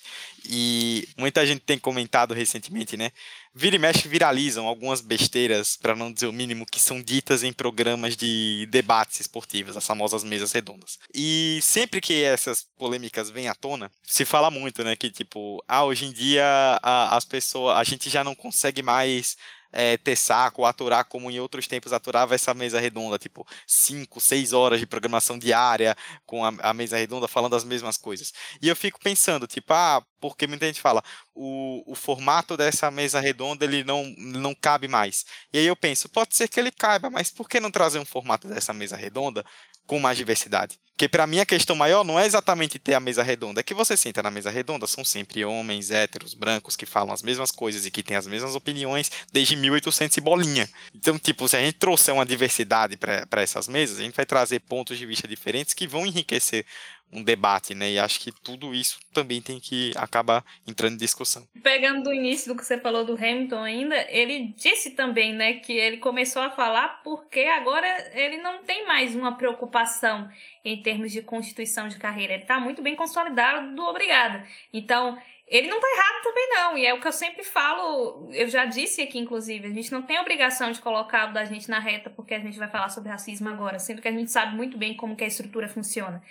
E 0.44 1.08
muita 1.16 1.46
gente 1.46 1.60
tem 1.60 1.78
comentado 1.78 2.34
recentemente, 2.34 2.96
né, 2.96 3.12
vira 3.54 3.76
e 3.76 3.78
mexe 3.78 4.08
viralizam 4.08 4.66
algumas 4.66 5.00
besteiras, 5.00 5.76
para 5.76 5.96
não 5.96 6.12
dizer 6.12 6.26
o 6.26 6.32
mínimo, 6.32 6.66
que 6.66 6.80
são 6.80 7.02
ditas 7.02 7.42
em 7.42 7.52
programas 7.52 8.16
de 8.16 8.66
debates 8.70 9.20
esportivos, 9.20 9.76
as 9.76 9.86
famosas 9.86 10.24
mesas 10.24 10.52
redondas. 10.52 10.98
E 11.14 11.58
sempre 11.62 12.00
que 12.00 12.22
essas 12.22 12.66
polêmicas 12.78 13.30
vêm 13.30 13.48
à 13.48 13.54
tona, 13.54 13.90
se 14.02 14.24
fala 14.24 14.50
muito, 14.50 14.84
né, 14.84 14.96
que 14.96 15.10
tipo, 15.10 15.62
ah, 15.68 15.84
hoje 15.84 16.06
em 16.06 16.12
dia 16.12 16.44
a, 16.82 17.16
as 17.16 17.24
pessoas, 17.24 17.76
a 17.76 17.84
gente 17.84 18.08
já 18.08 18.22
não 18.24 18.34
consegue 18.34 18.82
mais 18.82 19.36
é, 19.72 19.96
ter 19.96 20.16
saco, 20.16 20.64
aturar 20.64 21.04
como 21.04 21.30
em 21.30 21.40
outros 21.40 21.66
tempos 21.66 21.92
aturava 21.92 22.34
essa 22.34 22.52
mesa 22.54 22.80
redonda, 22.80 23.18
tipo 23.18 23.46
5, 23.66 24.20
6 24.20 24.52
horas 24.52 24.80
de 24.80 24.86
programação 24.86 25.38
diária 25.38 25.96
com 26.26 26.44
a, 26.44 26.52
a, 26.60 26.74
mesa 26.74 26.96
redonda 26.96 27.28
falando 27.28 27.56
as 27.56 27.64
mesmas 27.64 27.96
coisas. 27.96 28.32
E 28.60 28.68
eu 28.68 28.76
fico 28.76 28.98
pensando, 29.00 29.46
tipo, 29.46 29.72
ah, 29.72 30.04
porque 30.20 30.46
muita 30.46 30.66
gente 30.66 30.80
fala, 30.80 31.02
o, 31.34 31.82
o 31.86 31.94
formato 31.94 32.56
dessa 32.56 32.90
mesa 32.90 33.20
redonda 33.20 33.64
ele 33.64 33.84
não, 33.84 34.04
não 34.18 34.54
cabe 34.54 34.88
mais. 34.88 35.24
E 35.52 35.58
aí 35.58 35.66
eu 35.66 35.76
penso, 35.76 36.08
pode 36.08 36.36
ser 36.36 36.48
que 36.48 36.58
ele 36.58 36.70
caiba, 36.70 37.10
mas 37.10 37.30
por 37.30 37.48
que 37.48 37.60
não 37.60 37.70
trazer 37.70 37.98
um 37.98 38.04
formato 38.04 38.48
dessa 38.48 38.72
mesa 38.72 38.96
redonda 38.96 39.44
com 39.86 39.98
mais 39.98 40.16
diversidade. 40.16 40.78
Porque 41.00 41.08
para 41.08 41.26
mim 41.26 41.38
a 41.38 41.46
questão 41.46 41.74
maior 41.74 42.04
não 42.04 42.20
é 42.20 42.26
exatamente 42.26 42.78
ter 42.78 42.92
a 42.92 43.00
mesa 43.00 43.22
redonda, 43.22 43.60
é 43.60 43.62
que 43.62 43.72
você 43.72 43.96
senta 43.96 44.22
na 44.22 44.30
mesa 44.30 44.50
redonda, 44.50 44.86
são 44.86 45.02
sempre 45.02 45.42
homens 45.46 45.90
héteros, 45.90 46.34
brancos, 46.34 46.76
que 46.76 46.84
falam 46.84 47.14
as 47.14 47.22
mesmas 47.22 47.50
coisas 47.50 47.86
e 47.86 47.90
que 47.90 48.02
têm 48.02 48.18
as 48.18 48.26
mesmas 48.26 48.54
opiniões 48.54 49.10
desde 49.32 49.56
1800 49.56 50.18
e 50.18 50.20
bolinha. 50.20 50.68
Então, 50.94 51.18
tipo, 51.18 51.48
se 51.48 51.56
a 51.56 51.60
gente 51.60 51.78
trouxer 51.78 52.12
uma 52.12 52.26
diversidade 52.26 52.98
para 52.98 53.40
essas 53.40 53.66
mesas, 53.66 53.98
a 53.98 54.02
gente 54.02 54.14
vai 54.14 54.26
trazer 54.26 54.60
pontos 54.60 54.98
de 54.98 55.06
vista 55.06 55.26
diferentes 55.26 55.72
que 55.72 55.86
vão 55.86 56.04
enriquecer 56.04 56.66
um 57.12 57.22
debate, 57.22 57.74
né? 57.74 57.90
E 57.90 57.98
acho 57.98 58.20
que 58.20 58.32
tudo 58.32 58.74
isso 58.74 58.98
também 59.12 59.42
tem 59.42 59.58
que 59.58 59.92
acabar 59.96 60.44
entrando 60.66 60.94
em 60.94 60.98
discussão. 60.98 61.46
Pegando 61.62 62.04
do 62.04 62.14
início 62.14 62.52
do 62.52 62.58
que 62.58 62.64
você 62.64 62.78
falou 62.78 63.04
do 63.04 63.14
Hamilton 63.14 63.62
ainda, 63.62 63.96
ele 64.10 64.54
disse 64.56 64.92
também, 64.92 65.34
né, 65.34 65.54
que 65.54 65.72
ele 65.72 65.96
começou 65.96 66.42
a 66.42 66.50
falar 66.50 67.02
porque 67.02 67.40
agora 67.40 67.86
ele 68.14 68.38
não 68.38 68.62
tem 68.62 68.86
mais 68.86 69.14
uma 69.14 69.36
preocupação 69.36 70.28
em 70.64 70.80
termos 70.82 71.10
de 71.12 71.22
constituição 71.22 71.88
de 71.88 71.98
carreira. 71.98 72.34
Ele 72.34 72.42
está 72.42 72.60
muito 72.60 72.82
bem 72.82 72.94
consolidado 72.94 73.74
do 73.74 73.82
obrigado. 73.82 74.46
Então, 74.72 75.18
ele 75.50 75.68
não 75.68 75.78
está 75.78 75.88
errado 75.88 76.22
também 76.22 76.48
não, 76.50 76.78
e 76.78 76.86
é 76.86 76.94
o 76.94 77.00
que 77.00 77.08
eu 77.08 77.12
sempre 77.12 77.42
falo, 77.42 78.30
eu 78.32 78.48
já 78.48 78.64
disse 78.64 79.02
aqui 79.02 79.18
inclusive, 79.18 79.66
a 79.66 79.72
gente 79.72 79.90
não 79.90 80.00
tem 80.00 80.18
obrigação 80.20 80.70
de 80.70 80.80
colocar 80.80 81.28
o 81.28 81.32
da 81.32 81.44
gente 81.44 81.68
na 81.68 81.80
reta 81.80 82.08
porque 82.08 82.34
a 82.34 82.38
gente 82.38 82.56
vai 82.56 82.68
falar 82.68 82.88
sobre 82.88 83.10
racismo 83.10 83.48
agora, 83.48 83.78
sendo 83.78 84.00
que 84.00 84.08
a 84.08 84.12
gente 84.12 84.30
sabe 84.30 84.54
muito 84.56 84.78
bem 84.78 84.96
como 84.96 85.16
que 85.16 85.24
a 85.24 85.26
estrutura 85.26 85.68
funciona. 85.68 86.22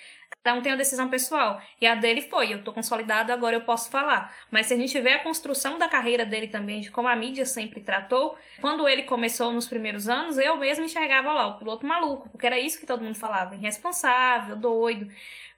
Cada 0.41 0.57
um 0.57 0.61
tem 0.61 0.71
uma 0.71 0.77
decisão 0.77 1.09
pessoal. 1.09 1.61
E 1.81 1.87
a 1.87 1.95
dele 1.95 2.21
foi, 2.21 2.53
eu 2.53 2.63
tô 2.63 2.71
consolidado, 2.71 3.33
agora 3.33 3.55
eu 3.55 3.61
posso 3.61 3.89
falar. 3.89 4.33
Mas 4.49 4.67
se 4.67 4.73
a 4.73 4.77
gente 4.77 4.97
vê 5.01 5.11
a 5.11 5.23
construção 5.23 5.77
da 5.77 5.89
carreira 5.89 6.25
dele 6.25 6.47
também, 6.47 6.79
de 6.79 6.89
como 6.89 7.07
a 7.07 7.15
mídia 7.15 7.45
sempre 7.45 7.81
tratou, 7.81 8.37
quando 8.61 8.87
ele 8.87 9.03
começou 9.03 9.51
nos 9.51 9.67
primeiros 9.67 10.07
anos, 10.07 10.37
eu 10.37 10.55
mesmo 10.55 10.85
enxergava 10.85 11.33
lá 11.33 11.47
o 11.47 11.57
piloto 11.57 11.85
maluco, 11.85 12.29
porque 12.29 12.45
era 12.45 12.57
isso 12.57 12.79
que 12.79 12.85
todo 12.85 13.03
mundo 13.03 13.17
falava, 13.17 13.55
irresponsável, 13.55 14.55
doido. 14.55 15.11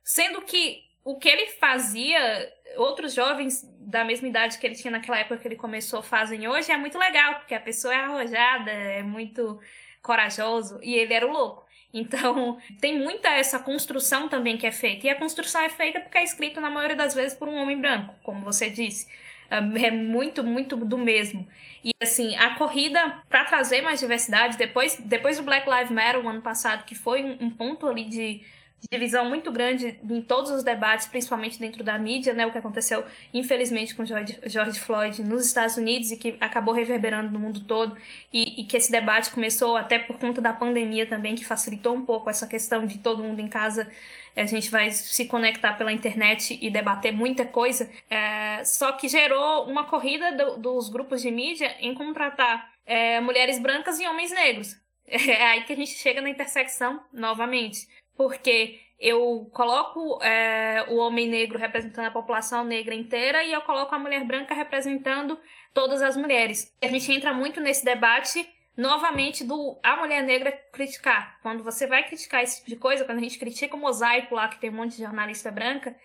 Sendo 0.04 0.42
que 0.42 0.84
o 1.04 1.18
que 1.18 1.30
ele 1.30 1.48
fazia, 1.48 2.52
outros 2.78 3.14
jovens 3.14 3.64
da 3.80 4.04
mesma 4.04 4.28
idade 4.28 4.58
que 4.58 4.66
ele 4.66 4.76
tinha 4.76 4.92
naquela 4.92 5.20
época 5.20 5.38
que 5.38 5.48
ele 5.48 5.56
começou 5.56 6.02
fazem 6.02 6.48
hoje, 6.48 6.72
é 6.72 6.78
muito 6.78 6.98
legal, 6.98 7.36
porque 7.36 7.54
a 7.54 7.60
pessoa 7.60 7.94
é 7.94 7.98
arrojada, 7.98 8.72
é 8.72 9.04
muito 9.04 9.60
corajoso, 10.02 10.80
e 10.82 10.96
ele 10.96 11.14
era 11.14 11.28
o 11.28 11.32
louco. 11.32 11.66
Então, 11.94 12.58
tem 12.80 12.98
muita 12.98 13.30
essa 13.30 13.60
construção 13.60 14.28
também 14.30 14.58
que 14.58 14.66
é 14.66 14.72
feita. 14.72 15.08
E 15.08 15.10
a 15.10 15.16
construção 15.16 15.62
é 15.62 15.70
feita 15.70 16.00
porque 16.00 16.18
é 16.18 16.24
escrito, 16.24 16.62
na 16.62 16.70
maioria 16.70 16.96
das 16.96 17.14
vezes, 17.14 17.38
por 17.38 17.48
um 17.48 17.56
homem 17.56 17.80
branco, 17.80 18.14
como 18.24 18.42
você 18.42 18.70
disse. 18.70 19.08
É 19.50 19.92
muito, 19.92 20.46
muito 20.46 20.78
do 20.78 20.98
mesmo. 20.98 21.46
E, 21.84 21.92
assim, 22.02 22.38
a 22.38 22.56
corrida, 22.56 23.22
para 23.28 23.44
trazer 23.44 23.82
mais 23.82 24.00
diversidade, 24.00 24.58
depois, 24.58 24.96
depois 25.04 25.36
do 25.36 25.44
Black 25.44 25.70
Lives 25.70 25.92
Matter, 25.92 26.24
o 26.24 26.30
ano 26.30 26.42
passado, 26.42 26.86
que 26.86 26.96
foi 26.96 27.22
um 27.22 27.50
ponto 27.50 27.86
ali 27.86 28.06
de 28.06 28.42
divisão 28.90 29.30
muito 29.30 29.52
grande 29.52 30.00
em 30.10 30.22
todos 30.22 30.50
os 30.52 30.64
debates, 30.64 31.08
principalmente 31.08 31.60
dentro 31.60 31.84
da 31.84 31.98
mídia, 31.98 32.34
né, 32.34 32.46
o 32.46 32.52
que 32.52 32.58
aconteceu, 32.58 33.04
infelizmente, 33.34 33.94
com 33.94 34.06
George, 34.06 34.40
George 34.46 34.80
Floyd 34.80 35.22
nos 35.24 35.46
Estados 35.46 35.78
Unidos 35.78 36.12
e 36.12 36.18
que 36.18 36.36
acabou 36.40 36.74
reverberando 36.74 37.32
no 37.32 37.40
mundo 37.40 37.62
todo, 37.62 37.96
e, 38.34 38.62
e, 38.62 38.64
que 38.66 38.76
esse 38.78 38.92
debate 38.92 39.30
começou 39.30 39.78
até 39.78 40.00
por 40.00 40.18
conta 40.18 40.42
da 40.42 40.52
pandemia 40.52 41.06
também, 41.06 41.36
que 41.36 41.46
facilitou 41.46 41.96
um 41.96 42.06
pouco 42.06 42.30
essa 42.30 42.48
questão 42.48 42.86
de 42.86 42.98
todo 42.98 43.24
mundo 43.24 43.40
em 43.40 43.48
casa. 43.48 43.90
A 44.36 44.46
gente 44.46 44.72
vai 44.72 44.90
se 44.92 45.26
conectar 45.26 45.74
pela 45.74 45.92
internet 45.92 46.58
e 46.62 46.70
debater 46.70 47.12
muita 47.12 47.46
coisa, 47.46 47.90
é, 48.10 48.64
só 48.64 48.94
que 48.94 49.08
gerou 49.08 49.66
uma 49.66 49.84
corrida 49.86 50.32
do, 50.32 50.58
dos 50.58 50.90
grupos 50.90 51.22
de 51.22 51.30
mídia 51.30 51.76
em 51.80 51.94
contratar 51.94 52.72
é, 52.86 53.20
mulheres 53.20 53.60
brancas 53.60 54.00
e 54.00 54.08
homens 54.08 54.32
negros. 54.32 54.80
É 55.12 55.44
aí 55.44 55.64
que 55.66 55.74
a 55.74 55.76
gente 55.76 55.92
chega 55.92 56.22
na 56.22 56.30
intersecção 56.30 57.02
novamente 57.12 57.86
porque 58.16 58.80
eu 59.00 59.50
coloco 59.52 60.24
é, 60.24 60.86
o 60.90 60.98
homem 60.98 61.28
negro 61.28 61.58
representando 61.58 62.06
a 62.06 62.12
população 62.12 62.64
negra 62.64 62.94
inteira 62.94 63.44
e 63.44 63.52
eu 63.52 63.62
coloco 63.62 63.94
a 63.96 64.00
mulher 64.00 64.24
branca 64.24 64.54
representando 64.54 65.40
todas 65.74 66.02
as 66.02 66.16
mulheres. 66.16 66.72
A 66.82 66.88
gente 66.88 67.12
entra 67.12 67.34
muito 67.34 67.60
nesse 67.60 67.84
debate 67.84 68.48
novamente 68.78 69.44
do 69.44 69.80
a 69.84 69.96
mulher 69.98 70.24
negra 70.24 70.52
criticar. 70.72 71.40
Quando 71.42 71.64
você 71.64 71.88
vai 71.88 72.04
criticar 72.04 72.44
esse 72.44 72.58
tipo 72.58 72.70
de 72.70 72.76
coisa, 72.76 73.04
quando 73.04 73.18
a 73.18 73.22
gente 73.22 73.40
critica 73.40 73.76
o 73.76 73.80
mosaico 73.80 74.36
lá, 74.36 74.48
que 74.48 74.60
tem 74.60 74.70
um 74.70 74.74
monte 74.74 74.96
de 74.96 75.04
jornalista 75.04 75.52
branca, 75.52 75.96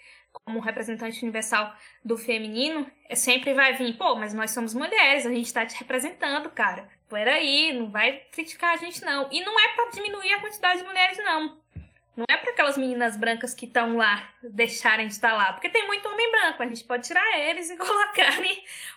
como 0.44 0.60
representante 0.60 1.22
universal 1.22 1.74
do 2.04 2.16
feminino, 2.16 2.90
é 3.08 3.14
sempre 3.14 3.54
vai 3.54 3.74
vir, 3.74 3.96
pô, 3.96 4.14
mas 4.16 4.34
nós 4.34 4.50
somos 4.50 4.74
mulheres, 4.74 5.24
a 5.24 5.30
gente 5.30 5.52
tá 5.52 5.64
te 5.64 5.76
representando, 5.76 6.50
cara. 6.50 6.88
Peraí, 7.08 7.72
não 7.72 7.90
vai 7.90 8.18
criticar 8.32 8.74
a 8.74 8.76
gente 8.76 9.04
não. 9.04 9.28
E 9.30 9.40
não 9.44 9.58
é 9.58 9.68
para 9.74 9.90
diminuir 9.90 10.32
a 10.32 10.40
quantidade 10.40 10.80
de 10.80 10.86
mulheres, 10.86 11.18
não. 11.18 11.58
Não 12.16 12.24
é 12.30 12.36
para 12.38 12.50
aquelas 12.52 12.78
meninas 12.78 13.14
brancas 13.14 13.52
que 13.52 13.66
estão 13.66 13.96
lá 13.98 14.26
deixarem 14.42 15.06
de 15.06 15.12
estar 15.12 15.34
lá, 15.34 15.52
porque 15.52 15.68
tem 15.68 15.86
muito 15.86 16.08
homem 16.08 16.30
branco, 16.30 16.62
a 16.62 16.66
gente 16.66 16.82
pode 16.82 17.06
tirar 17.06 17.38
eles 17.38 17.68
e 17.70 17.76
colocar, 17.76 18.32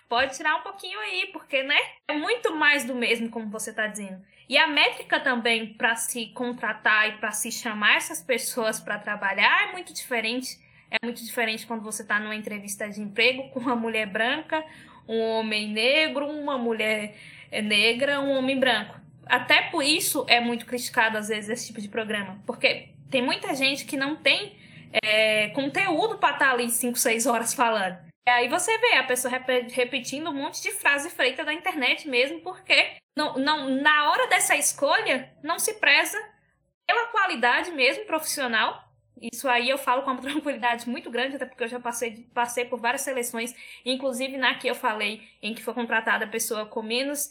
pode 0.08 0.36
tirar 0.36 0.56
um 0.56 0.62
pouquinho 0.62 0.98
aí, 1.00 1.28
porque, 1.30 1.62
né? 1.62 1.78
É 2.08 2.14
muito 2.14 2.54
mais 2.56 2.84
do 2.84 2.94
mesmo, 2.94 3.28
como 3.28 3.50
você 3.50 3.70
está 3.70 3.86
dizendo. 3.86 4.22
E 4.48 4.56
a 4.56 4.66
métrica 4.66 5.20
também 5.20 5.74
para 5.74 5.94
se 5.96 6.26
contratar 6.28 7.08
e 7.08 7.12
para 7.18 7.30
se 7.30 7.52
chamar 7.52 7.96
essas 7.96 8.22
pessoas 8.22 8.80
para 8.80 8.98
trabalhar 8.98 9.68
é 9.68 9.72
muito 9.72 9.92
diferente. 9.92 10.58
É 10.90 10.96
muito 11.04 11.24
diferente 11.24 11.66
quando 11.66 11.82
você 11.82 12.02
está 12.02 12.18
numa 12.18 12.34
entrevista 12.34 12.88
de 12.88 13.00
emprego 13.00 13.48
com 13.50 13.60
uma 13.60 13.76
mulher 13.76 14.06
branca, 14.06 14.64
um 15.06 15.20
homem 15.20 15.68
negro, 15.68 16.26
uma 16.26 16.58
mulher 16.58 17.16
negra, 17.62 18.20
um 18.20 18.30
homem 18.30 18.58
branco. 18.58 18.98
Até 19.24 19.62
por 19.62 19.84
isso 19.84 20.26
é 20.28 20.40
muito 20.40 20.66
criticado 20.66 21.16
às 21.16 21.28
vezes 21.28 21.50
esse 21.50 21.68
tipo 21.68 21.80
de 21.80 21.88
programa, 21.88 22.42
porque 22.44 22.88
tem 23.10 23.22
muita 23.22 23.54
gente 23.54 23.84
que 23.84 23.96
não 23.96 24.16
tem 24.16 24.56
é, 25.02 25.48
conteúdo 25.48 26.18
para 26.18 26.34
estar 26.34 26.46
tá 26.46 26.52
ali 26.52 26.70
5, 26.70 26.98
6 26.98 27.26
horas 27.26 27.52
falando. 27.52 27.98
E 28.26 28.30
aí 28.30 28.48
você 28.48 28.76
vê 28.78 28.94
a 28.94 29.04
pessoa 29.04 29.30
rep 29.30 29.72
repetindo 29.72 30.30
um 30.30 30.34
monte 30.34 30.62
de 30.62 30.70
frase 30.72 31.10
feita 31.10 31.44
da 31.44 31.52
internet 31.52 32.08
mesmo, 32.08 32.40
porque 32.40 32.96
não, 33.16 33.34
não, 33.38 33.68
na 33.68 34.10
hora 34.10 34.28
dessa 34.28 34.54
escolha 34.56 35.32
não 35.42 35.58
se 35.58 35.74
preza 35.74 36.18
pela 36.86 37.06
qualidade 37.08 37.70
mesmo 37.72 38.04
profissional. 38.04 38.88
Isso 39.20 39.48
aí 39.48 39.68
eu 39.68 39.78
falo 39.78 40.02
com 40.02 40.12
uma 40.12 40.20
tranquilidade 40.22 40.88
muito 40.88 41.10
grande, 41.10 41.36
até 41.36 41.46
porque 41.46 41.64
eu 41.64 41.68
já 41.68 41.80
passei, 41.80 42.28
passei 42.32 42.64
por 42.64 42.78
várias 42.78 43.02
seleções, 43.02 43.54
inclusive 43.84 44.36
na 44.36 44.54
que 44.54 44.68
eu 44.68 44.74
falei, 44.74 45.26
em 45.42 45.54
que 45.54 45.62
foi 45.62 45.74
contratada 45.74 46.24
a 46.24 46.28
pessoa 46.28 46.66
com 46.66 46.82
menos 46.82 47.30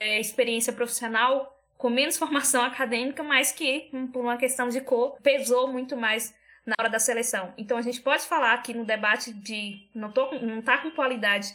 é, 0.00 0.18
experiência 0.18 0.72
profissional 0.72 1.59
com 1.80 1.88
menos 1.88 2.18
formação 2.18 2.62
acadêmica, 2.62 3.22
mas 3.22 3.50
que, 3.50 3.90
por 4.12 4.22
uma 4.22 4.36
questão 4.36 4.68
de 4.68 4.80
cor, 4.80 5.18
pesou 5.22 5.66
muito 5.66 5.96
mais 5.96 6.32
na 6.64 6.74
hora 6.78 6.90
da 6.90 6.98
seleção. 6.98 7.52
Então 7.56 7.76
a 7.76 7.82
gente 7.82 8.00
pode 8.00 8.22
falar 8.24 8.52
aqui 8.52 8.74
no 8.74 8.84
debate 8.84 9.32
de 9.32 9.88
não, 9.94 10.12
tô, 10.12 10.30
não 10.34 10.62
tá 10.62 10.78
com 10.78 10.90
qualidade 10.90 11.52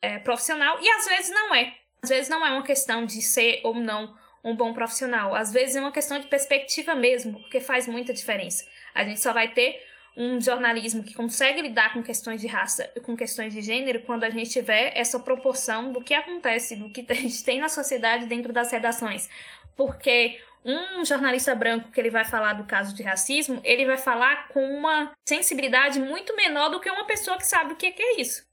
é, 0.00 0.18
profissional, 0.18 0.78
e 0.80 0.88
às 0.88 1.06
vezes 1.06 1.30
não 1.30 1.54
é. 1.54 1.74
Às 2.02 2.08
vezes 2.08 2.28
não 2.28 2.44
é 2.44 2.50
uma 2.50 2.62
questão 2.62 3.04
de 3.04 3.20
ser 3.20 3.60
ou 3.62 3.74
não 3.74 4.16
um 4.42 4.56
bom 4.56 4.72
profissional. 4.72 5.34
Às 5.34 5.52
vezes 5.52 5.76
é 5.76 5.80
uma 5.80 5.92
questão 5.92 6.18
de 6.18 6.26
perspectiva 6.26 6.94
mesmo, 6.94 7.40
porque 7.40 7.60
faz 7.60 7.86
muita 7.86 8.14
diferença. 8.14 8.64
A 8.94 9.04
gente 9.04 9.20
só 9.20 9.32
vai 9.32 9.48
ter 9.48 9.78
um 10.16 10.40
jornalismo 10.40 11.02
que 11.02 11.12
consegue 11.12 11.60
lidar 11.60 11.92
com 11.92 12.02
questões 12.02 12.40
de 12.40 12.46
raça 12.46 12.90
e 12.96 13.00
com 13.00 13.14
questões 13.14 13.52
de 13.52 13.60
gênero 13.60 14.00
quando 14.00 14.24
a 14.24 14.30
gente 14.30 14.48
tiver 14.48 14.92
essa 14.96 15.20
proporção 15.20 15.92
do 15.92 16.00
que 16.00 16.14
acontece, 16.14 16.76
do 16.76 16.88
que 16.88 17.04
a 17.12 17.14
gente 17.14 17.44
tem 17.44 17.60
na 17.60 17.68
sociedade 17.68 18.24
dentro 18.24 18.52
das 18.52 18.72
redações 18.72 19.28
porque 19.76 20.40
um 20.64 21.04
jornalista 21.04 21.54
branco 21.54 21.92
que 21.92 22.00
ele 22.00 22.10
vai 22.10 22.24
falar 22.24 22.54
do 22.54 22.64
caso 22.64 22.94
de 22.94 23.02
racismo, 23.02 23.60
ele 23.62 23.86
vai 23.86 23.96
falar 23.96 24.48
com 24.48 24.64
uma 24.76 25.12
sensibilidade 25.28 26.00
muito 26.00 26.34
menor 26.34 26.70
do 26.70 26.80
que 26.80 26.90
uma 26.90 27.06
pessoa 27.06 27.36
que 27.36 27.46
sabe 27.46 27.72
o 27.72 27.76
que 27.76 27.94
é 27.96 28.20
isso. 28.20 28.44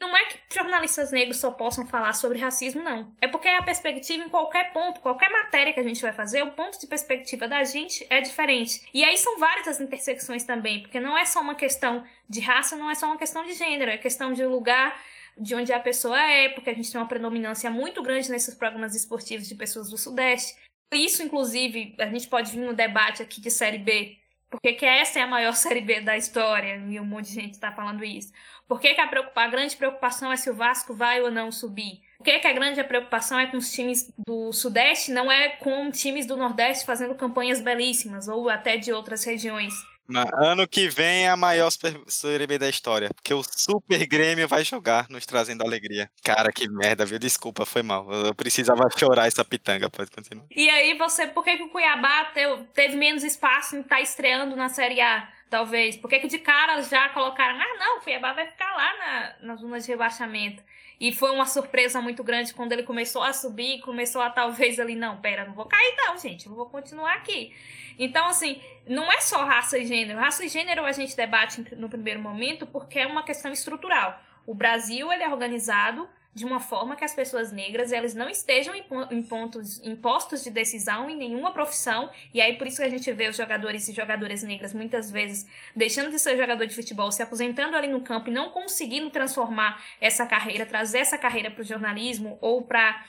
Não 0.00 0.16
é 0.16 0.26
que 0.26 0.38
jornalistas 0.54 1.10
negros 1.10 1.38
só 1.38 1.50
possam 1.50 1.84
falar 1.84 2.12
sobre 2.12 2.38
racismo, 2.38 2.80
não. 2.80 3.12
É 3.20 3.26
porque 3.26 3.48
a 3.48 3.62
perspectiva 3.62 4.22
em 4.22 4.28
qualquer 4.28 4.72
ponto, 4.72 5.00
qualquer 5.00 5.28
matéria 5.28 5.72
que 5.72 5.80
a 5.80 5.82
gente 5.82 6.00
vai 6.00 6.12
fazer, 6.12 6.42
o 6.42 6.52
ponto 6.52 6.78
de 6.78 6.86
perspectiva 6.86 7.48
da 7.48 7.64
gente 7.64 8.06
é 8.08 8.20
diferente. 8.20 8.88
E 8.94 9.04
aí 9.04 9.18
são 9.18 9.38
várias 9.38 9.66
as 9.66 9.80
intersecções 9.80 10.44
também, 10.44 10.82
porque 10.82 11.00
não 11.00 11.18
é 11.18 11.24
só 11.24 11.40
uma 11.40 11.56
questão 11.56 12.04
de 12.28 12.40
raça, 12.40 12.76
não 12.76 12.88
é 12.88 12.94
só 12.94 13.06
uma 13.06 13.18
questão 13.18 13.44
de 13.44 13.54
gênero, 13.54 13.90
é 13.90 13.98
questão 13.98 14.32
de 14.32 14.46
lugar 14.46 14.96
de 15.36 15.54
onde 15.54 15.72
a 15.72 15.80
pessoa 15.80 16.20
é, 16.20 16.48
porque 16.48 16.70
a 16.70 16.74
gente 16.74 16.90
tem 16.90 17.00
uma 17.00 17.08
predominância 17.08 17.70
muito 17.70 18.02
grande 18.02 18.30
nesses 18.30 18.54
programas 18.54 18.94
esportivos 18.94 19.48
de 19.48 19.54
pessoas 19.54 19.90
do 19.90 19.98
Sudeste. 19.98 20.54
Isso, 20.92 21.22
inclusive, 21.22 21.94
a 21.98 22.06
gente 22.06 22.28
pode 22.28 22.50
vir 22.52 22.64
no 22.64 22.74
debate 22.74 23.22
aqui 23.22 23.40
de 23.40 23.50
Série 23.50 23.78
B, 23.78 24.16
porque 24.50 24.72
que 24.72 24.86
essa 24.86 25.18
é 25.18 25.22
a 25.22 25.26
maior 25.26 25.52
Série 25.56 25.80
B 25.80 26.00
da 26.00 26.16
história, 26.16 26.76
e 26.76 26.98
um 26.98 27.04
monte 27.04 27.26
de 27.26 27.34
gente 27.34 27.54
está 27.54 27.70
falando 27.72 28.04
isso. 28.04 28.32
Por 28.66 28.80
que, 28.80 28.94
que 28.94 29.00
a, 29.00 29.08
a, 29.36 29.48
grande 29.48 29.76
preocupação 29.76 30.32
é 30.32 30.36
se 30.36 30.50
o 30.50 30.54
Vasco 30.54 30.94
vai 30.94 31.22
ou 31.22 31.30
não 31.30 31.52
subir? 31.52 32.00
Por 32.18 32.24
que, 32.24 32.38
que 32.38 32.46
a 32.46 32.52
grande 32.52 32.82
preocupação 32.84 33.38
é 33.38 33.46
com 33.46 33.56
os 33.56 33.70
times 33.72 34.12
do 34.26 34.52
Sudeste, 34.52 35.12
não 35.12 35.30
é 35.30 35.50
com 35.50 35.90
times 35.90 36.26
do 36.26 36.36
Nordeste 36.36 36.84
fazendo 36.84 37.14
campanhas 37.14 37.60
belíssimas, 37.60 38.28
ou 38.28 38.48
até 38.48 38.76
de 38.76 38.92
outras 38.92 39.24
regiões? 39.24 39.74
Ano 40.16 40.66
que 40.66 40.88
vem 40.88 41.24
é 41.24 41.28
a 41.28 41.36
maior 41.36 41.70
Série 42.06 42.46
B 42.46 42.58
da 42.58 42.68
história, 42.68 43.10
porque 43.14 43.34
o 43.34 43.42
Super 43.42 44.06
Grêmio 44.06 44.48
vai 44.48 44.64
jogar, 44.64 45.06
nos 45.10 45.26
trazendo 45.26 45.62
alegria. 45.62 46.10
Cara, 46.22 46.50
que 46.52 46.68
merda, 46.68 47.04
viu? 47.04 47.18
Desculpa, 47.18 47.66
foi 47.66 47.82
mal. 47.82 48.10
Eu 48.10 48.34
precisava 48.34 48.88
chorar 48.96 49.26
essa 49.26 49.44
pitanga, 49.44 49.90
pode 49.90 50.10
continuar. 50.10 50.46
E 50.54 50.68
aí, 50.70 50.96
você, 50.96 51.26
por 51.26 51.44
que, 51.44 51.56
que 51.56 51.62
o 51.64 51.68
Cuiabá 51.68 52.32
teve 52.74 52.96
menos 52.96 53.22
espaço 53.22 53.76
em 53.76 53.80
estar 53.80 53.96
tá 53.96 54.02
estreando 54.02 54.56
na 54.56 54.68
Série 54.68 55.00
A? 55.00 55.28
Talvez. 55.50 55.96
Por 55.96 56.10
que, 56.10 56.18
que 56.20 56.28
de 56.28 56.38
cara 56.38 56.82
já 56.82 57.08
colocaram, 57.10 57.58
ah, 57.58 57.78
não, 57.78 57.98
o 57.98 58.00
Cuiabá 58.00 58.32
vai 58.32 58.46
ficar 58.46 58.70
lá 58.76 59.34
na, 59.42 59.54
na 59.54 59.78
de 59.78 59.88
rebaixamento? 59.88 60.62
E 61.00 61.12
foi 61.12 61.30
uma 61.30 61.46
surpresa 61.46 62.00
muito 62.00 62.24
grande 62.24 62.52
quando 62.52 62.72
ele 62.72 62.82
começou 62.82 63.22
a 63.22 63.32
subir, 63.32 63.80
começou 63.80 64.20
a 64.20 64.30
talvez 64.30 64.80
ali, 64.80 64.96
não, 64.96 65.20
pera, 65.20 65.44
não 65.44 65.54
vou 65.54 65.64
cair 65.64 65.94
não, 65.96 66.18
gente, 66.18 66.46
eu 66.46 66.54
vou 66.54 66.66
continuar 66.66 67.14
aqui. 67.14 67.54
Então, 67.98 68.26
assim, 68.26 68.60
não 68.86 69.10
é 69.10 69.20
só 69.20 69.44
raça 69.44 69.78
e 69.78 69.84
gênero. 69.84 70.18
Raça 70.18 70.44
e 70.44 70.48
gênero 70.48 70.84
a 70.84 70.92
gente 70.92 71.16
debate 71.16 71.64
no 71.74 71.88
primeiro 71.88 72.20
momento 72.20 72.66
porque 72.66 72.98
é 72.98 73.06
uma 73.06 73.22
questão 73.22 73.52
estrutural. 73.52 74.20
O 74.46 74.54
Brasil, 74.54 75.12
ele 75.12 75.22
é 75.22 75.28
organizado 75.28 76.08
de 76.38 76.44
uma 76.44 76.60
forma 76.60 76.94
que 76.94 77.04
as 77.04 77.14
pessoas 77.14 77.50
negras 77.50 77.92
elas 77.92 78.14
não 78.14 78.28
estejam 78.28 78.74
em, 78.74 79.22
pontos, 79.22 79.82
em 79.82 79.96
postos 79.96 80.44
de 80.44 80.50
decisão 80.50 81.10
em 81.10 81.16
nenhuma 81.16 81.52
profissão. 81.52 82.10
E 82.32 82.40
aí 82.40 82.56
por 82.56 82.66
isso 82.66 82.78
que 82.78 82.84
a 82.84 82.88
gente 82.88 83.10
vê 83.12 83.28
os 83.28 83.36
jogadores 83.36 83.88
e 83.88 83.92
jogadoras 83.92 84.42
negras 84.42 84.72
muitas 84.72 85.10
vezes 85.10 85.46
deixando 85.74 86.10
de 86.10 86.18
ser 86.18 86.36
jogador 86.36 86.66
de 86.66 86.74
futebol, 86.74 87.10
se 87.10 87.22
aposentando 87.22 87.76
ali 87.76 87.88
no 87.88 88.00
campo 88.00 88.30
e 88.30 88.32
não 88.32 88.50
conseguindo 88.50 89.10
transformar 89.10 89.82
essa 90.00 90.24
carreira, 90.26 90.64
trazer 90.64 90.98
essa 90.98 91.18
carreira 91.18 91.50
para 91.50 91.62
o 91.62 91.64
jornalismo 91.64 92.38
ou 92.40 92.62
para 92.62 93.04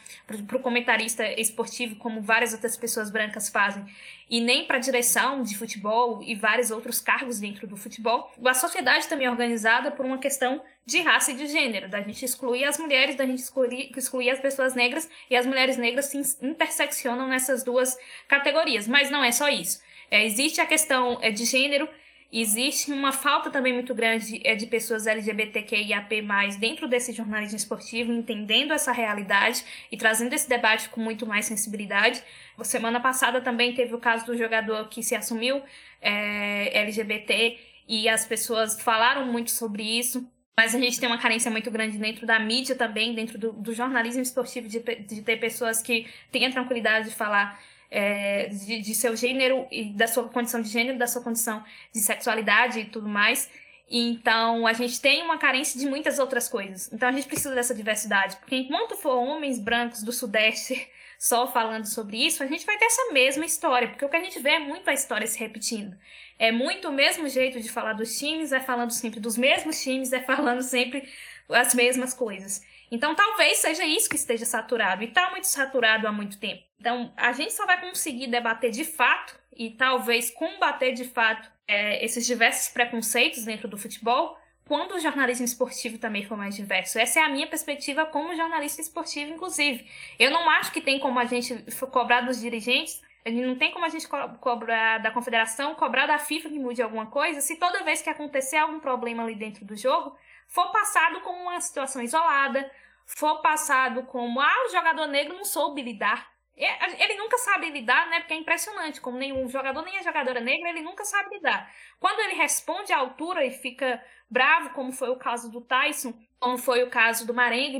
o 0.53 0.59
comentarista 0.59 1.25
esportivo, 1.39 1.95
como 1.97 2.21
várias 2.21 2.53
outras 2.53 2.75
pessoas 2.75 3.11
brancas 3.11 3.49
fazem 3.49 3.85
e 4.29 4.39
nem 4.39 4.65
para 4.65 4.77
direção 4.77 5.41
de 5.41 5.57
futebol 5.57 6.21
e 6.21 6.35
vários 6.35 6.69
outros 6.69 7.01
cargos 7.01 7.39
dentro 7.39 7.65
do 7.65 7.75
futebol. 7.75 8.31
A 8.45 8.53
sociedade 8.53 9.07
também 9.07 9.27
é 9.27 9.31
organizada 9.31 9.91
por 9.91 10.05
uma 10.05 10.19
questão 10.19 10.61
de 10.85 11.01
raça 11.01 11.31
e 11.31 11.35
de 11.35 11.47
gênero, 11.47 11.89
da 11.89 12.01
gente 12.01 12.23
excluir 12.23 12.63
as 12.65 12.77
mulheres, 12.77 13.15
da 13.15 13.25
gente 13.25 13.39
excluir, 13.39 13.91
excluir 13.95 14.29
as 14.29 14.39
pessoas 14.39 14.75
negras, 14.75 15.09
e 15.29 15.35
as 15.35 15.45
mulheres 15.45 15.77
negras 15.77 16.05
se 16.05 16.17
interseccionam 16.41 17.27
nessas 17.27 17.63
duas 17.63 17.97
categorias. 18.27 18.87
Mas 18.87 19.09
não 19.09 19.23
é 19.23 19.31
só 19.31 19.49
isso. 19.49 19.81
É, 20.11 20.25
existe 20.25 20.59
a 20.59 20.65
questão 20.65 21.19
é, 21.21 21.31
de 21.31 21.45
gênero 21.45 21.87
Existe 22.31 22.91
uma 22.91 23.11
falta 23.11 23.49
também 23.49 23.73
muito 23.73 23.95
grande 23.95 24.39
é, 24.43 24.53
de 24.53 24.67
pessoas 24.67 25.07
LGBTQIAP+, 25.07 26.21
dentro 26.59 26.87
desse 26.87 27.11
jornalismo 27.11 27.57
esportivo, 27.57 28.13
entendendo 28.13 28.71
essa 28.71 28.91
realidade 28.91 29.63
e 29.91 29.97
trazendo 29.97 30.33
esse 30.33 30.47
debate 30.47 30.89
com 30.89 31.01
muito 31.01 31.25
mais 31.25 31.45
sensibilidade. 31.45 32.21
Semana 32.61 32.99
passada 32.99 33.41
também 33.41 33.73
teve 33.73 33.95
o 33.95 33.99
caso 33.99 34.27
do 34.27 34.37
jogador 34.37 34.89
que 34.89 35.01
se 35.01 35.15
assumiu 35.15 35.63
é, 35.99 36.77
LGBT 36.81 37.57
e 37.87 38.07
as 38.07 38.27
pessoas 38.27 38.79
falaram 38.79 39.25
muito 39.25 39.49
sobre 39.49 39.81
isso. 39.81 40.29
Mas 40.55 40.75
a 40.75 40.79
gente 40.79 40.99
tem 40.99 41.07
uma 41.07 41.17
carência 41.17 41.49
muito 41.49 41.71
grande 41.71 41.97
dentro 41.97 42.27
da 42.27 42.37
mídia 42.37 42.75
também, 42.75 43.15
dentro 43.15 43.39
do, 43.39 43.53
do 43.53 43.73
jornalismo 43.73 44.21
esportivo, 44.21 44.67
de, 44.67 44.79
de 44.79 45.21
ter 45.23 45.37
pessoas 45.37 45.81
que 45.81 46.05
têm 46.31 46.45
a 46.45 46.51
tranquilidade 46.51 47.09
de 47.09 47.15
falar 47.15 47.59
é, 47.89 48.47
de, 48.47 48.81
de, 48.81 48.95
seu 48.95 49.15
gênero 49.15 49.67
e 49.71 49.85
da 49.85 50.07
sua 50.07 50.27
condição 50.29 50.61
de 50.61 50.69
gênero, 50.69 50.97
da 50.97 51.07
sua 51.07 51.21
condição 51.21 51.63
de 51.93 51.99
sexualidade 51.99 52.79
e 52.79 52.85
tudo 52.85 53.07
mais. 53.07 53.49
Então, 53.89 54.67
a 54.67 54.73
gente 54.73 55.01
tem 55.01 55.23
uma 55.23 55.39
carência 55.39 55.79
de 55.79 55.87
muitas 55.87 56.19
outras 56.19 56.47
coisas. 56.47 56.91
Então, 56.93 57.09
a 57.09 57.11
gente 57.11 57.27
precisa 57.27 57.55
dessa 57.55 57.73
diversidade. 57.73 58.35
Porque 58.37 58.55
enquanto 58.55 58.95
for 58.95 59.15
homens 59.15 59.59
brancos 59.59 60.03
do 60.03 60.11
Sudeste 60.11 60.87
só 61.17 61.51
falando 61.51 61.85
sobre 61.85 62.23
isso, 62.23 62.43
a 62.43 62.45
gente 62.45 62.65
vai 62.65 62.77
ter 62.77 62.85
essa 62.85 63.11
mesma 63.11 63.45
história. 63.45 63.87
Porque 63.87 64.05
o 64.05 64.09
que 64.09 64.15
a 64.15 64.23
gente 64.23 64.39
vê 64.39 64.51
é 64.51 64.59
muito 64.59 64.87
a 64.87 64.93
história 64.93 65.25
se 65.25 65.39
repetindo. 65.39 65.97
É 66.37 66.51
muito 66.51 66.87
o 66.89 66.91
mesmo 66.91 67.27
jeito 67.27 67.59
de 67.59 67.69
falar 67.69 67.93
dos 67.93 68.17
times, 68.17 68.51
é 68.51 68.59
falando 68.59 68.91
sempre 68.91 69.19
dos 69.19 69.35
mesmos 69.35 69.81
times, 69.81 70.13
é 70.13 70.21
falando 70.21 70.61
sempre 70.61 71.09
as 71.49 71.73
mesmas 71.73 72.13
coisas. 72.13 72.61
Então, 72.91 73.13
talvez 73.13 73.57
seja 73.59 73.85
isso 73.85 74.09
que 74.09 74.15
esteja 74.15 74.45
saturado. 74.45 75.03
E 75.03 75.07
está 75.07 75.29
muito 75.31 75.47
saturado 75.47 76.07
há 76.07 76.11
muito 76.11 76.39
tempo. 76.39 76.63
Então, 76.79 77.13
a 77.15 77.31
gente 77.33 77.53
só 77.53 77.65
vai 77.65 77.79
conseguir 77.79 78.27
debater 78.27 78.71
de 78.71 78.83
fato 78.83 79.37
e 79.55 79.71
talvez 79.71 80.31
combater 80.31 80.93
de 80.93 81.03
fato 81.03 81.49
é, 81.67 82.03
esses 82.03 82.25
diversos 82.25 82.69
preconceitos 82.69 83.43
dentro 83.43 83.67
do 83.67 83.77
futebol 83.77 84.37
quando 84.69 84.93
o 84.93 84.99
jornalismo 84.99 85.45
esportivo 85.45 85.97
também 85.97 86.23
for 86.23 86.37
mais 86.37 86.55
diverso. 86.55 86.99
Essa 86.99 87.19
é 87.19 87.23
a 87.23 87.29
minha 87.29 87.47
perspectiva 87.47 88.05
como 88.05 88.35
jornalista 88.35 88.79
esportivo, 88.81 89.33
inclusive. 89.33 89.89
Eu 90.19 90.29
não 90.29 90.47
acho 90.47 90.71
que 90.71 90.79
tem 90.79 90.99
como 90.99 91.19
a 91.19 91.25
gente 91.25 91.65
cobrar 91.91 92.21
dos 92.21 92.39
dirigentes, 92.39 93.01
não 93.25 93.55
tem 93.55 93.71
como 93.71 93.83
a 93.83 93.89
gente 93.89 94.07
cobrar 94.39 94.99
da 94.99 95.09
confederação, 95.09 95.73
cobrar 95.73 96.05
da 96.05 96.19
FIFA 96.19 96.49
que 96.49 96.59
mude 96.59 96.83
alguma 96.83 97.07
coisa, 97.07 97.41
se 97.41 97.55
toda 97.55 97.83
vez 97.83 98.03
que 98.03 98.11
acontecer 98.11 98.57
algum 98.57 98.79
problema 98.79 99.23
ali 99.23 99.33
dentro 99.33 99.65
do 99.65 99.75
jogo, 99.75 100.15
for 100.49 100.71
passado 100.71 101.21
como 101.21 101.43
uma 101.43 101.61
situação 101.61 102.01
isolada, 102.01 102.69
for 103.05 103.41
passado 103.41 104.03
como, 104.03 104.41
ah, 104.41 104.65
o 104.67 104.71
jogador 104.71 105.07
negro 105.07 105.35
não 105.35 105.45
soube 105.45 105.81
lidar. 105.81 106.29
Ele 106.57 107.15
nunca 107.15 107.37
sabe 107.37 107.69
lidar, 107.69 108.09
né? 108.09 108.19
Porque 108.19 108.33
é 108.33 108.37
impressionante, 108.37 108.99
como 108.99 109.17
nenhum 109.17 109.47
jogador, 109.47 109.81
nem 109.83 109.97
a 109.97 110.01
jogadora 110.01 110.41
negra, 110.41 110.69
ele 110.69 110.81
nunca 110.81 111.05
sabe 111.05 111.35
lidar. 111.35 111.71
Quando 111.99 112.19
ele 112.19 112.33
responde 112.33 112.91
à 112.91 112.97
altura 112.97 113.45
e 113.45 113.51
fica 113.51 114.03
bravo, 114.29 114.71
como 114.71 114.91
foi 114.91 115.09
o 115.09 115.15
caso 115.15 115.49
do 115.49 115.61
Tyson, 115.61 116.13
como 116.37 116.57
foi 116.57 116.83
o 116.83 116.89
caso 116.89 117.25
do 117.25 117.33
Marega 117.33 117.77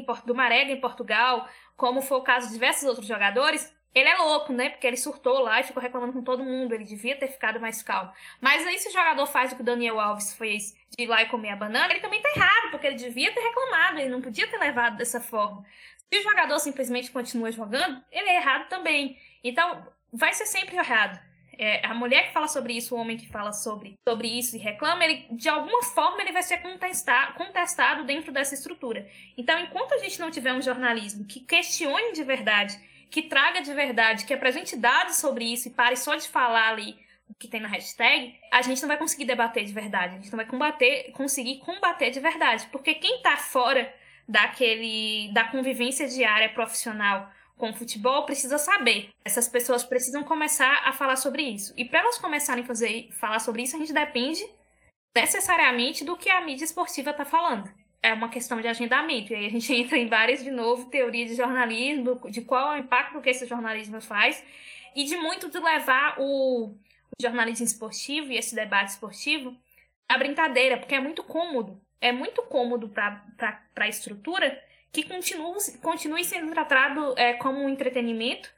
em 0.72 0.80
Portugal, 0.80 1.49
como 1.76 2.01
foi 2.01 2.17
o 2.20 2.24
caso 2.24 2.47
de 2.47 2.53
diversos 2.53 2.84
outros 2.84 3.07
jogadores, 3.07 3.76
ele 3.93 4.07
é 4.07 4.17
louco, 4.17 4.53
né? 4.53 4.69
Porque 4.69 4.85
ele 4.85 4.97
surtou 4.97 5.39
lá 5.39 5.59
e 5.59 5.63
ficou 5.63 5.81
reclamando 5.81 6.13
com 6.13 6.23
todo 6.23 6.43
mundo. 6.43 6.73
Ele 6.73 6.83
devia 6.83 7.17
ter 7.17 7.27
ficado 7.27 7.59
mais 7.59 7.81
calmo. 7.81 8.11
Mas 8.39 8.65
aí, 8.65 8.77
se 8.77 8.89
o 8.89 8.91
jogador 8.91 9.25
faz 9.25 9.51
o 9.51 9.55
que 9.55 9.61
o 9.61 9.65
Daniel 9.65 9.99
Alves 9.99 10.33
fez 10.33 10.75
de 10.95 11.03
ir 11.03 11.07
lá 11.07 11.21
e 11.23 11.27
comer 11.27 11.49
a 11.49 11.55
banana, 11.55 11.91
ele 11.91 11.99
também 11.99 12.21
tá 12.21 12.29
errado, 12.35 12.71
porque 12.71 12.87
ele 12.87 12.95
devia 12.95 13.33
ter 13.33 13.41
reclamado, 13.41 13.99
ele 13.99 14.09
não 14.09 14.21
podia 14.21 14.47
ter 14.47 14.57
levado 14.57 14.97
dessa 14.97 15.19
forma. 15.19 15.65
Se 16.11 16.19
o 16.19 16.23
jogador 16.23 16.59
simplesmente 16.59 17.11
continua 17.11 17.51
jogando, 17.51 18.03
ele 18.11 18.29
é 18.29 18.37
errado 18.37 18.69
também. 18.69 19.17
Então, 19.43 19.85
vai 20.13 20.33
ser 20.33 20.45
sempre 20.45 20.75
errado. 20.75 21.19
É, 21.61 21.85
a 21.85 21.93
mulher 21.93 22.27
que 22.27 22.33
fala 22.33 22.47
sobre 22.47 22.73
isso, 22.73 22.95
o 22.95 22.97
homem 22.97 23.17
que 23.17 23.27
fala 23.27 23.51
sobre, 23.51 23.95
sobre 24.07 24.29
isso 24.29 24.55
e 24.55 24.59
reclama, 24.59 25.03
ele, 25.03 25.27
de 25.31 25.49
alguma 25.49 25.83
forma 25.83 26.21
ele 26.21 26.31
vai 26.31 26.41
ser 26.41 26.59
contestado, 26.59 27.33
contestado 27.33 28.05
dentro 28.05 28.31
dessa 28.31 28.53
estrutura. 28.53 29.05
Então, 29.37 29.59
enquanto 29.59 29.93
a 29.93 29.97
gente 29.97 30.19
não 30.19 30.31
tiver 30.31 30.53
um 30.53 30.61
jornalismo 30.61 31.25
que 31.25 31.41
questione 31.41 32.13
de 32.13 32.23
verdade, 32.23 32.79
que 33.10 33.24
traga 33.24 33.62
de 33.62 33.74
verdade, 33.74 34.26
que 34.26 34.34
apresente 34.34 34.76
dados 34.76 35.18
sobre 35.18 35.45
isso 35.51 35.68
e 35.68 35.72
pare 35.72 35.95
só 35.95 36.16
de 36.16 36.28
falar 36.28 36.70
ali 36.70 36.97
o 37.30 37.34
que 37.34 37.47
tem 37.47 37.62
na 37.62 37.68
hashtag, 37.68 38.36
a 38.51 38.62
gente 38.62 38.82
não 38.82 38.88
vai 38.88 38.97
conseguir 38.97 39.26
debater 39.26 39.64
de 39.64 39.72
verdade, 39.72 40.16
a 40.16 40.18
gente 40.18 40.32
não 40.32 40.38
vai 40.38 40.45
combater, 40.45 41.12
conseguir 41.12 41.60
combater 41.60 42.10
de 42.10 42.20
verdade. 42.20 42.68
Porque 42.72 42.95
quem 42.95 43.18
está 43.18 43.38
fora 43.38 43.93
daquele 44.28 45.32
da 45.34 45.45
convivência 45.45 46.07
diária 46.07 46.49
profissional 46.49 47.32
com 47.57 47.70
o 47.70 47.74
futebol 47.74 48.26
precisa 48.26 48.57
saber. 48.57 49.10
Essas 49.24 49.47
pessoas 49.47 49.84
precisam 49.84 50.24
começar 50.24 50.82
a 50.86 50.93
falar 50.93 51.18
sobre 51.18 51.43
isso. 51.43 51.74
E 51.78 51.86
para 51.86 51.99
elas 51.99 52.18
começarem 52.18 52.64
a 52.64 52.68
fazer, 52.68 53.10
falar 53.20 53.39
sobre 53.39 53.64
isso, 53.64 53.76
a 53.76 53.80
gente 53.80 53.93
depende 53.93 54.43
necessariamente 55.16 56.05
do 56.05 56.16
que 56.16 56.30
a 56.30 56.41
mídia 56.41 56.64
esportiva 56.64 57.12
está 57.12 57.26
falando. 57.26 57.70
É 58.01 58.13
uma 58.13 58.29
questão 58.29 58.61
de 58.61 58.67
agendamento. 58.67 59.33
E 59.33 59.35
aí 59.35 59.45
a 59.45 59.49
gente 59.49 59.71
entra 59.75 59.97
em 59.97 60.07
várias, 60.07 60.43
de 60.43 60.51
novo, 60.51 60.89
teorias 60.89 61.29
de 61.29 61.35
jornalismo, 61.35 62.19
de 62.29 62.41
qual 62.41 62.73
é 62.73 62.77
o 62.77 62.79
impacto 62.79 63.21
que 63.21 63.29
esse 63.29 63.45
jornalismo 63.45 64.01
faz, 64.01 64.43
e 64.95 65.03
de 65.03 65.17
muito 65.17 65.49
de 65.49 65.59
levar 65.59 66.15
o 66.19 66.75
jornalismo 67.21 67.65
esportivo 67.65 68.31
e 68.31 68.37
esse 68.37 68.55
debate 68.55 68.91
esportivo 68.91 69.55
à 70.07 70.17
brincadeira, 70.17 70.77
porque 70.77 70.95
é 70.95 70.99
muito 70.99 71.23
cômodo. 71.23 71.79
É 72.01 72.11
muito 72.11 72.41
cômodo 72.43 72.87
para 72.89 73.21
a 73.75 73.87
estrutura 73.87 74.61
que 74.91 75.03
continue, 75.03 75.77
continue 75.81 76.23
sendo 76.23 76.51
tratado 76.51 77.13
é, 77.17 77.33
como 77.33 77.59
um 77.59 77.69
entretenimento 77.69 78.49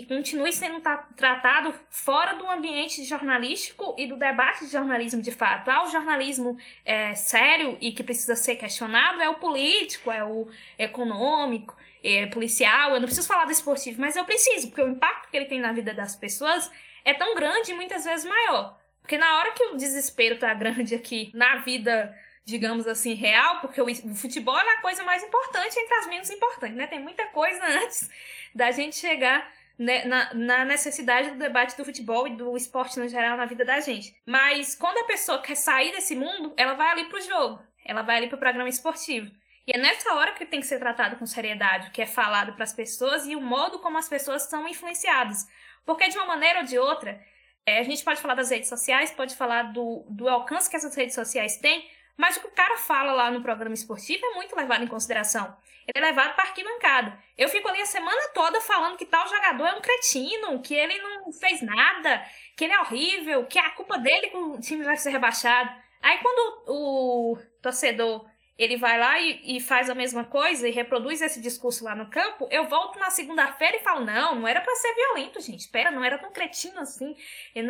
e 0.00 0.06
continue 0.06 0.50
sendo 0.50 0.80
tratado 1.14 1.74
fora 1.90 2.34
do 2.34 2.48
ambiente 2.48 3.04
jornalístico 3.04 3.94
e 3.98 4.06
do 4.06 4.16
debate 4.16 4.64
de 4.64 4.72
jornalismo 4.72 5.20
de 5.20 5.30
fato. 5.30 5.68
Ah, 5.68 5.84
o 5.84 5.90
jornalismo 5.90 6.56
é, 6.86 7.14
sério 7.14 7.76
e 7.82 7.92
que 7.92 8.02
precisa 8.02 8.34
ser 8.34 8.56
questionado 8.56 9.20
é 9.20 9.28
o 9.28 9.34
político, 9.34 10.10
é 10.10 10.24
o 10.24 10.48
econômico, 10.78 11.76
é 12.02 12.24
policial. 12.28 12.94
Eu 12.94 13.00
não 13.00 13.06
preciso 13.06 13.28
falar 13.28 13.44
do 13.44 13.52
esportivo, 13.52 14.00
mas 14.00 14.16
eu 14.16 14.24
preciso, 14.24 14.68
porque 14.68 14.82
o 14.82 14.88
impacto 14.88 15.30
que 15.30 15.36
ele 15.36 15.44
tem 15.44 15.60
na 15.60 15.70
vida 15.70 15.92
das 15.92 16.16
pessoas 16.16 16.70
é 17.04 17.12
tão 17.12 17.34
grande 17.34 17.72
e 17.72 17.74
muitas 17.74 18.04
vezes 18.04 18.24
maior. 18.24 18.80
Porque 19.02 19.18
na 19.18 19.38
hora 19.38 19.52
que 19.52 19.64
o 19.64 19.76
desespero 19.76 20.38
tá 20.38 20.54
grande 20.54 20.94
aqui 20.94 21.30
na 21.34 21.56
vida 21.56 22.16
digamos 22.42 22.86
assim, 22.88 23.14
real, 23.14 23.60
porque 23.60 23.80
o 23.80 24.14
futebol 24.14 24.58
é 24.58 24.72
a 24.72 24.80
coisa 24.80 25.04
mais 25.04 25.22
importante 25.22 25.78
entre 25.78 25.94
as 25.94 26.06
menos 26.08 26.30
importantes, 26.30 26.76
né? 26.76 26.86
Tem 26.88 26.98
muita 26.98 27.26
coisa 27.26 27.62
antes 27.84 28.10
da 28.52 28.72
gente 28.72 28.96
chegar 28.96 29.48
né, 29.80 30.04
na, 30.04 30.34
na, 30.34 30.64
necessidade 30.66 31.30
do 31.30 31.38
debate 31.38 31.74
do 31.74 31.86
futebol 31.86 32.28
e 32.28 32.36
do 32.36 32.54
esporte 32.54 33.00
no 33.00 33.08
geral 33.08 33.38
na 33.38 33.46
vida 33.46 33.64
da 33.64 33.80
gente. 33.80 34.14
Mas 34.26 34.74
quando 34.74 34.98
a 34.98 35.06
pessoa 35.06 35.40
quer 35.40 35.54
sair 35.54 35.90
desse 35.92 36.14
mundo, 36.14 36.52
ela 36.54 36.74
vai 36.74 36.90
ali 36.90 37.04
pro 37.06 37.18
jogo, 37.22 37.58
ela 37.82 38.02
vai 38.02 38.18
ali 38.18 38.28
pro 38.28 38.36
programa 38.36 38.68
esportivo. 38.68 39.30
E 39.66 39.74
é 39.74 39.78
nessa 39.78 40.12
hora 40.12 40.32
que 40.32 40.44
tem 40.44 40.60
que 40.60 40.66
ser 40.66 40.78
tratado 40.78 41.16
com 41.16 41.24
seriedade, 41.24 41.88
o 41.88 41.92
que 41.92 42.02
é 42.02 42.06
falado 42.06 42.52
para 42.52 42.64
as 42.64 42.74
pessoas 42.74 43.26
e 43.26 43.34
o 43.34 43.40
modo 43.40 43.78
como 43.78 43.96
as 43.96 44.06
pessoas 44.06 44.42
são 44.42 44.68
influenciadas. 44.68 45.46
Porque 45.86 46.08
de 46.08 46.18
uma 46.18 46.26
maneira 46.26 46.58
ou 46.58 46.66
de 46.66 46.78
outra, 46.78 47.18
é, 47.64 47.78
a 47.78 47.82
gente 47.82 48.04
pode 48.04 48.20
falar 48.20 48.34
das 48.34 48.50
redes 48.50 48.68
sociais, 48.68 49.12
pode 49.12 49.34
falar 49.34 49.72
do, 49.72 50.04
do 50.10 50.28
alcance 50.28 50.68
que 50.68 50.76
essas 50.76 50.94
redes 50.94 51.14
sociais 51.14 51.56
têm, 51.56 51.88
mas 52.16 52.36
o 52.36 52.40
que 52.40 52.46
o 52.46 52.52
cara 52.52 52.76
fala 52.78 53.12
lá 53.12 53.30
no 53.30 53.42
programa 53.42 53.74
esportivo 53.74 54.24
é 54.26 54.34
muito 54.34 54.54
levado 54.56 54.84
em 54.84 54.88
consideração. 54.88 55.56
Ele 55.86 56.04
é 56.04 56.08
levado 56.08 56.34
para 56.34 56.44
arquibancada. 56.44 57.18
Eu 57.36 57.48
fico 57.48 57.68
ali 57.68 57.80
a 57.80 57.86
semana 57.86 58.20
toda 58.34 58.60
falando 58.60 58.96
que 58.96 59.06
tal 59.06 59.26
jogador 59.28 59.66
é 59.66 59.74
um 59.74 59.80
cretino, 59.80 60.60
que 60.62 60.74
ele 60.74 60.98
não 60.98 61.32
fez 61.32 61.62
nada, 61.62 62.24
que 62.56 62.64
ele 62.64 62.72
é 62.72 62.80
horrível, 62.80 63.46
que 63.46 63.58
é 63.58 63.66
a 63.66 63.70
culpa 63.70 63.98
dele 63.98 64.28
que 64.28 64.36
o 64.36 64.60
time 64.60 64.84
vai 64.84 64.96
ser 64.96 65.10
rebaixado. 65.10 65.70
Aí 66.00 66.18
quando 66.18 66.64
o 66.68 67.38
torcedor 67.60 68.24
ele 68.60 68.76
vai 68.76 68.98
lá 68.98 69.18
e, 69.18 69.56
e, 69.56 69.60
faz 69.60 69.88
a 69.88 69.94
mesma 69.94 70.22
coisa 70.22 70.68
e 70.68 70.70
reproduz 70.70 71.22
esse 71.22 71.40
discurso 71.40 71.82
lá 71.82 71.94
no 71.94 72.10
campo, 72.10 72.46
eu 72.50 72.68
volto 72.68 72.98
na 72.98 73.08
segunda-feira 73.08 73.78
e 73.78 73.82
falo, 73.82 74.04
não, 74.04 74.34
não 74.34 74.46
era 74.46 74.60
para 74.60 74.76
ser 74.76 74.94
violento, 74.94 75.40
gente, 75.40 75.60
espera, 75.60 75.90
não 75.90 76.04
era 76.04 76.18
tão 76.18 76.30
cretino 76.30 76.78
assim. 76.78 77.16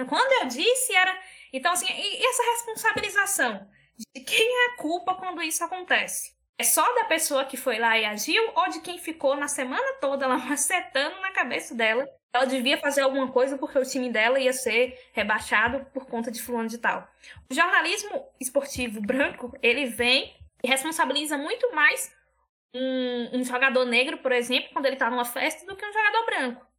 Quando 0.09 0.43
eu 0.43 0.49
disse, 0.49 0.93
era... 0.93 1.17
Então, 1.53 1.73
assim, 1.73 1.87
e 1.89 2.27
essa 2.27 2.43
responsabilização? 2.43 3.69
De 4.15 4.25
quem 4.25 4.49
é 4.49 4.67
a 4.73 4.77
culpa 4.77 5.15
quando 5.15 5.43
isso 5.43 5.63
acontece? 5.63 6.33
É 6.59 6.63
só 6.63 6.83
da 6.95 7.05
pessoa 7.05 7.45
que 7.45 7.57
foi 7.57 7.79
lá 7.79 7.99
e 7.99 8.05
agiu 8.05 8.43
ou 8.55 8.69
de 8.69 8.81
quem 8.81 8.99
ficou 8.99 9.37
na 9.37 9.49
semana 9.49 9.95
toda 10.01 10.27
lá 10.27 10.37
macetando 10.45 11.21
na 11.21 11.33
cabeça 11.33 11.75
dela? 11.75 12.07
Ela 12.33 12.45
devia 12.45 12.79
fazer 12.79 13.01
alguma 13.01 13.29
coisa 13.33 13.59
porque 13.59 13.79
o 13.79 13.85
time 13.85 14.11
dela 14.11 14.39
ia 14.39 14.53
ser 14.53 14.97
rebaixado 15.13 15.85
por 15.93 16.07
conta 16.07 16.31
de 16.31 16.41
fulano 16.41 16.69
de 16.69 16.79
tal. 16.79 17.09
O 17.51 17.55
jornalismo 17.55 18.25
esportivo 18.41 19.01
branco, 19.01 19.53
ele 19.63 19.87
vem 19.87 20.35
e 20.63 20.69
responsabiliza 20.69 21.37
muito 21.37 21.75
mais 21.75 22.15
um, 22.75 23.39
um 23.39 23.45
jogador 23.45 23.85
negro, 23.85 24.19
por 24.19 24.33
exemplo, 24.33 24.71
quando 24.73 24.87
ele 24.87 24.95
está 24.95 25.11
numa 25.11 25.25
festa, 25.25 25.67
do 25.67 25.77
que 25.77 25.85
um 25.85 25.93
jogador 25.93 26.27
branco. 26.27 26.70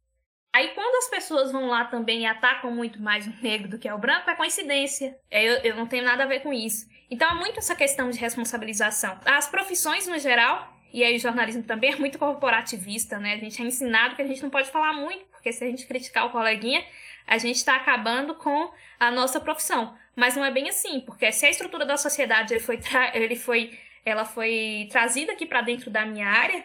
Aí 0.52 0.68
quando 0.74 0.96
as 0.96 1.08
pessoas 1.08 1.50
vão 1.50 1.66
lá 1.66 1.86
também 1.86 2.22
e 2.22 2.26
atacam 2.26 2.70
muito 2.70 3.00
mais 3.00 3.26
o 3.26 3.32
negro 3.42 3.68
do 3.68 3.78
que 3.78 3.90
o 3.90 3.96
branco, 3.96 4.28
é 4.28 4.36
coincidência. 4.36 5.16
É, 5.30 5.42
eu, 5.42 5.54
eu 5.62 5.76
não 5.76 5.86
tenho 5.86 6.04
nada 6.04 6.24
a 6.24 6.26
ver 6.26 6.40
com 6.40 6.52
isso. 6.52 6.86
Então 7.10 7.30
é 7.30 7.34
muito 7.34 7.58
essa 7.58 7.74
questão 7.74 8.10
de 8.10 8.18
responsabilização. 8.18 9.18
As 9.24 9.48
profissões 9.48 10.06
no 10.06 10.18
geral, 10.18 10.76
e 10.92 11.02
aí 11.02 11.16
o 11.16 11.18
jornalismo 11.18 11.62
também 11.62 11.92
é 11.92 11.96
muito 11.96 12.18
corporativista, 12.18 13.18
né? 13.18 13.34
A 13.34 13.38
gente 13.38 13.62
é 13.62 13.64
ensinado 13.64 14.14
que 14.14 14.22
a 14.22 14.26
gente 14.26 14.42
não 14.42 14.50
pode 14.50 14.70
falar 14.70 14.92
muito, 14.92 15.24
porque 15.30 15.52
se 15.52 15.64
a 15.64 15.66
gente 15.66 15.86
criticar 15.86 16.26
o 16.26 16.30
coleguinha, 16.30 16.84
a 17.26 17.38
gente 17.38 17.56
está 17.56 17.76
acabando 17.76 18.34
com 18.34 18.70
a 19.00 19.10
nossa 19.10 19.40
profissão. 19.40 19.96
Mas 20.14 20.36
não 20.36 20.44
é 20.44 20.50
bem 20.50 20.68
assim, 20.68 21.00
porque 21.00 21.32
se 21.32 21.46
a 21.46 21.50
estrutura 21.50 21.86
da 21.86 21.96
sociedade 21.96 22.52
ele 22.52 22.60
foi, 22.60 22.78
ele 23.14 23.36
foi, 23.36 23.78
ela 24.04 24.26
foi 24.26 24.86
trazida 24.90 25.32
aqui 25.32 25.46
para 25.46 25.62
dentro 25.62 25.90
da 25.90 26.04
minha 26.04 26.28
área, 26.28 26.64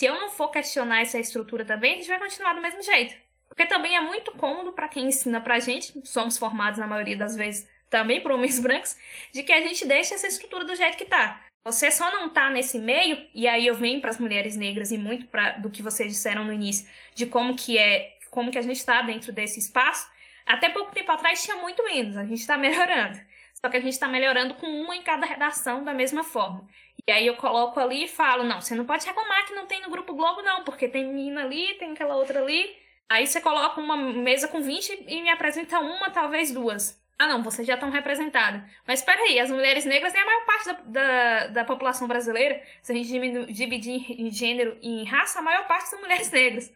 se 0.00 0.06
eu 0.06 0.18
não 0.18 0.30
for 0.30 0.48
questionar 0.48 1.02
essa 1.02 1.18
estrutura 1.18 1.62
também, 1.62 1.92
a 1.92 1.96
gente 1.96 2.08
vai 2.08 2.18
continuar 2.18 2.54
do 2.54 2.62
mesmo 2.62 2.82
jeito. 2.82 3.14
Porque 3.46 3.66
também 3.66 3.94
é 3.94 4.00
muito 4.00 4.32
cômodo 4.32 4.72
para 4.72 4.88
quem 4.88 5.08
ensina 5.08 5.42
pra 5.42 5.60
gente, 5.60 5.92
somos 6.08 6.38
formados 6.38 6.78
na 6.78 6.86
maioria 6.86 7.18
das 7.18 7.36
vezes 7.36 7.68
também 7.90 8.18
por 8.22 8.30
homens 8.30 8.58
brancos, 8.64 8.96
de 9.30 9.42
que 9.42 9.52
a 9.52 9.60
gente 9.60 9.84
deixe 9.86 10.14
essa 10.14 10.26
estrutura 10.26 10.64
do 10.64 10.74
jeito 10.74 10.96
que 10.96 11.04
tá. 11.04 11.44
Você 11.62 11.90
só 11.90 12.10
não 12.12 12.30
tá 12.30 12.48
nesse 12.48 12.78
meio, 12.78 13.28
e 13.34 13.46
aí 13.46 13.66
eu 13.66 13.74
venho 13.74 14.00
para 14.00 14.08
as 14.08 14.18
mulheres 14.18 14.56
negras 14.56 14.90
e 14.90 14.96
muito 14.96 15.26
pra, 15.26 15.58
do 15.58 15.68
que 15.68 15.82
vocês 15.82 16.10
disseram 16.10 16.44
no 16.44 16.52
início, 16.54 16.88
de 17.14 17.26
como 17.26 17.54
que 17.54 17.76
é, 17.76 18.16
como 18.30 18.50
que 18.50 18.56
a 18.56 18.62
gente 18.62 18.76
está 18.76 19.02
dentro 19.02 19.30
desse 19.30 19.58
espaço. 19.58 20.10
Até 20.46 20.70
pouco 20.70 20.92
tempo 20.92 21.12
atrás 21.12 21.44
tinha 21.44 21.56
muito 21.56 21.84
menos, 21.84 22.16
a 22.16 22.24
gente 22.24 22.40
está 22.40 22.56
melhorando. 22.56 23.20
Só 23.60 23.68
que 23.68 23.76
a 23.76 23.80
gente 23.80 23.92
está 23.92 24.08
melhorando 24.08 24.54
com 24.54 24.66
uma 24.66 24.96
em 24.96 25.02
cada 25.02 25.26
redação 25.26 25.84
da 25.84 25.92
mesma 25.92 26.24
forma. 26.24 26.66
E 27.06 27.12
aí 27.12 27.26
eu 27.26 27.36
coloco 27.36 27.78
ali 27.78 28.04
e 28.04 28.08
falo, 28.08 28.44
não, 28.44 28.60
você 28.60 28.74
não 28.74 28.84
pode 28.84 29.06
reclamar 29.06 29.46
que 29.46 29.54
não 29.54 29.66
tem 29.66 29.80
no 29.80 29.90
Grupo 29.90 30.14
Globo, 30.14 30.42
não, 30.42 30.64
porque 30.64 30.88
tem 30.88 31.04
menina 31.04 31.42
ali, 31.42 31.74
tem 31.74 31.92
aquela 31.92 32.16
outra 32.16 32.40
ali. 32.40 32.76
Aí 33.08 33.26
você 33.26 33.40
coloca 33.40 33.80
uma 33.80 33.96
mesa 33.96 34.48
com 34.48 34.60
20 34.60 35.04
e 35.08 35.22
me 35.22 35.30
apresenta 35.30 35.80
uma, 35.80 36.10
talvez 36.10 36.52
duas. 36.52 37.00
Ah, 37.18 37.26
não, 37.26 37.42
vocês 37.42 37.66
já 37.66 37.74
estão 37.74 37.90
representadas. 37.90 38.62
Mas 38.86 39.00
espera 39.00 39.20
aí, 39.20 39.38
as 39.38 39.50
mulheres 39.50 39.84
negras 39.84 40.12
têm 40.12 40.22
a 40.22 40.24
maior 40.24 40.46
parte 40.46 40.64
da, 40.66 40.72
da, 40.72 41.46
da 41.48 41.64
população 41.64 42.08
brasileira. 42.08 42.62
Se 42.82 42.92
a 42.92 42.94
gente 42.94 43.10
dividir 43.52 44.12
em 44.18 44.30
gênero 44.30 44.78
e 44.80 45.02
em 45.02 45.04
raça, 45.04 45.38
a 45.38 45.42
maior 45.42 45.66
parte 45.66 45.88
são 45.88 46.00
mulheres 46.00 46.30
negras. 46.30 46.72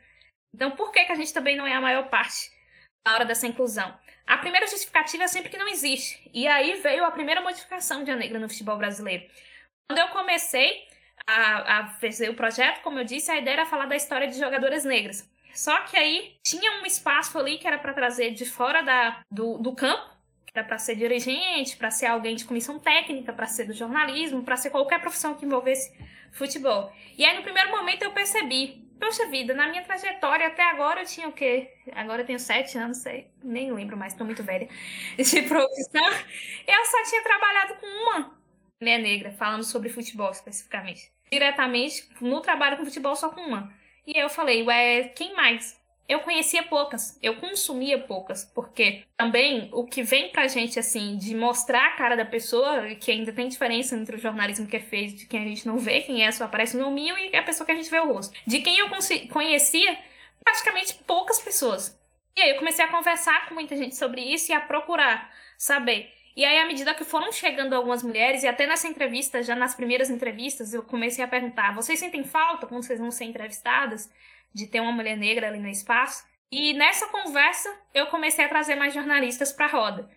Então, 0.54 0.72
por 0.72 0.92
que, 0.92 1.04
que 1.04 1.12
a 1.12 1.14
gente 1.14 1.32
também 1.32 1.56
não 1.56 1.66
é 1.66 1.72
a 1.72 1.80
maior 1.80 2.10
parte 2.10 2.50
na 3.06 3.14
hora 3.14 3.24
dessa 3.24 3.46
inclusão? 3.46 3.96
A 4.26 4.36
primeira 4.36 4.66
justificativa 4.66 5.24
é 5.24 5.28
sempre 5.28 5.50
que 5.50 5.56
não 5.56 5.68
existe. 5.68 6.30
E 6.32 6.46
aí 6.46 6.74
veio 6.74 7.04
a 7.04 7.10
primeira 7.10 7.40
modificação 7.40 8.04
de 8.04 8.10
a 8.10 8.16
negra 8.16 8.38
no 8.38 8.48
futebol 8.48 8.76
brasileiro. 8.76 9.24
Quando 9.88 9.98
eu 9.98 10.08
comecei 10.08 10.86
a, 11.26 11.80
a 11.80 11.86
fazer 11.86 12.30
o 12.30 12.34
projeto, 12.34 12.80
como 12.82 12.98
eu 12.98 13.04
disse, 13.04 13.30
a 13.30 13.38
ideia 13.38 13.54
era 13.54 13.66
falar 13.66 13.86
da 13.86 13.96
história 13.96 14.26
de 14.26 14.38
jogadoras 14.38 14.84
negras. 14.84 15.28
Só 15.54 15.78
que 15.82 15.96
aí 15.96 16.36
tinha 16.42 16.80
um 16.80 16.86
espaço 16.86 17.38
ali 17.38 17.58
que 17.58 17.66
era 17.66 17.78
para 17.78 17.92
trazer 17.92 18.30
de 18.32 18.46
fora 18.46 18.82
da, 18.82 19.20
do, 19.30 19.58
do 19.58 19.74
campo, 19.74 20.10
que 20.46 20.58
era 20.58 20.66
para 20.66 20.78
ser 20.78 20.96
dirigente, 20.96 21.76
para 21.76 21.90
ser 21.90 22.06
alguém 22.06 22.34
de 22.34 22.44
comissão 22.44 22.78
técnica, 22.78 23.32
para 23.32 23.46
ser 23.46 23.64
do 23.64 23.72
jornalismo, 23.72 24.42
para 24.42 24.56
ser 24.56 24.70
qualquer 24.70 25.00
profissão 25.00 25.34
que 25.34 25.44
envolvesse 25.44 25.92
futebol. 26.32 26.90
E 27.16 27.24
aí 27.24 27.36
no 27.36 27.42
primeiro 27.42 27.70
momento 27.70 28.02
eu 28.02 28.12
percebi, 28.12 28.82
Poxa 28.98 29.26
vida, 29.26 29.52
na 29.52 29.68
minha 29.68 29.82
trajetória 29.82 30.46
até 30.46 30.62
agora 30.62 31.02
eu 31.02 31.04
tinha 31.04 31.28
o 31.28 31.32
quê? 31.32 31.70
Agora 31.92 32.22
eu 32.22 32.26
tenho 32.26 32.38
sete 32.38 32.78
anos, 32.78 32.98
sei, 32.98 33.28
nem 33.42 33.70
lembro 33.70 33.96
mais, 33.96 34.14
tô 34.14 34.24
muito 34.24 34.42
velha. 34.42 34.66
De 35.18 35.42
profissão. 35.42 36.06
Eu 36.66 36.84
só 36.86 37.02
tinha 37.10 37.22
trabalhado 37.22 37.74
com 37.74 37.86
uma 37.86 38.43
mulher 38.80 38.98
negra, 38.98 39.32
falando 39.32 39.64
sobre 39.64 39.88
futebol 39.88 40.30
especificamente. 40.30 41.12
Diretamente, 41.30 42.08
no 42.20 42.40
trabalho 42.40 42.76
com 42.76 42.84
futebol, 42.84 43.16
só 43.16 43.30
com 43.30 43.40
uma. 43.40 43.72
E 44.06 44.18
eu 44.18 44.28
falei, 44.28 44.62
ué, 44.62 45.04
quem 45.14 45.34
mais? 45.34 45.82
Eu 46.06 46.20
conhecia 46.20 46.62
poucas, 46.62 47.18
eu 47.22 47.36
consumia 47.36 47.98
poucas, 47.98 48.44
porque 48.54 49.04
também 49.16 49.70
o 49.72 49.86
que 49.86 50.02
vem 50.02 50.28
pra 50.28 50.46
gente, 50.46 50.78
assim, 50.78 51.16
de 51.16 51.34
mostrar 51.34 51.86
a 51.86 51.96
cara 51.96 52.14
da 52.14 52.26
pessoa, 52.26 52.94
que 52.96 53.10
ainda 53.10 53.32
tem 53.32 53.48
diferença 53.48 53.96
entre 53.96 54.16
o 54.16 54.18
jornalismo 54.18 54.66
que 54.66 54.76
é 54.76 54.80
feito 54.80 55.16
de 55.16 55.26
quem 55.26 55.42
a 55.42 55.48
gente 55.48 55.66
não 55.66 55.78
vê, 55.78 56.02
quem 56.02 56.22
é, 56.22 56.30
só 56.30 56.44
aparece 56.44 56.76
no 56.76 56.90
mil, 56.90 57.16
e 57.16 57.34
a 57.34 57.42
pessoa 57.42 57.64
que 57.64 57.72
a 57.72 57.74
gente 57.74 57.88
vê 57.90 57.98
o 58.00 58.12
rosto. 58.12 58.38
De 58.46 58.60
quem 58.60 58.76
eu 58.76 58.88
conhecia, 59.30 59.98
praticamente 60.44 60.92
poucas 61.06 61.40
pessoas. 61.40 61.98
E 62.36 62.42
aí 62.42 62.50
eu 62.50 62.58
comecei 62.58 62.84
a 62.84 62.88
conversar 62.88 63.48
com 63.48 63.54
muita 63.54 63.74
gente 63.74 63.96
sobre 63.96 64.20
isso 64.20 64.52
e 64.52 64.54
a 64.54 64.60
procurar 64.60 65.32
saber. 65.56 66.12
E 66.36 66.44
aí, 66.44 66.58
à 66.58 66.66
medida 66.66 66.94
que 66.94 67.04
foram 67.04 67.30
chegando 67.30 67.74
algumas 67.74 68.02
mulheres, 68.02 68.42
e 68.42 68.48
até 68.48 68.66
nessa 68.66 68.88
entrevista, 68.88 69.42
já 69.42 69.54
nas 69.54 69.74
primeiras 69.74 70.10
entrevistas, 70.10 70.74
eu 70.74 70.82
comecei 70.82 71.24
a 71.24 71.28
perguntar: 71.28 71.74
vocês 71.74 71.98
sentem 71.98 72.24
falta 72.24 72.66
quando 72.66 72.82
vocês 72.82 72.98
vão 72.98 73.10
ser 73.10 73.24
entrevistadas? 73.24 74.10
de 74.54 74.68
ter 74.68 74.80
uma 74.80 74.92
mulher 74.92 75.16
negra 75.16 75.48
ali 75.48 75.58
no 75.58 75.68
espaço. 75.68 76.24
E 76.50 76.72
nessa 76.74 77.08
conversa 77.08 77.68
eu 77.92 78.06
comecei 78.06 78.44
a 78.44 78.48
trazer 78.48 78.76
mais 78.76 78.94
jornalistas 78.94 79.52
para 79.52 79.66
a 79.66 79.68
roda. 79.68 80.08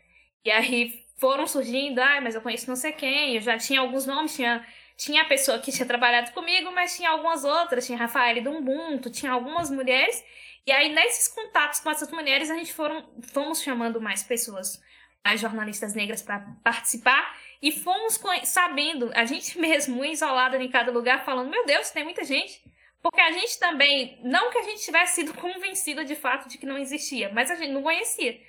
E 0.46 0.52
aí 0.52 1.04
foram 1.20 1.48
surgindo, 1.48 2.00
ah, 2.00 2.22
mas 2.22 2.36
eu 2.36 2.42
conheço 2.42 2.70
não 2.70 2.76
sei 2.76 2.92
quem, 2.92 3.36
eu 3.36 3.42
já 3.42 3.58
tinha 3.58 3.80
alguns 3.80 4.06
nomes, 4.06 4.36
tinha, 4.36 4.66
tinha 4.96 5.24
a 5.24 5.26
pessoa 5.26 5.58
que 5.58 5.72
tinha 5.72 5.88
trabalhado 5.88 6.32
comigo, 6.32 6.72
mas 6.72 6.96
tinha 6.96 7.10
algumas 7.10 7.44
outras, 7.44 7.88
tinha 7.88 7.98
Rafael 7.98 8.44
do 8.44 8.52
Ubuntu, 8.52 9.10
tinha 9.10 9.32
algumas 9.32 9.72
mulheres. 9.72 10.24
E 10.66 10.72
aí 10.72 10.94
nesses 10.94 11.28
contatos 11.28 11.80
com 11.80 11.90
essas 11.90 12.12
mulheres 12.12 12.52
a 12.52 12.56
gente 12.56 12.72
foram, 12.72 13.10
fomos 13.34 13.62
chamando 13.64 14.00
mais 14.00 14.22
pessoas, 14.22 14.80
mais 15.26 15.40
jornalistas 15.40 15.94
negras 15.94 16.22
para 16.22 16.40
participar 16.64 17.38
e 17.62 17.72
fomos 17.72 18.20
sabendo, 18.44 19.12
a 19.14 19.26
gente 19.26 19.58
mesmo 19.60 20.04
isolada 20.06 20.62
em 20.62 20.70
cada 20.70 20.92
lugar, 20.92 21.26
falando, 21.26 21.50
meu 21.50 21.66
Deus, 21.66 21.90
tem 21.90 22.04
muita 22.04 22.24
gente. 22.24 22.62
Porque 23.02 23.22
a 23.22 23.32
gente 23.32 23.60
também, 23.60 24.20
não 24.24 24.50
que 24.50 24.58
a 24.58 24.64
gente 24.64 24.84
tivesse 24.84 25.16
sido 25.16 25.34
convencida 25.40 26.04
de 26.04 26.16
fato 26.16 26.50
de 26.50 26.58
que 26.58 26.66
não 26.66 26.78
existia, 26.78 27.32
mas 27.34 27.52
a 27.52 27.56
gente 27.56 27.72
não 27.72 27.84
conhecia. 27.84 28.40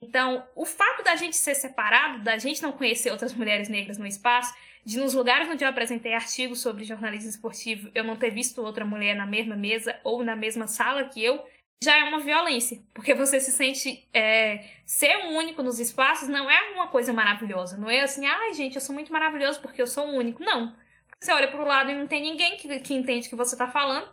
Então, 0.00 0.46
o 0.54 0.64
fato 0.64 1.02
da 1.02 1.16
gente 1.16 1.36
ser 1.36 1.54
separado, 1.54 2.22
da 2.22 2.38
gente 2.38 2.62
não 2.62 2.72
conhecer 2.72 3.10
outras 3.10 3.34
mulheres 3.34 3.68
negras 3.68 3.98
no 3.98 4.06
espaço, 4.06 4.54
de 4.84 4.98
nos 4.98 5.12
lugares 5.12 5.48
onde 5.48 5.64
eu 5.64 5.68
apresentei 5.68 6.14
artigos 6.14 6.60
sobre 6.60 6.84
jornalismo 6.84 7.28
esportivo, 7.28 7.90
eu 7.94 8.04
não 8.04 8.16
ter 8.16 8.30
visto 8.30 8.62
outra 8.62 8.84
mulher 8.84 9.14
na 9.14 9.26
mesma 9.26 9.56
mesa 9.56 9.98
ou 10.04 10.24
na 10.24 10.36
mesma 10.36 10.66
sala 10.66 11.04
que 11.04 11.22
eu, 11.22 11.44
já 11.82 11.96
é 11.96 12.04
uma 12.04 12.20
violência. 12.20 12.82
Porque 12.92 13.14
você 13.14 13.40
se 13.40 13.52
sente. 13.52 14.08
É, 14.12 14.64
ser 14.84 15.16
o 15.26 15.36
único 15.36 15.62
nos 15.62 15.78
espaços 15.78 16.28
não 16.28 16.50
é 16.50 16.70
uma 16.72 16.88
coisa 16.88 17.12
maravilhosa. 17.12 17.76
Não 17.76 17.90
é 17.90 18.00
assim, 18.00 18.26
ai, 18.26 18.54
gente, 18.54 18.76
eu 18.76 18.80
sou 18.80 18.94
muito 18.94 19.12
maravilhoso 19.12 19.60
porque 19.60 19.80
eu 19.80 19.86
sou 19.86 20.06
o 20.06 20.16
único. 20.16 20.42
Não. 20.42 20.74
Você 21.20 21.32
olha 21.32 21.48
para 21.48 21.60
o 21.60 21.66
lado 21.66 21.90
e 21.90 21.94
não 21.94 22.06
tem 22.06 22.22
ninguém 22.22 22.56
que, 22.56 22.80
que 22.80 22.94
entende 22.94 23.26
o 23.26 23.30
que 23.30 23.36
você 23.36 23.54
está 23.54 23.68
falando. 23.68 24.08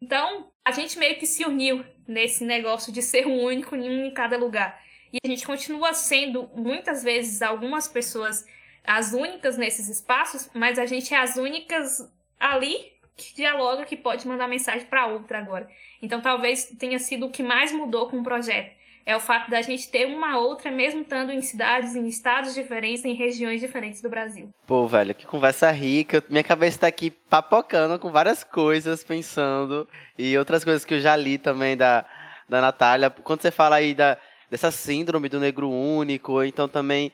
Então, 0.00 0.50
a 0.64 0.70
gente 0.70 0.98
meio 0.98 1.18
que 1.18 1.26
se 1.26 1.44
uniu 1.44 1.84
nesse 2.06 2.44
negócio 2.44 2.92
de 2.92 3.02
ser 3.02 3.26
um 3.26 3.42
único 3.42 3.74
em 3.74 4.12
cada 4.12 4.36
lugar. 4.36 4.80
E 5.12 5.18
a 5.24 5.28
gente 5.28 5.46
continua 5.46 5.94
sendo, 5.94 6.48
muitas 6.54 7.02
vezes, 7.02 7.40
algumas 7.40 7.88
pessoas 7.88 8.44
as 8.84 9.14
únicas 9.14 9.56
nesses 9.56 9.88
espaços, 9.88 10.50
mas 10.52 10.78
a 10.78 10.84
gente 10.84 11.14
é 11.14 11.16
as 11.16 11.36
únicas 11.36 12.12
ali 12.38 12.92
que 13.16 13.34
dialoga, 13.34 13.84
que 13.84 13.96
pode 13.96 14.26
mandar 14.26 14.48
mensagem 14.48 14.86
para 14.86 15.06
outra 15.06 15.38
agora. 15.38 15.68
Então 16.02 16.20
talvez 16.20 16.64
tenha 16.78 16.98
sido 16.98 17.26
o 17.26 17.30
que 17.30 17.42
mais 17.42 17.72
mudou 17.72 18.08
com 18.08 18.20
o 18.20 18.22
projeto. 18.22 18.74
É 19.06 19.14
o 19.14 19.20
fato 19.20 19.50
da 19.50 19.60
gente 19.60 19.90
ter 19.90 20.06
uma 20.06 20.38
outra, 20.38 20.70
mesmo 20.70 21.02
estando 21.02 21.30
em 21.30 21.42
cidades, 21.42 21.94
em 21.94 22.06
estados 22.08 22.54
diferentes, 22.54 23.04
em 23.04 23.12
regiões 23.12 23.60
diferentes 23.60 24.00
do 24.00 24.08
Brasil. 24.08 24.48
Pô, 24.66 24.86
velho, 24.86 25.14
que 25.14 25.26
conversa 25.26 25.70
rica. 25.70 26.24
Minha 26.30 26.42
cabeça 26.42 26.80
tá 26.80 26.86
aqui 26.86 27.10
papocando 27.10 27.98
com 27.98 28.10
várias 28.10 28.42
coisas, 28.42 29.04
pensando. 29.04 29.86
E 30.16 30.36
outras 30.38 30.64
coisas 30.64 30.86
que 30.86 30.94
eu 30.94 31.00
já 31.00 31.14
li 31.16 31.36
também 31.36 31.76
da, 31.76 32.06
da 32.48 32.62
Natália. 32.62 33.10
Quando 33.10 33.42
você 33.42 33.50
fala 33.50 33.76
aí 33.76 33.94
da, 33.94 34.16
dessa 34.50 34.70
síndrome 34.70 35.28
do 35.28 35.38
negro 35.38 35.70
único, 35.70 36.42
então 36.42 36.66
também 36.66 37.12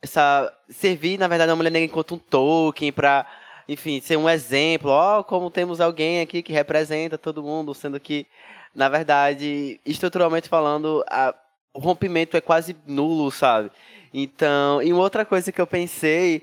essa 0.00 0.50
servir, 0.70 1.18
na 1.18 1.28
verdade, 1.28 1.50
a 1.50 1.56
mulher 1.56 1.70
negra 1.70 1.86
enquanto 1.86 2.14
um 2.14 2.18
token 2.18 2.92
para 2.92 3.26
enfim, 3.68 4.00
ser 4.00 4.16
um 4.16 4.28
exemplo, 4.28 4.90
ó, 4.90 5.22
como 5.22 5.50
temos 5.50 5.80
alguém 5.80 6.20
aqui 6.20 6.42
que 6.42 6.52
representa 6.52 7.18
todo 7.18 7.42
mundo, 7.42 7.74
sendo 7.74 7.98
que, 7.98 8.26
na 8.74 8.88
verdade, 8.88 9.80
estruturalmente 9.84 10.48
falando, 10.48 11.04
a, 11.08 11.34
o 11.74 11.80
rompimento 11.80 12.36
é 12.36 12.40
quase 12.40 12.76
nulo, 12.86 13.30
sabe? 13.30 13.70
Então, 14.14 14.80
e 14.82 14.92
outra 14.92 15.24
coisa 15.24 15.50
que 15.50 15.60
eu 15.60 15.66
pensei, 15.66 16.42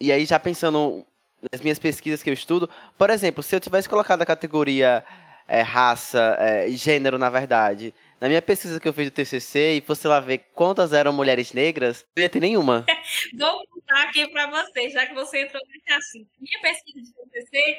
e 0.00 0.12
aí 0.12 0.24
já 0.24 0.38
pensando 0.38 1.04
nas 1.50 1.60
minhas 1.60 1.78
pesquisas 1.78 2.22
que 2.22 2.28
eu 2.28 2.34
estudo, 2.34 2.68
por 2.98 3.10
exemplo, 3.10 3.42
se 3.42 3.56
eu 3.56 3.60
tivesse 3.60 3.88
colocado 3.88 4.20
a 4.22 4.26
categoria 4.26 5.04
é, 5.48 5.62
raça 5.62 6.36
é, 6.38 6.68
e 6.68 6.76
gênero, 6.76 7.18
na 7.18 7.30
verdade, 7.30 7.92
na 8.20 8.28
minha 8.28 8.42
pesquisa 8.42 8.78
que 8.78 8.86
eu 8.86 8.92
fiz 8.92 9.06
do 9.06 9.14
TCC, 9.14 9.78
e 9.78 9.80
fosse 9.80 10.06
lá 10.06 10.20
ver 10.20 10.44
quantas 10.54 10.92
eram 10.92 11.12
mulheres 11.12 11.52
negras, 11.52 12.04
não 12.14 12.22
ia 12.22 12.28
ter 12.28 12.40
nenhuma. 12.40 12.84
Vou 13.36 13.66
contar 13.90 14.02
aqui 14.04 14.28
para 14.28 14.46
você, 14.46 14.88
já 14.90 15.06
que 15.06 15.14
você 15.14 15.42
entrou 15.42 15.62
nesse 15.68 15.92
assunto. 15.92 16.30
Minha 16.38 16.60
pesquisa 16.60 17.00
de 17.00 17.12
TCC 17.12 17.76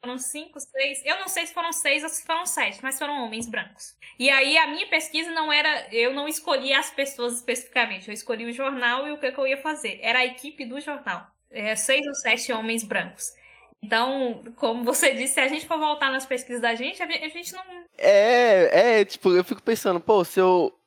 foram 0.00 0.18
cinco, 0.18 0.60
seis, 0.60 1.02
eu 1.04 1.18
não 1.18 1.26
sei 1.26 1.46
se 1.46 1.52
foram 1.52 1.72
seis 1.72 2.04
ou 2.04 2.08
se 2.08 2.24
foram 2.24 2.46
sete, 2.46 2.78
mas 2.82 2.98
foram 2.98 3.24
homens 3.24 3.48
brancos. 3.48 3.96
E 4.18 4.30
aí 4.30 4.56
a 4.56 4.68
minha 4.68 4.86
pesquisa 4.86 5.30
não 5.32 5.52
era, 5.52 5.92
eu 5.92 6.14
não 6.14 6.28
escolhi 6.28 6.72
as 6.72 6.90
pessoas 6.90 7.34
especificamente, 7.34 8.06
eu 8.06 8.14
escolhi 8.14 8.44
o 8.44 8.52
jornal 8.52 9.08
e 9.08 9.12
o 9.12 9.18
que, 9.18 9.32
que 9.32 9.38
eu 9.38 9.46
ia 9.46 9.60
fazer. 9.60 9.98
Era 10.00 10.20
a 10.20 10.26
equipe 10.26 10.64
do 10.64 10.80
jornal. 10.80 11.26
É, 11.50 11.74
seis 11.74 12.06
ou 12.06 12.14
sete 12.14 12.52
homens 12.52 12.84
brancos. 12.84 13.32
Então, 13.82 14.42
como 14.56 14.84
você 14.84 15.14
disse, 15.14 15.34
se 15.34 15.40
a 15.40 15.48
gente 15.48 15.66
for 15.66 15.78
voltar 15.78 16.10
nas 16.10 16.26
pesquisas 16.26 16.60
da 16.60 16.74
gente, 16.74 17.02
a 17.02 17.06
gente 17.06 17.52
não. 17.52 17.62
É, 17.96 19.00
é, 19.00 19.04
tipo, 19.04 19.30
eu 19.30 19.44
fico 19.44 19.62
pensando, 19.62 20.00
pô, 20.00 20.24
se 20.24 20.40
eu 20.40 20.77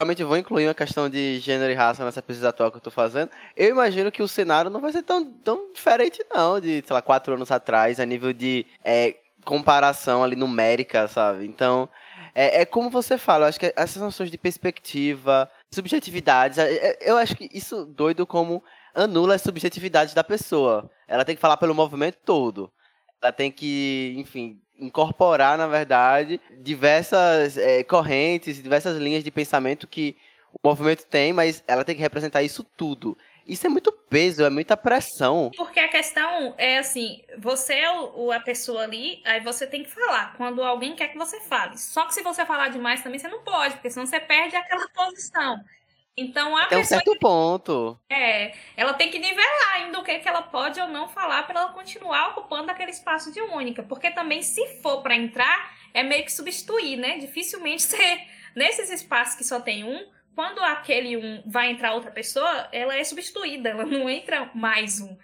realmente 0.00 0.24
vou 0.24 0.38
incluir 0.38 0.66
uma 0.66 0.74
questão 0.74 1.10
de 1.10 1.38
gênero 1.40 1.70
e 1.70 1.74
raça 1.74 2.02
nessa 2.02 2.22
pesquisa 2.22 2.48
atual 2.48 2.70
que 2.70 2.78
eu 2.78 2.80
tô 2.80 2.90
fazendo, 2.90 3.30
eu 3.54 3.68
imagino 3.68 4.10
que 4.10 4.22
o 4.22 4.28
cenário 4.28 4.70
não 4.70 4.80
vai 4.80 4.90
ser 4.92 5.02
tão, 5.02 5.30
tão 5.30 5.70
diferente, 5.74 6.24
não, 6.34 6.58
de, 6.58 6.82
sei 6.86 6.94
lá, 6.94 7.02
quatro 7.02 7.34
anos 7.34 7.50
atrás, 7.50 8.00
a 8.00 8.06
nível 8.06 8.32
de 8.32 8.64
é, 8.82 9.16
comparação 9.44 10.24
ali 10.24 10.34
numérica, 10.34 11.06
sabe? 11.06 11.44
Então, 11.44 11.86
é, 12.34 12.62
é 12.62 12.64
como 12.64 12.88
você 12.88 13.18
fala, 13.18 13.44
eu 13.44 13.48
acho 13.50 13.60
que 13.60 13.74
essas 13.76 14.00
noções 14.00 14.30
de 14.30 14.38
perspectiva, 14.38 15.50
subjetividades, 15.70 16.56
é, 16.56 16.72
é, 16.72 16.98
eu 17.02 17.18
acho 17.18 17.36
que 17.36 17.50
isso 17.52 17.84
doido 17.84 18.26
como 18.26 18.64
anula 18.94 19.34
as 19.34 19.42
subjetividades 19.42 20.14
da 20.14 20.24
pessoa. 20.24 20.90
Ela 21.06 21.26
tem 21.26 21.34
que 21.34 21.42
falar 21.42 21.58
pelo 21.58 21.74
movimento 21.74 22.16
todo. 22.24 22.72
Ela 23.20 23.32
tem 23.32 23.52
que, 23.52 24.14
enfim, 24.16 24.58
incorporar, 24.80 25.58
na 25.58 25.66
verdade, 25.66 26.40
diversas 26.58 27.56
é, 27.56 27.84
correntes, 27.84 28.62
diversas 28.62 28.96
linhas 28.96 29.22
de 29.22 29.30
pensamento 29.30 29.86
que 29.86 30.16
o 30.52 30.68
movimento 30.68 31.04
tem, 31.06 31.32
mas 31.32 31.62
ela 31.66 31.84
tem 31.84 31.94
que 31.94 32.00
representar 32.00 32.42
isso 32.42 32.64
tudo. 32.64 33.16
Isso 33.46 33.66
é 33.66 33.70
muito 33.70 33.90
peso, 33.92 34.44
é 34.44 34.50
muita 34.50 34.76
pressão. 34.76 35.50
Porque 35.56 35.80
a 35.80 35.88
questão 35.88 36.54
é 36.56 36.78
assim, 36.78 37.22
você 37.38 37.74
é 37.74 37.92
o, 37.92 38.30
a 38.30 38.40
pessoa 38.40 38.82
ali, 38.82 39.20
aí 39.24 39.40
você 39.40 39.66
tem 39.66 39.82
que 39.82 39.90
falar 39.90 40.34
quando 40.36 40.62
alguém 40.62 40.94
quer 40.94 41.08
que 41.08 41.18
você 41.18 41.40
fale. 41.40 41.76
Só 41.78 42.06
que 42.06 42.14
se 42.14 42.22
você 42.22 42.46
falar 42.46 42.68
demais 42.68 43.02
também, 43.02 43.18
você 43.18 43.28
não 43.28 43.42
pode, 43.42 43.74
porque 43.74 43.90
senão 43.90 44.06
você 44.06 44.20
perde 44.20 44.56
aquela 44.56 44.88
posição. 44.90 45.58
Então 46.20 46.54
a 46.54 46.64
Até 46.64 46.76
um 46.76 46.84
certo 46.84 47.12
que, 47.12 47.18
ponto. 47.18 47.98
É, 48.10 48.52
ela 48.76 48.92
tem 48.92 49.10
que 49.10 49.18
nivelar 49.18 49.76
ainda 49.76 49.98
o 49.98 50.04
que, 50.04 50.18
que 50.18 50.28
ela 50.28 50.42
pode 50.42 50.78
ou 50.78 50.86
não 50.86 51.08
falar 51.08 51.44
para 51.46 51.60
ela 51.60 51.72
continuar 51.72 52.28
ocupando 52.28 52.70
aquele 52.70 52.90
espaço 52.90 53.32
de 53.32 53.40
única. 53.40 53.82
Porque 53.82 54.10
também, 54.10 54.42
se 54.42 54.82
for 54.82 55.02
para 55.02 55.16
entrar, 55.16 55.74
é 55.94 56.02
meio 56.02 56.22
que 56.22 56.30
substituir, 56.30 56.98
né? 56.98 57.16
Dificilmente 57.16 57.80
ser 57.82 58.20
nesses 58.54 58.90
espaços 58.90 59.34
que 59.34 59.44
só 59.44 59.60
tem 59.60 59.82
um, 59.82 60.06
quando 60.34 60.58
aquele 60.60 61.16
um 61.16 61.42
vai 61.46 61.70
entrar 61.70 61.94
outra 61.94 62.10
pessoa, 62.10 62.68
ela 62.70 62.94
é 62.94 63.02
substituída, 63.02 63.70
ela 63.70 63.86
não 63.86 64.08
entra 64.10 64.50
mais 64.54 65.00
um. 65.00 65.16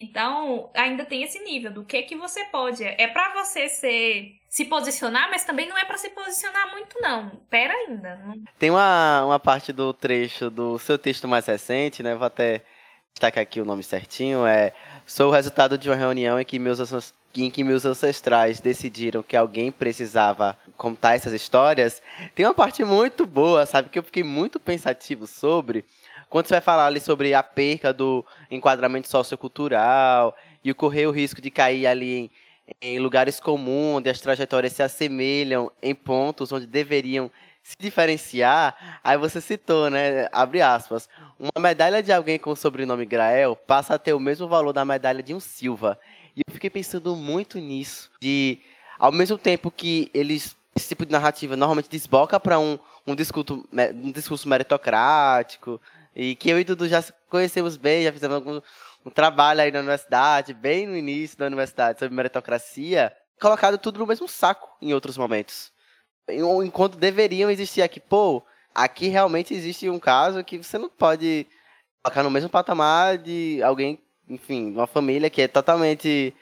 Então, 0.00 0.70
ainda 0.74 1.04
tem 1.04 1.22
esse 1.22 1.40
nível 1.40 1.72
do 1.72 1.84
que 1.84 2.02
que 2.02 2.16
você 2.16 2.44
pode. 2.44 2.84
É 2.84 3.08
para 3.08 3.34
você 3.34 3.68
ser 3.68 4.36
se 4.48 4.64
posicionar, 4.64 5.28
mas 5.30 5.44
também 5.44 5.68
não 5.68 5.76
é 5.76 5.84
para 5.84 5.98
se 5.98 6.08
posicionar 6.10 6.70
muito 6.70 7.00
não. 7.00 7.30
Pera 7.50 7.74
ainda. 7.74 8.16
Não... 8.16 8.34
Tem 8.58 8.70
uma, 8.70 9.24
uma 9.24 9.40
parte 9.40 9.72
do 9.72 9.92
trecho 9.92 10.50
do 10.50 10.78
seu 10.78 10.96
texto 10.98 11.26
mais 11.26 11.46
recente, 11.46 12.02
né? 12.02 12.14
Vou 12.14 12.26
até 12.26 12.62
destacar 13.12 13.42
aqui 13.42 13.60
o 13.60 13.64
nome 13.64 13.82
certinho, 13.82 14.46
é 14.46 14.72
Sou 15.08 15.30
o 15.30 15.32
resultado 15.32 15.78
de 15.78 15.88
uma 15.88 15.96
reunião 15.96 16.38
em 16.38 16.44
que 16.44 16.58
meus 16.58 16.78
em 17.34 17.50
que 17.50 17.64
meus 17.64 17.86
ancestrais 17.86 18.60
decidiram 18.60 19.22
que 19.22 19.36
alguém 19.36 19.72
precisava 19.72 20.58
contar 20.76 21.14
essas 21.14 21.32
histórias, 21.32 22.02
tem 22.34 22.44
uma 22.44 22.52
parte 22.52 22.84
muito 22.84 23.24
boa, 23.24 23.64
sabe, 23.64 23.88
que 23.88 23.98
eu 23.98 24.02
fiquei 24.02 24.22
muito 24.22 24.60
pensativo 24.60 25.26
sobre, 25.26 25.84
quando 26.28 26.46
você 26.46 26.54
vai 26.54 26.60
falar 26.60 26.86
ali 26.86 27.00
sobre 27.00 27.34
a 27.34 27.42
perca 27.42 27.92
do 27.92 28.24
enquadramento 28.50 29.08
sociocultural 29.08 30.36
e 30.62 30.72
correr 30.74 31.06
o 31.06 31.10
risco 31.10 31.40
de 31.40 31.50
cair 31.50 31.86
ali 31.86 32.14
em, 32.16 32.30
em 32.80 32.98
lugares 32.98 33.40
comuns, 33.40 33.98
onde 33.98 34.10
as 34.10 34.20
trajetórias 34.20 34.72
se 34.72 34.82
assemelham 34.82 35.70
em 35.82 35.94
pontos 35.94 36.52
onde 36.52 36.66
deveriam 36.66 37.30
se 37.68 37.76
diferenciar, 37.78 38.98
aí 39.04 39.18
você 39.18 39.42
citou, 39.42 39.90
né? 39.90 40.26
Abre 40.32 40.62
aspas. 40.62 41.06
Uma 41.38 41.60
medalha 41.60 42.02
de 42.02 42.10
alguém 42.10 42.38
com 42.38 42.50
o 42.50 42.56
sobrenome 42.56 43.04
Grael 43.04 43.54
passa 43.54 43.94
a 43.94 43.98
ter 43.98 44.14
o 44.14 44.20
mesmo 44.20 44.48
valor 44.48 44.72
da 44.72 44.86
medalha 44.86 45.22
de 45.22 45.34
um 45.34 45.40
Silva. 45.40 46.00
E 46.34 46.40
eu 46.48 46.54
fiquei 46.54 46.70
pensando 46.70 47.14
muito 47.14 47.58
nisso. 47.58 48.10
De, 48.22 48.58
ao 48.98 49.12
mesmo 49.12 49.36
tempo 49.36 49.70
que 49.70 50.10
eles. 50.14 50.56
Esse 50.74 50.88
tipo 50.88 51.04
de 51.04 51.10
narrativa 51.10 51.56
normalmente 51.56 51.90
desboca 51.90 52.38
para 52.38 52.58
um, 52.58 52.78
um, 53.04 53.14
discurso, 53.14 53.66
um 53.72 54.12
discurso 54.12 54.48
meritocrático, 54.48 55.80
e 56.18 56.34
que 56.34 56.50
eu 56.50 56.58
e 56.58 56.64
Dudu 56.64 56.88
já 56.88 57.00
conhecemos 57.30 57.76
bem, 57.76 58.02
já 58.02 58.12
fizemos 58.12 58.34
algum, 58.34 58.60
um 59.06 59.10
trabalho 59.10 59.60
aí 59.60 59.70
na 59.70 59.78
universidade, 59.78 60.52
bem 60.52 60.84
no 60.84 60.96
início 60.96 61.38
da 61.38 61.46
universidade, 61.46 62.00
sobre 62.00 62.12
meritocracia, 62.12 63.16
colocado 63.40 63.78
tudo 63.78 64.00
no 64.00 64.06
mesmo 64.06 64.26
saco 64.26 64.68
em 64.82 64.92
outros 64.92 65.16
momentos. 65.16 65.72
Enquanto 66.28 66.98
deveriam 66.98 67.48
existir 67.48 67.82
aqui, 67.82 68.00
pô, 68.00 68.44
aqui 68.74 69.06
realmente 69.06 69.54
existe 69.54 69.88
um 69.88 70.00
caso 70.00 70.42
que 70.42 70.58
você 70.58 70.76
não 70.76 70.88
pode 70.88 71.46
colocar 72.02 72.24
no 72.24 72.30
mesmo 72.32 72.50
patamar 72.50 73.16
de 73.16 73.62
alguém, 73.62 74.02
enfim, 74.28 74.72
uma 74.72 74.88
família 74.88 75.30
que 75.30 75.42
é 75.42 75.46
totalmente 75.46 76.34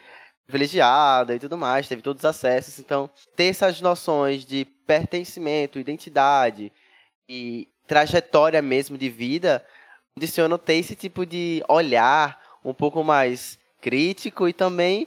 privilegiada 0.46 1.34
e 1.34 1.38
tudo 1.38 1.58
mais, 1.58 1.86
teve 1.86 2.00
todos 2.00 2.20
os 2.20 2.24
acessos. 2.24 2.78
Então, 2.78 3.10
ter 3.36 3.48
essas 3.48 3.82
noções 3.82 4.42
de 4.46 4.64
pertencimento, 4.86 5.78
identidade 5.78 6.72
e 7.28 7.68
trajetória 7.86 8.60
mesmo 8.60 8.98
de 8.98 9.08
vida, 9.08 9.64
condiciona 10.14 10.58
ter 10.58 10.74
esse 10.74 10.94
tipo 10.94 11.24
de 11.26 11.62
olhar 11.68 12.40
um 12.64 12.74
pouco 12.74 13.04
mais 13.04 13.58
crítico 13.80 14.48
e 14.48 14.52
também 14.52 15.06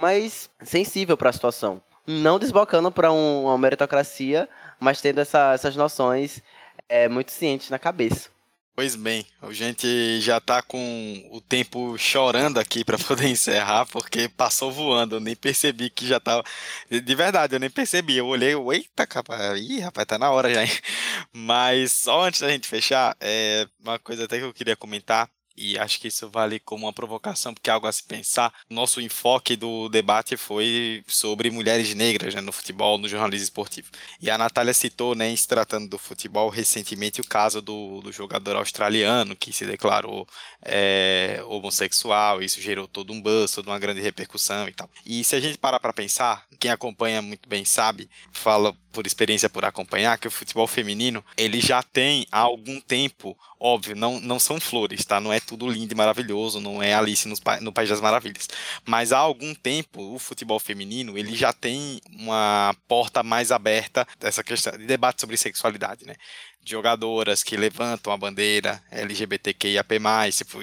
mais 0.00 0.50
sensível 0.62 1.16
para 1.16 1.30
a 1.30 1.32
situação. 1.32 1.80
Não 2.06 2.38
desbocando 2.38 2.90
para 2.90 3.12
um, 3.12 3.44
uma 3.44 3.58
meritocracia, 3.58 4.48
mas 4.80 5.00
tendo 5.00 5.20
essa, 5.20 5.52
essas 5.52 5.76
noções 5.76 6.42
é, 6.88 7.08
muito 7.08 7.30
cientes 7.30 7.68
na 7.68 7.78
cabeça. 7.78 8.30
Pois 8.78 8.94
bem, 8.94 9.26
a 9.42 9.52
gente 9.52 10.20
já 10.20 10.40
tá 10.40 10.62
com 10.62 11.28
o 11.32 11.40
tempo 11.40 11.98
chorando 11.98 12.60
aqui 12.60 12.84
para 12.84 12.96
poder 13.04 13.26
encerrar, 13.26 13.84
porque 13.86 14.28
passou 14.28 14.70
voando, 14.70 15.16
eu 15.16 15.20
nem 15.20 15.34
percebi 15.34 15.90
que 15.90 16.06
já 16.06 16.20
tava. 16.20 16.44
De 16.88 17.14
verdade, 17.16 17.56
eu 17.56 17.58
nem 17.58 17.68
percebi. 17.68 18.16
Eu 18.16 18.28
olhei, 18.28 18.54
eita, 18.54 19.04
capa, 19.04 19.36
ih, 19.58 19.80
rapaz, 19.80 20.06
tá 20.06 20.16
na 20.16 20.30
hora 20.30 20.54
já, 20.54 20.62
hein? 20.62 20.70
Mas 21.34 21.90
só 21.90 22.22
antes 22.22 22.40
da 22.40 22.50
gente 22.50 22.68
fechar, 22.68 23.16
é 23.20 23.66
uma 23.80 23.98
coisa 23.98 24.26
até 24.26 24.38
que 24.38 24.44
eu 24.44 24.54
queria 24.54 24.76
comentar 24.76 25.28
e 25.58 25.78
acho 25.78 26.00
que 26.00 26.08
isso 26.08 26.28
vale 26.28 26.60
como 26.60 26.86
uma 26.86 26.92
provocação, 26.92 27.52
porque 27.52 27.68
é 27.68 27.72
algo 27.72 27.86
a 27.86 27.92
se 27.92 28.04
pensar. 28.04 28.52
Nosso 28.70 29.00
enfoque 29.00 29.56
do 29.56 29.88
debate 29.88 30.36
foi 30.36 31.02
sobre 31.06 31.50
mulheres 31.50 31.94
negras 31.94 32.34
né, 32.34 32.40
no 32.40 32.52
futebol, 32.52 32.96
no 32.96 33.08
jornalismo 33.08 33.44
esportivo. 33.44 33.88
E 34.20 34.30
a 34.30 34.38
Natália 34.38 34.72
citou, 34.72 35.14
né, 35.14 35.28
em 35.28 35.36
se 35.36 35.48
tratando 35.48 35.88
do 35.88 35.98
futebol, 35.98 36.48
recentemente 36.48 37.20
o 37.20 37.26
caso 37.26 37.60
do, 37.60 38.00
do 38.00 38.12
jogador 38.12 38.56
australiano 38.56 39.34
que 39.34 39.52
se 39.52 39.66
declarou 39.66 40.26
é, 40.62 41.42
homossexual, 41.46 42.40
isso 42.40 42.60
gerou 42.60 42.86
todo 42.86 43.12
um 43.12 43.20
buzz, 43.20 43.52
toda 43.52 43.70
uma 43.70 43.78
grande 43.78 44.00
repercussão 44.00 44.68
e 44.68 44.72
tal. 44.72 44.88
E 45.04 45.24
se 45.24 45.34
a 45.34 45.40
gente 45.40 45.58
parar 45.58 45.80
para 45.80 45.92
pensar, 45.92 46.46
quem 46.58 46.70
acompanha 46.70 47.20
muito 47.20 47.48
bem 47.48 47.64
sabe, 47.64 48.08
fala 48.32 48.74
por 48.92 49.06
experiência 49.06 49.48
por 49.48 49.64
acompanhar, 49.64 50.18
que 50.18 50.26
o 50.26 50.30
futebol 50.30 50.66
feminino 50.66 51.24
ele 51.36 51.60
já 51.60 51.82
tem 51.82 52.26
há 52.32 52.40
algum 52.40 52.80
tempo, 52.80 53.38
óbvio, 53.60 53.94
não, 53.94 54.18
não 54.20 54.38
são 54.38 54.58
flores, 54.58 55.04
tá? 55.04 55.20
Não 55.20 55.32
é 55.32 55.38
tudo 55.48 55.66
lindo 55.66 55.92
e 55.92 55.96
maravilhoso, 55.96 56.60
não 56.60 56.82
é 56.82 56.92
Alice 56.92 57.26
no 57.62 57.72
País 57.72 57.88
das 57.88 58.02
Maravilhas. 58.02 58.46
Mas 58.84 59.12
há 59.12 59.18
algum 59.18 59.54
tempo, 59.54 60.14
o 60.14 60.18
futebol 60.18 60.60
feminino, 60.60 61.16
ele 61.16 61.34
já 61.34 61.54
tem 61.54 62.00
uma 62.12 62.76
porta 62.86 63.22
mais 63.22 63.50
aberta 63.50 64.06
dessa 64.20 64.44
questão 64.44 64.76
de 64.76 64.84
debate 64.84 65.22
sobre 65.22 65.38
sexualidade, 65.38 66.04
né? 66.04 66.14
Jogadoras 66.70 67.42
que 67.42 67.56
levantam 67.56 68.12
a 68.12 68.16
bandeira 68.16 68.82
LGBTQIAP+, 68.90 69.96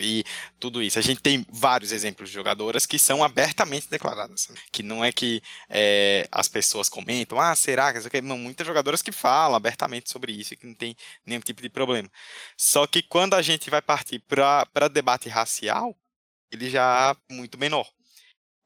e 0.02 0.24
tudo 0.60 0.82
isso. 0.82 1.00
A 1.00 1.02
gente 1.02 1.22
tem 1.22 1.46
vários 1.50 1.92
exemplos 1.92 2.30
de 2.30 2.36
jogadoras 2.36 2.86
que 2.86 3.00
são 3.00 3.24
abertamente 3.24 3.90
declaradas, 3.90 4.50
né? 4.50 4.56
que 4.72 4.84
não 4.84 5.04
é 5.04 5.12
que 5.12 5.42
é, 5.70 6.28
as 6.32 6.48
pessoas 6.48 6.90
comentam, 6.90 7.40
ah, 7.40 7.56
será 7.56 7.94
que... 7.94 8.22
Não, 8.22 8.38
muitas 8.38 8.66
jogadoras 8.66 9.02
que 9.02 9.12
falam 9.12 9.56
abertamente 9.56 10.10
sobre 10.10 10.32
isso 10.32 10.54
e 10.54 10.58
que 10.58 10.68
não 10.68 10.74
tem 10.74 10.96
nenhum 11.26 11.42
tipo 11.42 11.62
de 11.62 11.70
problema. 11.70 12.10
Só 12.58 12.86
que 12.88 13.02
quando 13.02 13.34
a 13.34 13.42
gente 13.42 13.70
vai 13.70 13.82
partir 13.82 14.20
para 14.20 14.88
debate 14.88 15.30
racial, 15.30 15.96
ele 16.52 16.70
já 16.70 17.16
é 17.30 17.34
muito 17.34 17.58
menor. 17.58 17.88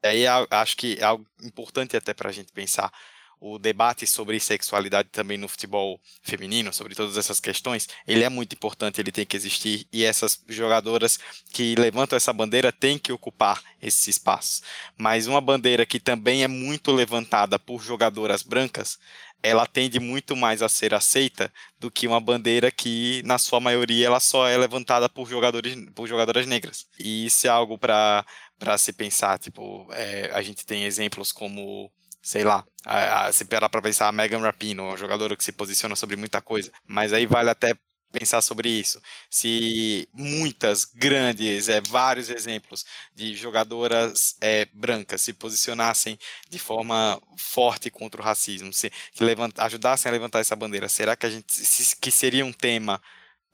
Aí 0.04 0.26
acho 0.28 0.78
que 0.78 0.98
é 1.00 1.04
algo 1.04 1.26
importante 1.44 1.98
até 1.98 2.14
para 2.14 2.30
a 2.30 2.32
gente 2.32 2.52
pensar 2.54 2.92
o 3.40 3.58
debate 3.58 4.06
sobre 4.06 4.40
sexualidade 4.40 5.10
também 5.10 5.38
no 5.38 5.48
futebol 5.48 6.00
feminino, 6.22 6.74
sobre 6.74 6.94
todas 6.94 7.18
essas 7.18 7.40
questões, 7.40 7.88
ele 8.08 8.24
é 8.24 8.30
muito 8.30 8.54
importante, 8.54 9.00
ele 9.00 9.12
tem 9.12 9.26
que 9.26 9.38
existir 9.38 9.88
e 9.94 10.04
essas 10.04 10.44
jogadoras 10.48 11.18
que 11.52 11.76
levantam 11.76 12.18
essa 12.18 12.34
bandeira 12.34 12.72
têm 12.72 12.98
que 12.98 13.14
ocupar 13.14 13.62
esses 13.82 14.08
espaços. 14.08 14.62
Mas 14.98 15.28
uma 15.28 15.40
bandeira 15.40 15.86
que 15.86 16.00
também 16.00 16.44
é 16.44 16.48
muito 16.48 16.92
levantada 16.92 17.58
por 17.58 17.82
jogadoras 17.82 18.44
brancas, 18.44 19.00
ela 19.42 19.66
tende 19.66 20.00
muito 20.00 20.36
mais 20.36 20.62
a 20.62 20.68
ser 20.68 20.94
aceita 20.94 21.52
do 21.80 21.90
que 21.90 22.08
uma 22.08 22.20
bandeira 22.20 22.70
que, 22.70 23.22
na 23.26 23.38
sua 23.38 23.60
maioria, 23.60 24.08
ela 24.08 24.20
só 24.20 24.48
é 24.48 24.58
levantada 24.58 25.08
por 25.08 25.30
jogadores, 25.30 25.76
por 25.96 26.08
jogadoras 26.08 26.46
negras. 26.46 26.86
E 27.00 27.26
isso 27.26 27.48
é 27.48 27.50
algo 27.50 27.78
para 27.78 28.26
para 28.60 28.78
se 28.78 28.92
pensar, 28.92 29.40
tipo, 29.40 29.88
é, 29.94 30.30
a 30.34 30.42
gente 30.42 30.66
tem 30.66 30.84
exemplos 30.84 31.32
como 31.32 31.90
sei 32.22 32.44
lá, 32.44 32.66
a, 32.86 33.28
a, 33.28 33.34
se 33.34 33.46
parar 33.46 33.70
para 33.70 33.82
pensar 33.82 34.08
a 34.08 34.12
Megan 34.12 34.40
Rapinoe, 34.40 34.90
uma 34.90 34.98
jogadora 34.98 35.36
que 35.36 35.44
se 35.44 35.52
posiciona 35.52 35.96
sobre 35.96 36.16
muita 36.16 36.42
coisa, 36.42 36.72
mas 36.88 37.14
aí 37.14 37.26
vale 37.26 37.50
até 37.50 37.76
pensar 38.12 38.42
sobre 38.42 38.70
isso. 38.70 39.02
Se 39.30 40.08
muitas 40.14 40.86
grandes, 40.86 41.70
é, 41.70 41.82
vários 41.82 42.30
exemplos 42.30 42.86
de 43.14 43.36
jogadoras 43.36 44.36
é, 44.42 44.66
brancas 44.74 45.22
se 45.22 45.34
posicionassem 45.34 46.18
de 46.50 46.60
forma 46.60 47.22
forte 47.38 47.90
contra 47.90 48.22
o 48.22 48.24
racismo, 48.24 48.74
se 48.74 48.92
que 49.14 49.24
levanta, 49.24 49.64
ajudassem 49.64 50.10
a 50.10 50.14
levantar 50.14 50.40
essa 50.40 50.56
bandeira, 50.56 50.90
será 50.90 51.16
que 51.16 51.26
a 51.26 51.30
gente 51.30 51.54
se, 51.54 51.96
que 51.96 52.12
seria 52.12 52.46
um 52.46 52.54
tema 52.54 53.02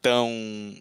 tão 0.05 0.31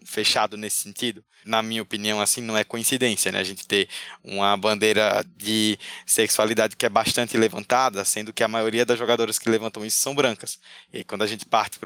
fechado 0.05 0.55
nesse 0.55 0.83
sentido? 0.83 1.25
Na 1.43 1.63
minha 1.63 1.81
opinião, 1.81 2.21
assim, 2.21 2.41
não 2.41 2.55
é 2.55 2.63
coincidência, 2.63 3.31
né? 3.31 3.39
A 3.39 3.43
gente 3.43 3.67
ter 3.67 3.87
uma 4.23 4.55
bandeira 4.55 5.25
de 5.35 5.79
sexualidade 6.05 6.75
que 6.75 6.85
é 6.85 6.89
bastante 6.89 7.35
levantada, 7.35 8.05
sendo 8.05 8.31
que 8.31 8.43
a 8.43 8.47
maioria 8.47 8.85
das 8.85 8.99
jogadoras 8.99 9.39
que 9.39 9.49
levantam 9.49 9.83
isso 9.83 9.97
são 9.97 10.13
brancas. 10.13 10.59
E 10.93 11.03
quando 11.03 11.23
a 11.23 11.27
gente 11.27 11.45
parte 11.45 11.79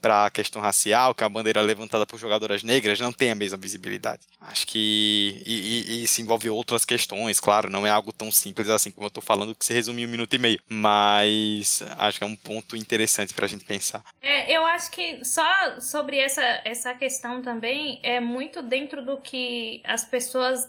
para 0.00 0.26
a 0.26 0.30
questão 0.30 0.60
racial, 0.60 1.14
que 1.14 1.22
é 1.22 1.26
a 1.26 1.30
bandeira 1.30 1.62
levantada 1.62 2.04
por 2.06 2.18
jogadoras 2.18 2.62
negras 2.62 3.00
não 3.00 3.12
tem 3.12 3.30
a 3.30 3.34
mesma 3.34 3.56
visibilidade. 3.56 4.20
Acho 4.40 4.66
que 4.66 5.42
e, 5.46 5.84
e 5.88 6.04
isso 6.04 6.20
envolve 6.20 6.50
outras 6.50 6.84
questões, 6.84 7.40
claro, 7.40 7.70
não 7.70 7.86
é 7.86 7.90
algo 7.90 8.12
tão 8.12 8.30
simples 8.30 8.68
assim 8.68 8.90
como 8.90 9.06
eu 9.06 9.08
estou 9.08 9.22
falando, 9.22 9.54
que 9.54 9.64
se 9.64 9.72
resume 9.72 10.02
em 10.02 10.06
um 10.06 10.10
minuto 10.10 10.34
e 10.34 10.38
meio. 10.38 10.60
Mas 10.68 11.82
acho 11.98 12.18
que 12.18 12.24
é 12.24 12.26
um 12.26 12.36
ponto 12.36 12.76
interessante 12.76 13.32
para 13.32 13.46
a 13.46 13.48
gente 13.48 13.64
pensar. 13.64 14.02
É, 14.20 14.54
eu 14.54 14.66
acho 14.66 14.90
que 14.90 15.24
só 15.24 15.80
sobre 15.80 16.18
essa, 16.18 16.42
essa 16.64 16.81
questão 16.94 17.40
também 17.40 18.00
é 18.02 18.20
muito 18.20 18.60
dentro 18.62 19.04
do 19.04 19.16
que 19.18 19.80
as 19.84 20.04
pessoas 20.04 20.68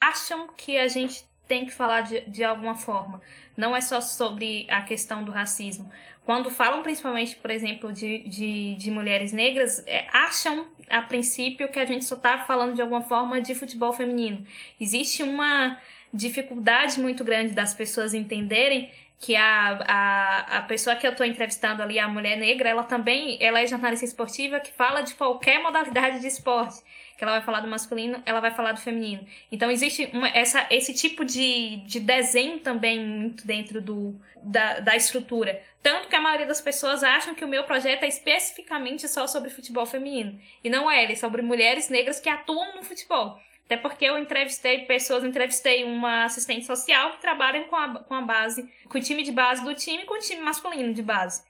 acham 0.00 0.48
que 0.56 0.76
a 0.76 0.88
gente 0.88 1.24
tem 1.48 1.64
que 1.64 1.72
falar 1.72 2.02
de, 2.02 2.20
de 2.28 2.44
alguma 2.44 2.74
forma. 2.74 3.20
Não 3.56 3.74
é 3.74 3.80
só 3.80 4.00
sobre 4.00 4.66
a 4.68 4.82
questão 4.82 5.24
do 5.24 5.32
racismo. 5.32 5.90
Quando 6.24 6.50
falam 6.50 6.82
principalmente, 6.82 7.36
por 7.36 7.50
exemplo, 7.50 7.92
de, 7.92 8.28
de, 8.28 8.74
de 8.74 8.90
mulheres 8.90 9.32
negras, 9.32 9.82
é, 9.86 10.06
acham 10.12 10.66
a 10.90 11.00
princípio 11.00 11.68
que 11.68 11.78
a 11.78 11.84
gente 11.84 12.04
só 12.04 12.16
está 12.16 12.38
falando 12.38 12.74
de 12.74 12.82
alguma 12.82 13.02
forma 13.02 13.40
de 13.40 13.54
futebol 13.54 13.92
feminino. 13.92 14.44
Existe 14.80 15.22
uma 15.22 15.80
dificuldade 16.12 17.00
muito 17.00 17.22
grande 17.24 17.52
das 17.52 17.74
pessoas 17.74 18.14
entenderem 18.14 18.90
que 19.18 19.34
a, 19.34 19.78
a, 19.86 20.58
a 20.58 20.62
pessoa 20.62 20.94
que 20.94 21.06
eu 21.06 21.12
estou 21.12 21.24
entrevistando 21.24 21.82
ali, 21.82 21.98
a 21.98 22.06
mulher 22.06 22.36
negra, 22.36 22.68
ela 22.68 22.84
também 22.84 23.38
ela 23.40 23.60
é 23.60 23.66
jornalista 23.66 24.04
esportiva 24.04 24.60
que 24.60 24.70
fala 24.72 25.00
de 25.00 25.14
qualquer 25.14 25.62
modalidade 25.62 26.20
de 26.20 26.26
esporte. 26.26 26.82
Que 27.16 27.24
ela 27.24 27.32
vai 27.32 27.42
falar 27.42 27.60
do 27.60 27.68
masculino, 27.68 28.22
ela 28.26 28.40
vai 28.40 28.50
falar 28.50 28.72
do 28.72 28.80
feminino. 28.80 29.26
Então 29.50 29.70
existe 29.70 30.10
uma, 30.12 30.28
essa, 30.28 30.66
esse 30.70 30.92
tipo 30.92 31.24
de, 31.24 31.76
de 31.86 31.98
desenho 31.98 32.60
também 32.60 33.00
muito 33.00 33.46
dentro 33.46 33.80
do, 33.80 34.14
da, 34.42 34.80
da 34.80 34.94
estrutura. 34.94 35.62
Tanto 35.82 36.08
que 36.08 36.16
a 36.16 36.20
maioria 36.20 36.46
das 36.46 36.60
pessoas 36.60 37.02
acham 37.02 37.34
que 37.34 37.44
o 37.44 37.48
meu 37.48 37.64
projeto 37.64 38.02
é 38.02 38.08
especificamente 38.08 39.08
só 39.08 39.26
sobre 39.26 39.48
futebol 39.48 39.86
feminino. 39.86 40.38
E 40.62 40.68
não 40.68 40.90
é, 40.90 41.02
ele 41.04 41.14
é 41.14 41.16
sobre 41.16 41.40
mulheres 41.40 41.88
negras 41.88 42.20
que 42.20 42.28
atuam 42.28 42.76
no 42.76 42.82
futebol. 42.82 43.40
Até 43.66 43.76
porque 43.76 44.04
eu 44.04 44.16
entrevistei 44.16 44.86
pessoas, 44.86 45.24
entrevistei 45.24 45.84
uma 45.84 46.24
assistente 46.24 46.64
social 46.64 47.10
que 47.12 47.20
trabalha 47.20 47.64
com 47.64 47.74
a, 47.74 47.98
com 47.98 48.14
a 48.14 48.22
base, 48.22 48.70
com 48.88 48.96
o 48.96 49.00
time 49.00 49.24
de 49.24 49.32
base 49.32 49.64
do 49.64 49.74
time 49.74 50.04
com 50.04 50.14
o 50.14 50.20
time 50.20 50.40
masculino 50.40 50.94
de 50.94 51.02
base. 51.02 51.44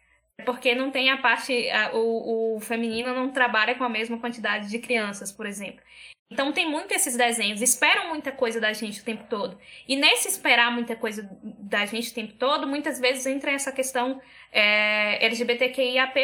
Porque 0.45 0.75
não 0.75 0.91
tem 0.91 1.11
a 1.11 1.19
parte, 1.19 1.69
a, 1.71 1.95
o, 1.95 2.57
o 2.57 2.61
feminino 2.61 3.15
não 3.15 3.31
trabalha 3.31 3.75
com 3.75 3.85
a 3.85 3.89
mesma 3.89 4.19
quantidade 4.19 4.69
de 4.71 4.79
crianças, 4.79 5.31
por 5.31 5.47
exemplo. 5.47 5.83
Então 6.31 6.53
tem 6.53 6.69
muito 6.69 6.93
esses 6.93 7.17
desenhos, 7.17 7.61
esperam 7.61 8.09
muita 8.09 8.33
coisa 8.33 8.61
da 8.61 8.73
gente 8.73 9.01
o 9.01 9.05
tempo 9.05 9.25
todo. 9.29 9.59
E 9.87 9.95
nesse 9.95 10.29
esperar 10.29 10.73
muita 10.73 10.97
coisa 10.97 11.29
da 11.43 11.85
gente 11.85 12.11
o 12.11 12.15
tempo 12.15 12.33
todo, 12.33 12.67
muitas 12.67 12.99
vezes 12.99 13.27
entra 13.27 13.53
essa 13.53 13.71
questão 13.71 14.21
é, 14.51 15.25
LGBTQIAP+. 15.25 16.15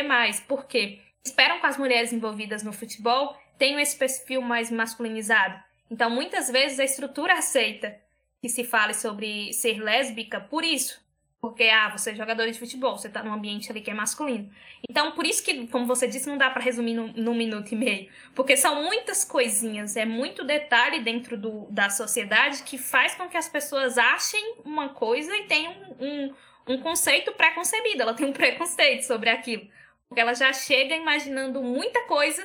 Por 0.48 0.66
quê? 0.66 1.00
Esperam 1.24 1.60
que 1.60 1.66
as 1.66 1.76
mulheres 1.76 2.12
envolvidas 2.12 2.62
no 2.62 2.72
futebol 2.72 3.36
tenham 3.58 3.78
esse 3.78 3.96
perfil 3.96 4.40
mais 4.40 4.70
masculinizado. 4.70 5.71
Então, 5.92 6.08
muitas 6.08 6.48
vezes 6.48 6.80
a 6.80 6.84
estrutura 6.84 7.34
aceita 7.34 7.94
que 8.40 8.48
se 8.48 8.64
fale 8.64 8.94
sobre 8.94 9.52
ser 9.52 9.78
lésbica 9.78 10.40
por 10.40 10.64
isso. 10.64 11.02
Porque, 11.38 11.64
ah, 11.64 11.90
você 11.90 12.12
é 12.12 12.14
jogador 12.14 12.50
de 12.50 12.58
futebol, 12.58 12.96
você 12.96 13.10
tá 13.10 13.22
num 13.22 13.32
ambiente 13.32 13.70
ali 13.70 13.82
que 13.82 13.90
é 13.90 13.94
masculino. 13.94 14.50
Então, 14.88 15.12
por 15.12 15.26
isso 15.26 15.44
que, 15.44 15.66
como 15.66 15.86
você 15.86 16.06
disse, 16.06 16.28
não 16.28 16.38
dá 16.38 16.48
para 16.48 16.62
resumir 16.62 16.94
num, 16.94 17.12
num, 17.12 17.34
minuto 17.34 17.72
e 17.72 17.76
meio. 17.76 18.08
Porque 18.34 18.56
são 18.56 18.82
muitas 18.82 19.22
coisinhas, 19.22 19.94
é 19.94 20.06
muito 20.06 20.44
detalhe 20.44 21.00
dentro 21.00 21.36
do, 21.36 21.66
da 21.68 21.90
sociedade 21.90 22.62
que 22.62 22.78
faz 22.78 23.14
com 23.14 23.28
que 23.28 23.36
as 23.36 23.48
pessoas 23.50 23.98
achem 23.98 24.54
uma 24.64 24.90
coisa 24.90 25.36
e 25.36 25.44
tenham 25.44 25.74
um, 26.00 26.06
um, 26.06 26.34
um 26.68 26.80
conceito 26.80 27.32
pré-concebido. 27.32 28.00
Ela 28.00 28.14
tem 28.14 28.24
um 28.24 28.32
preconceito 28.32 29.02
sobre 29.02 29.28
aquilo. 29.28 29.68
Porque 30.08 30.22
ela 30.22 30.32
já 30.32 30.54
chega 30.54 30.96
imaginando 30.96 31.62
muita 31.62 32.06
coisa 32.06 32.42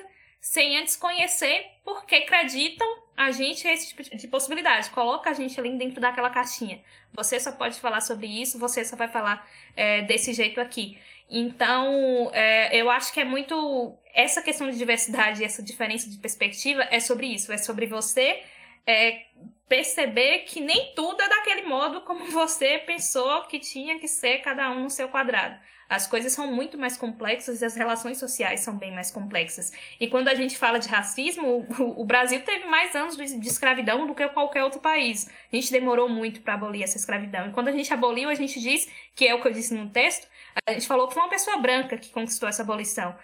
sem 0.48 0.78
antes 0.78 0.96
conhecer 0.96 1.66
porque 1.84 2.16
acreditam 2.16 2.88
a 3.18 3.32
gente 3.32 3.68
esse 3.68 3.90
tipo 3.90 4.16
de 4.16 4.28
possibilidade. 4.30 4.90
Coloca 4.92 5.30
a 5.30 5.34
gente 5.34 5.60
ali 5.60 5.78
dentro 5.78 6.00
daquela 6.00 6.30
caixinha. 6.30 6.82
Você 7.14 7.38
só 7.38 7.52
pode 7.52 7.78
falar 7.82 8.00
sobre 8.00 8.28
isso, 8.28 8.58
você 8.58 8.86
só 8.86 8.96
vai 8.96 9.10
falar 9.10 9.46
é, 9.76 10.04
desse 10.04 10.34
jeito 10.34 10.62
aqui. 10.62 10.98
Então, 11.30 12.32
é, 12.34 12.74
eu 12.74 12.90
acho 12.90 13.12
que 13.12 13.20
é 13.20 13.26
muito. 13.26 13.98
Essa 14.14 14.42
questão 14.42 14.70
de 14.70 14.78
diversidade, 14.78 15.44
essa 15.44 15.62
diferença 15.62 16.10
de 16.10 16.18
perspectiva 16.18 16.88
é 16.90 17.02
sobre 17.02 17.28
isso. 17.28 17.52
É 17.52 17.58
sobre 17.58 17.86
você 17.86 18.42
é, 18.86 19.26
perceber 19.68 20.46
que 20.46 20.62
nem 20.62 20.94
tudo 20.96 21.22
é 21.22 21.28
daquele 21.28 21.64
modo 21.64 22.02
como 22.02 22.24
você 22.32 22.78
pensou 22.78 23.42
que 23.44 23.60
tinha 23.60 24.00
que 24.00 24.08
ser 24.08 24.38
cada 24.38 24.72
um 24.72 24.84
no 24.84 24.90
seu 24.90 25.10
quadrado. 25.10 25.60
As 25.90 26.06
coisas 26.06 26.34
são 26.34 26.52
muito 26.52 26.78
mais 26.78 26.98
complexas 26.98 27.62
e 27.62 27.66
as 27.66 27.76
relações 27.76 28.18
sociais 28.18 28.60
são 28.60 28.76
bem 28.76 28.94
mais 28.94 29.10
complexas. 29.10 29.72
E 30.00 30.08
quando 30.08 30.28
a 30.28 30.36
gente 30.36 30.58
fala 30.58 30.80
de 30.80 30.88
racismo, 30.88 31.66
o, 31.80 32.04
Brasil 32.04 32.42
teve 32.42 32.66
mais 32.66 32.96
anos 32.96 33.16
de 33.16 33.48
escravidão 33.48 34.06
do 34.06 34.14
que 34.14 34.28
qualquer 34.30 34.64
outro 34.64 34.80
país. 34.80 35.30
A 35.52 35.56
gente 35.56 35.72
demorou 35.72 36.10
muito 36.10 36.42
para 36.42 36.56
abolir 36.56 36.84
essa 36.84 36.98
escravidão. 36.98 37.50
E 37.50 37.52
quando 37.52 37.70
a 37.70 37.72
gente 37.72 37.94
aboliu, 37.94 38.30
a 38.30 38.36
gente 38.36 38.60
diz, 38.60 38.88
que 39.16 39.28
é 39.28 39.34
o 39.34 39.42
que 39.42 39.48
eu 39.48 39.54
disse 39.54 39.74
no 39.74 39.90
texto, 39.90 40.28
a 40.68 40.74
gente 40.74 40.88
falou 40.88 41.08
que 41.08 41.14
foi 41.14 41.24
uma 41.24 41.30
pessoa 41.30 41.58
branca 41.58 41.98
que 41.98 42.10
conquistou 42.10 42.50
essa 42.50 42.64
abolição. 42.64 43.16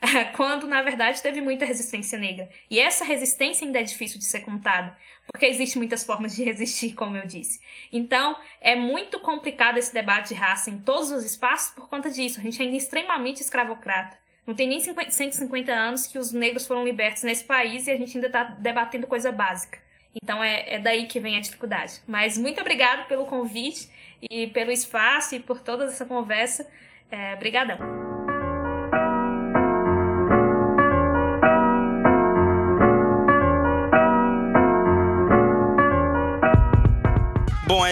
quando 0.36 0.66
na 0.66 0.82
verdade 0.82 1.22
teve 1.22 1.40
muita 1.40 1.64
resistência 1.64 2.18
negra. 2.18 2.48
E 2.70 2.78
essa 2.78 3.04
resistência 3.04 3.66
ainda 3.66 3.80
é 3.80 3.82
difícil 3.82 4.18
de 4.18 4.24
ser 4.24 4.40
contada, 4.40 4.96
porque 5.32 5.46
existem 5.46 5.80
muitas 5.80 6.04
formas 6.04 6.34
de 6.34 6.42
resistir, 6.44 6.94
como 6.94 7.16
eu 7.16 7.26
disse. 7.26 7.60
Então, 7.92 8.36
é 8.60 8.74
muito 8.76 9.20
complicado 9.20 9.78
esse 9.78 9.92
debate 9.92 10.28
de 10.28 10.34
raça 10.34 10.70
em 10.70 10.78
todos 10.78 11.10
os 11.10 11.24
espaços 11.24 11.74
por 11.74 11.88
conta 11.88 12.10
disso. 12.10 12.40
A 12.40 12.42
gente 12.42 12.60
ainda 12.60 12.74
é 12.74 12.78
extremamente 12.78 13.40
escravocrata. 13.40 14.18
Não 14.46 14.54
tem 14.54 14.68
nem 14.68 14.80
50, 14.80 15.10
150 15.10 15.72
anos 15.72 16.06
que 16.06 16.18
os 16.18 16.32
negros 16.32 16.66
foram 16.66 16.84
libertos 16.84 17.22
nesse 17.22 17.44
país 17.44 17.86
e 17.86 17.90
a 17.90 17.96
gente 17.96 18.16
ainda 18.16 18.26
está 18.26 18.44
debatendo 18.44 19.06
coisa 19.06 19.30
básica. 19.30 19.78
Então 20.14 20.42
é, 20.42 20.74
é, 20.74 20.78
daí 20.78 21.06
que 21.06 21.20
vem 21.20 21.36
a 21.36 21.40
dificuldade. 21.40 22.00
Mas 22.06 22.36
muito 22.36 22.60
obrigado 22.60 23.06
pelo 23.06 23.26
convite 23.26 23.88
e 24.20 24.48
pelo 24.48 24.72
espaço 24.72 25.34
e 25.34 25.40
por 25.40 25.60
toda 25.60 25.84
essa 25.84 26.04
conversa. 26.04 26.68
É, 27.10 27.36
brigadão. 27.36 27.99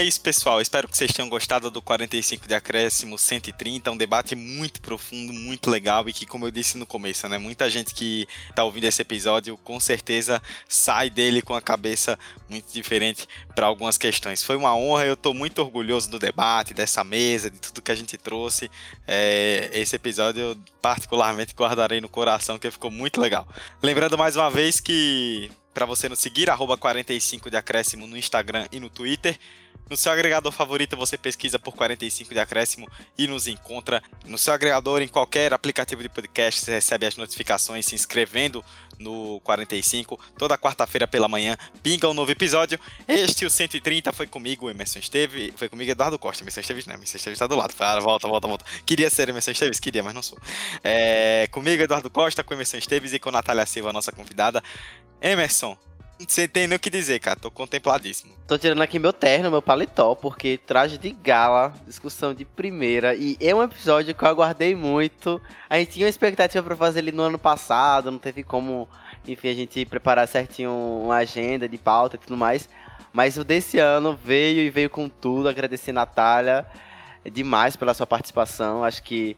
Isso, 0.09 0.21
pessoal. 0.21 0.61
Espero 0.61 0.89
que 0.89 0.97
vocês 0.97 1.13
tenham 1.13 1.29
gostado 1.29 1.71
do 1.71 1.81
45 1.81 2.49
de 2.49 2.55
acréscimo 2.55 3.17
130, 3.17 3.91
um 3.93 3.97
debate 3.97 4.35
muito 4.35 4.81
profundo, 4.81 5.33
muito 5.33 5.71
legal 5.71 6.09
e 6.09 6.13
que, 6.13 6.27
como 6.27 6.47
eu 6.47 6.51
disse 6.51 6.77
no 6.77 6.85
começo, 6.85 7.29
né, 7.29 7.39
muita 7.39 7.71
gente 7.71 7.95
que 7.95 8.27
está 8.51 8.65
ouvindo 8.65 8.85
esse 8.85 9.01
episódio 9.03 9.57
com 9.59 9.79
certeza 9.79 10.43
sai 10.69 11.11
dele 11.11 11.43
com 11.43 11.55
a 11.55 11.63
cabeça 11.63 12.19
muito 12.49 12.73
diferente 12.73 13.29
para 13.55 13.67
algumas 13.67 13.97
questões. 13.97 14.43
Foi 14.43 14.57
uma 14.57 14.75
honra, 14.75 15.07
eu 15.07 15.15
estou 15.15 15.33
muito 15.33 15.61
orgulhoso 15.61 16.11
do 16.11 16.19
debate, 16.19 16.75
dessa 16.75 17.05
mesa, 17.05 17.49
de 17.49 17.59
tudo 17.59 17.81
que 17.81 17.93
a 17.93 17.95
gente 17.95 18.19
trouxe. 18.19 18.69
É, 19.07 19.71
esse 19.73 19.95
episódio 19.95 20.41
eu 20.41 20.59
particularmente 20.83 21.55
guardarei 21.55 22.01
no 22.01 22.09
coração, 22.09 22.57
porque 22.57 22.71
ficou 22.71 22.91
muito 22.91 23.21
legal. 23.21 23.47
Lembrando 23.81 24.19
mais 24.19 24.35
uma 24.35 24.51
vez 24.51 24.81
que 24.81 25.51
para 25.79 25.87
você 25.87 26.09
nos 26.09 26.19
seguir, 26.19 26.51
arroba 26.51 26.77
45 26.77 27.49
de 27.49 27.57
acréscimo 27.57 28.05
no 28.07 28.17
Instagram 28.17 28.67
e 28.73 28.81
no 28.81 28.91
Twitter. 28.91 29.39
No 29.89 29.97
seu 29.97 30.13
agregador 30.13 30.53
favorito, 30.53 30.97
você 30.97 31.17
pesquisa 31.17 31.59
por 31.59 31.75
45 31.75 32.35
de 32.35 32.41
acréscimo 32.41 32.89
e 33.17 33.27
nos 33.27 33.47
encontra. 33.47 34.03
No 34.27 34.37
seu 34.37 34.53
agregador, 34.53 35.01
em 35.01 35.09
qualquer 35.09 35.53
aplicativo 35.55 36.03
de 36.03 36.09
podcast, 36.09 36.61
você 36.61 36.73
recebe 36.73 37.07
as 37.07 37.17
notificações 37.17 37.87
se 37.87 37.95
inscrevendo 37.95 38.63
no 38.99 39.41
45. 39.41 40.19
Toda 40.37 40.59
quarta-feira 40.59 41.07
pela 41.07 41.29
manhã, 41.29 41.57
pinga 41.83 42.09
um 42.09 42.15
novo 42.15 42.31
episódio. 42.31 42.79
Este, 43.07 43.47
o 43.47 43.51
130, 43.51 44.13
foi 44.13 44.27
comigo, 44.27 44.69
Emerson 44.69 44.99
Esteve. 44.99 45.53
Foi 45.57 45.69
comigo, 45.69 45.91
Eduardo 45.91 46.19
Costa. 46.19 46.43
Emerson 46.43 46.61
Esteves 46.61 46.87
não, 46.87 46.95
Emerson 46.95 47.17
Esteves 47.17 47.39
tá 47.39 47.47
do 47.47 47.57
lado. 47.57 47.75
Ah, 47.79 48.01
volta, 48.01 48.29
volta, 48.29 48.49
volta. 48.49 48.65
Queria 48.85 49.09
ser 49.09 49.29
Emerson 49.29 49.53
Esteves? 49.53 49.81
Queria, 49.81 50.03
mas 50.03 50.15
não 50.15 50.23
sou. 50.23 50.39
É, 50.85 51.49
comigo, 51.51 51.83
Eduardo 51.83 52.11
Costa, 52.11 52.45
com 52.45 52.53
Emerson 52.53 52.77
Esteves 52.77 53.13
e 53.13 53.19
com 53.19 53.31
Natália 53.31 53.65
Silva, 53.65 53.93
nossa 53.93 54.13
convidada. 54.13 54.63
Emerson, 55.21 55.77
você 56.27 56.49
tem 56.49 56.67
nem 56.67 56.77
o 56.77 56.81
que 56.81 56.91
dizer, 56.91 57.21
cara. 57.21 57.39
Tô 57.39 57.51
contempladíssimo. 57.51 58.33
Tô 58.47 58.59
tirando 58.59 58.83
aqui 58.83 58.99
meu 58.99 59.13
terno, 59.13 59.51
meu 59.51 59.63
paletó, 59.63 60.15
porque 60.15 60.59
traje 60.59 60.99
de 60.99 61.11
gala, 61.11 61.73
discussão 61.87 62.35
de 62.35 62.45
primeira. 62.45 63.15
E 63.15 63.37
é 63.41 63.55
um 63.55 63.63
episódio 63.63 64.15
que 64.15 64.25
eu 64.25 64.29
aguardei 64.29 64.75
muito. 64.75 65.41
A 65.71 65.79
gente 65.79 65.93
tinha 65.93 66.07
uma 66.07 66.11
expectativa 66.11 66.65
para 66.65 66.77
fazer 66.77 67.01
ele 67.01 67.13
no 67.13 67.23
ano 67.23 67.39
passado, 67.39 68.11
não 68.11 68.19
teve 68.19 68.43
como, 68.43 68.89
enfim, 69.27 69.49
a 69.49 69.55
gente 69.55 69.85
preparar 69.87 70.27
certinho 70.27 70.73
uma 70.73 71.17
agenda 71.17 71.69
de 71.69 71.79
pauta 71.79 72.17
e 72.17 72.19
tudo 72.19 72.37
mais. 72.37 72.69
Mas 73.13 73.37
o 73.37 73.45
desse 73.45 73.79
ano 73.79 74.19
veio 74.25 74.61
e 74.61 74.71
veio 74.71 74.91
com 74.91 75.09
tudo. 75.09 75.49
Agradecer, 75.49 75.93
Natália, 75.93 76.67
demais 77.31 77.77
pela 77.77 77.95
sua 77.95 78.07
participação. 78.07 78.83
Acho 78.83 79.03
que 79.03 79.37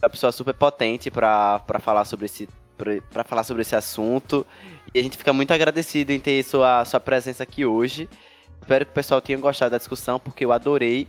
é 0.00 0.06
uma 0.06 0.10
pessoa 0.10 0.32
super 0.32 0.54
potente 0.54 1.10
para 1.10 1.60
falar 1.80 2.04
sobre 2.04 2.26
esse 2.26 2.48
para 3.10 3.24
falar 3.24 3.44
sobre 3.44 3.62
esse 3.62 3.76
assunto. 3.76 4.46
E 4.94 4.98
a 4.98 5.02
gente 5.02 5.16
fica 5.16 5.32
muito 5.32 5.52
agradecido 5.52 6.12
em 6.12 6.20
ter 6.20 6.42
sua, 6.42 6.84
sua 6.84 7.00
presença 7.00 7.42
aqui 7.42 7.64
hoje. 7.64 8.08
Espero 8.60 8.84
que 8.84 8.92
o 8.92 8.94
pessoal 8.94 9.20
tenha 9.20 9.38
gostado 9.38 9.72
da 9.72 9.78
discussão, 9.78 10.18
porque 10.18 10.44
eu 10.44 10.52
adorei. 10.52 11.08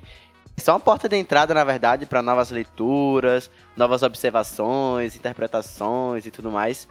É 0.57 0.61
só 0.61 0.73
uma 0.73 0.79
porta 0.79 1.07
de 1.07 1.15
entrada, 1.15 1.53
na 1.53 1.63
verdade, 1.63 2.05
para 2.05 2.21
novas 2.21 2.51
leituras, 2.51 3.49
novas 3.75 4.03
observações, 4.03 5.15
interpretações 5.15 6.25
e 6.25 6.31
tudo 6.31 6.51
mais. 6.51 6.87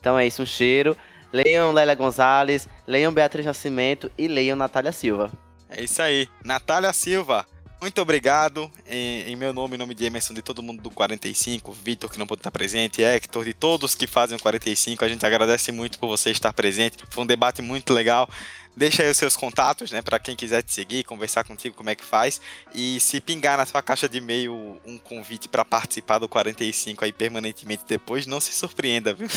Então 0.00 0.18
é 0.18 0.26
isso, 0.26 0.42
um 0.42 0.46
cheiro. 0.46 0.96
Leiam 1.32 1.72
Lélia 1.72 1.94
Gonzalez, 1.94 2.68
leiam 2.86 3.12
Beatriz 3.12 3.44
Nascimento 3.44 4.10
e 4.16 4.28
leiam 4.28 4.56
Natália 4.56 4.92
Silva. 4.92 5.32
É 5.68 5.82
isso 5.82 6.00
aí. 6.00 6.28
Natália 6.44 6.92
Silva, 6.92 7.44
muito 7.84 8.00
obrigado. 8.00 8.72
Em, 8.88 9.30
em, 9.30 9.36
meu 9.36 9.52
nome, 9.52 9.74
em 9.74 9.78
nome 9.78 9.94
de 9.94 10.06
Emerson, 10.06 10.32
de 10.32 10.40
todo 10.40 10.62
mundo 10.62 10.82
do 10.82 10.90
45, 10.90 11.70
Vitor, 11.70 12.10
que 12.10 12.18
não 12.18 12.26
pôde 12.26 12.40
estar 12.40 12.50
presente, 12.50 13.02
Hector, 13.02 13.44
de 13.44 13.52
todos 13.52 13.94
que 13.94 14.06
fazem 14.06 14.38
o 14.38 14.40
45, 14.40 15.04
a 15.04 15.08
gente 15.08 15.26
agradece 15.26 15.70
muito 15.70 15.98
por 15.98 16.08
você 16.08 16.30
estar 16.30 16.50
presente. 16.54 17.04
Foi 17.10 17.22
um 17.22 17.26
debate 17.26 17.60
muito 17.60 17.92
legal. 17.92 18.26
Deixa 18.74 19.02
aí 19.02 19.10
os 19.10 19.18
seus 19.18 19.36
contatos, 19.36 19.90
né, 19.92 20.00
para 20.00 20.18
quem 20.18 20.34
quiser 20.34 20.62
te 20.62 20.72
seguir, 20.72 21.04
conversar 21.04 21.44
contigo, 21.44 21.76
como 21.76 21.90
é 21.90 21.94
que 21.94 22.04
faz. 22.04 22.40
E 22.74 22.98
se 23.00 23.20
pingar 23.20 23.58
na 23.58 23.66
sua 23.66 23.82
caixa 23.82 24.08
de 24.08 24.16
e-mail 24.16 24.80
um 24.86 24.96
convite 24.96 25.46
para 25.46 25.62
participar 25.62 26.18
do 26.18 26.26
45 26.26 27.04
aí 27.04 27.12
permanentemente 27.12 27.84
depois, 27.86 28.26
não 28.26 28.40
se 28.40 28.52
surpreenda, 28.52 29.12
viu? 29.12 29.28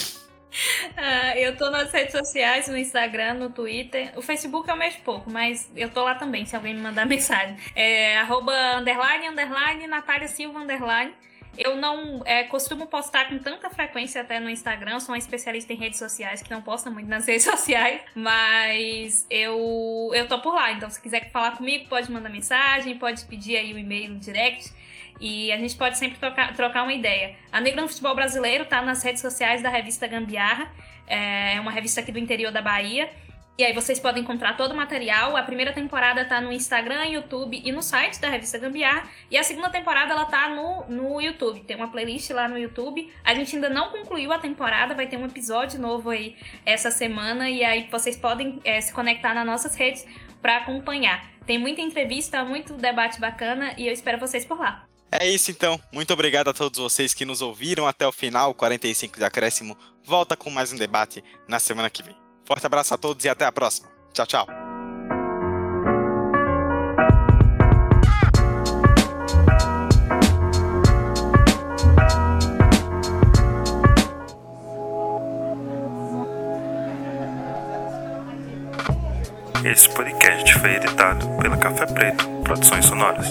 Uh, 0.52 1.38
eu 1.38 1.56
tô 1.56 1.70
nas 1.70 1.92
redes 1.92 2.12
sociais, 2.12 2.68
no 2.68 2.78
Instagram, 2.78 3.36
no 3.36 3.50
Twitter. 3.50 4.12
O 4.16 4.22
Facebook 4.22 4.68
eu 4.70 4.76
mexo 4.76 5.00
pouco, 5.04 5.30
mas 5.30 5.70
eu 5.76 5.90
tô 5.90 6.04
lá 6.04 6.16
também, 6.16 6.46
se 6.46 6.56
alguém 6.56 6.74
me 6.74 6.82
mandar 6.82 7.06
mensagem. 7.08 7.58
É 7.76 8.18
arroba 8.18 8.54
underline, 8.78 9.28
underline, 9.28 9.88
Natália 9.88 10.28
Silva, 10.28 10.60
underline. 10.60 11.14
Eu 11.58 11.76
não 11.76 12.22
é, 12.24 12.44
costumo 12.44 12.86
postar 12.86 13.30
com 13.30 13.40
tanta 13.40 13.68
frequência 13.72 14.22
até 14.22 14.40
no 14.40 14.48
Instagram, 14.48 15.00
sou 15.00 15.14
uma 15.14 15.18
especialista 15.18 15.74
em 15.74 15.76
redes 15.76 15.98
sociais 15.98 16.44
que 16.44 16.52
não 16.52 16.62
posta 16.62 16.90
muito 16.92 17.08
nas 17.08 17.26
redes 17.28 17.46
sociais, 17.46 18.02
mas 18.14 19.26
eu, 19.30 20.12
eu 20.14 20.28
tô 20.28 20.40
por 20.40 20.54
lá. 20.54 20.72
Então, 20.72 20.90
se 20.90 21.02
quiser 21.02 21.32
falar 21.32 21.58
comigo, 21.58 21.90
pode 21.90 22.12
mandar 22.12 22.30
mensagem, 22.30 22.98
pode 23.00 23.26
pedir 23.26 23.58
aí 23.58 23.74
o 23.74 23.78
e-mail 23.78 24.12
no 24.12 24.20
direct. 24.20 24.72
E 25.20 25.52
a 25.52 25.58
gente 25.58 25.76
pode 25.76 25.98
sempre 25.98 26.18
trocar, 26.18 26.54
trocar 26.54 26.84
uma 26.84 26.94
ideia. 26.94 27.36
A 27.52 27.60
Negra 27.60 27.82
no 27.82 27.88
Futebol 27.88 28.16
Brasileiro 28.16 28.66
tá 28.66 28.82
nas 28.82 29.04
redes 29.04 29.22
sociais 29.22 29.62
da 29.62 29.70
revista 29.70 30.08
Gambiarra, 30.08 30.72
é 31.08 31.60
uma 31.60 31.72
revista 31.72 32.02
aqui 32.02 32.12
do 32.12 32.20
interior 32.20 32.52
da 32.52 32.62
Bahia. 32.62 33.10
E 33.58 33.64
aí 33.66 33.74
vocês 33.74 34.00
podem 34.00 34.22
encontrar 34.22 34.56
todo 34.56 34.74
o 34.74 34.76
material. 34.76 35.36
A 35.36 35.42
primeira 35.42 35.74
temporada 35.74 36.24
tá 36.24 36.40
no 36.40 36.52
Instagram, 36.52 37.06
YouTube 37.06 37.60
e 37.66 37.72
no 37.72 37.82
site 37.82 38.22
da 38.22 38.30
revista 38.30 38.60
Gambiarra. 38.60 39.10
E 39.32 39.38
a 39.38 39.42
segunda 39.42 39.72
temporada 39.72 40.14
ela 40.14 40.26
tá 40.26 40.50
no, 40.50 40.86
no 40.88 41.20
YouTube. 41.20 41.62
Tem 41.62 41.76
uma 41.76 41.88
playlist 41.88 42.30
lá 42.30 42.48
no 42.48 42.56
YouTube. 42.56 43.12
A 43.24 43.34
gente 43.34 43.56
ainda 43.56 43.68
não 43.68 43.90
concluiu 43.90 44.32
a 44.32 44.38
temporada, 44.38 44.94
vai 44.94 45.08
ter 45.08 45.18
um 45.18 45.26
episódio 45.26 45.82
novo 45.82 46.12
aí 46.12 46.36
essa 46.64 46.92
semana. 46.92 47.50
E 47.50 47.64
aí 47.64 47.88
vocês 47.90 48.16
podem 48.16 48.60
é, 48.64 48.80
se 48.80 48.94
conectar 48.94 49.34
nas 49.34 49.46
nossas 49.46 49.76
redes 49.76 50.06
para 50.40 50.58
acompanhar. 50.58 51.28
Tem 51.48 51.58
muita 51.58 51.82
entrevista, 51.82 52.46
muito 52.46 52.74
debate 52.74 53.20
bacana 53.20 53.74
e 53.76 53.88
eu 53.88 53.94
espero 53.94 54.20
vocês 54.20 54.46
por 54.46 54.60
lá. 54.60 54.88
É 55.12 55.28
isso 55.30 55.52
então. 55.52 55.80
Muito 55.92 56.14
obrigado 56.14 56.50
a 56.50 56.54
todos 56.54 56.80
vocês 56.80 57.14
que 57.14 57.26
nos 57.26 57.42
ouviram 57.42 57.88
até 57.88 58.06
o 58.06 58.12
final. 58.12 58.54
45 58.54 59.18
de 59.18 59.26
acréscimo 59.26 59.78
volta 60.04 60.38
com 60.38 60.50
mais 60.50 60.72
um 60.72 60.78
debate 60.78 61.24
na 61.48 61.60
semana 61.60 61.90
que 61.90 62.04
vem. 62.04 62.16
Forte 62.46 62.66
abraço 62.66 62.94
a 62.94 62.98
todos 62.98 63.24
e 63.26 63.30
até 63.30 63.46
a 63.46 63.52
próxima. 63.52 63.90
Tchau, 64.14 64.26
tchau. 64.26 64.48
Esse 79.66 79.90
podcast 79.90 80.54
foi 80.60 80.76
editado 80.76 81.28
pela 81.42 81.58
Café 81.58 81.86
Preto 81.88 82.26
Produções 82.44 82.86
Sonoras. 82.86 83.28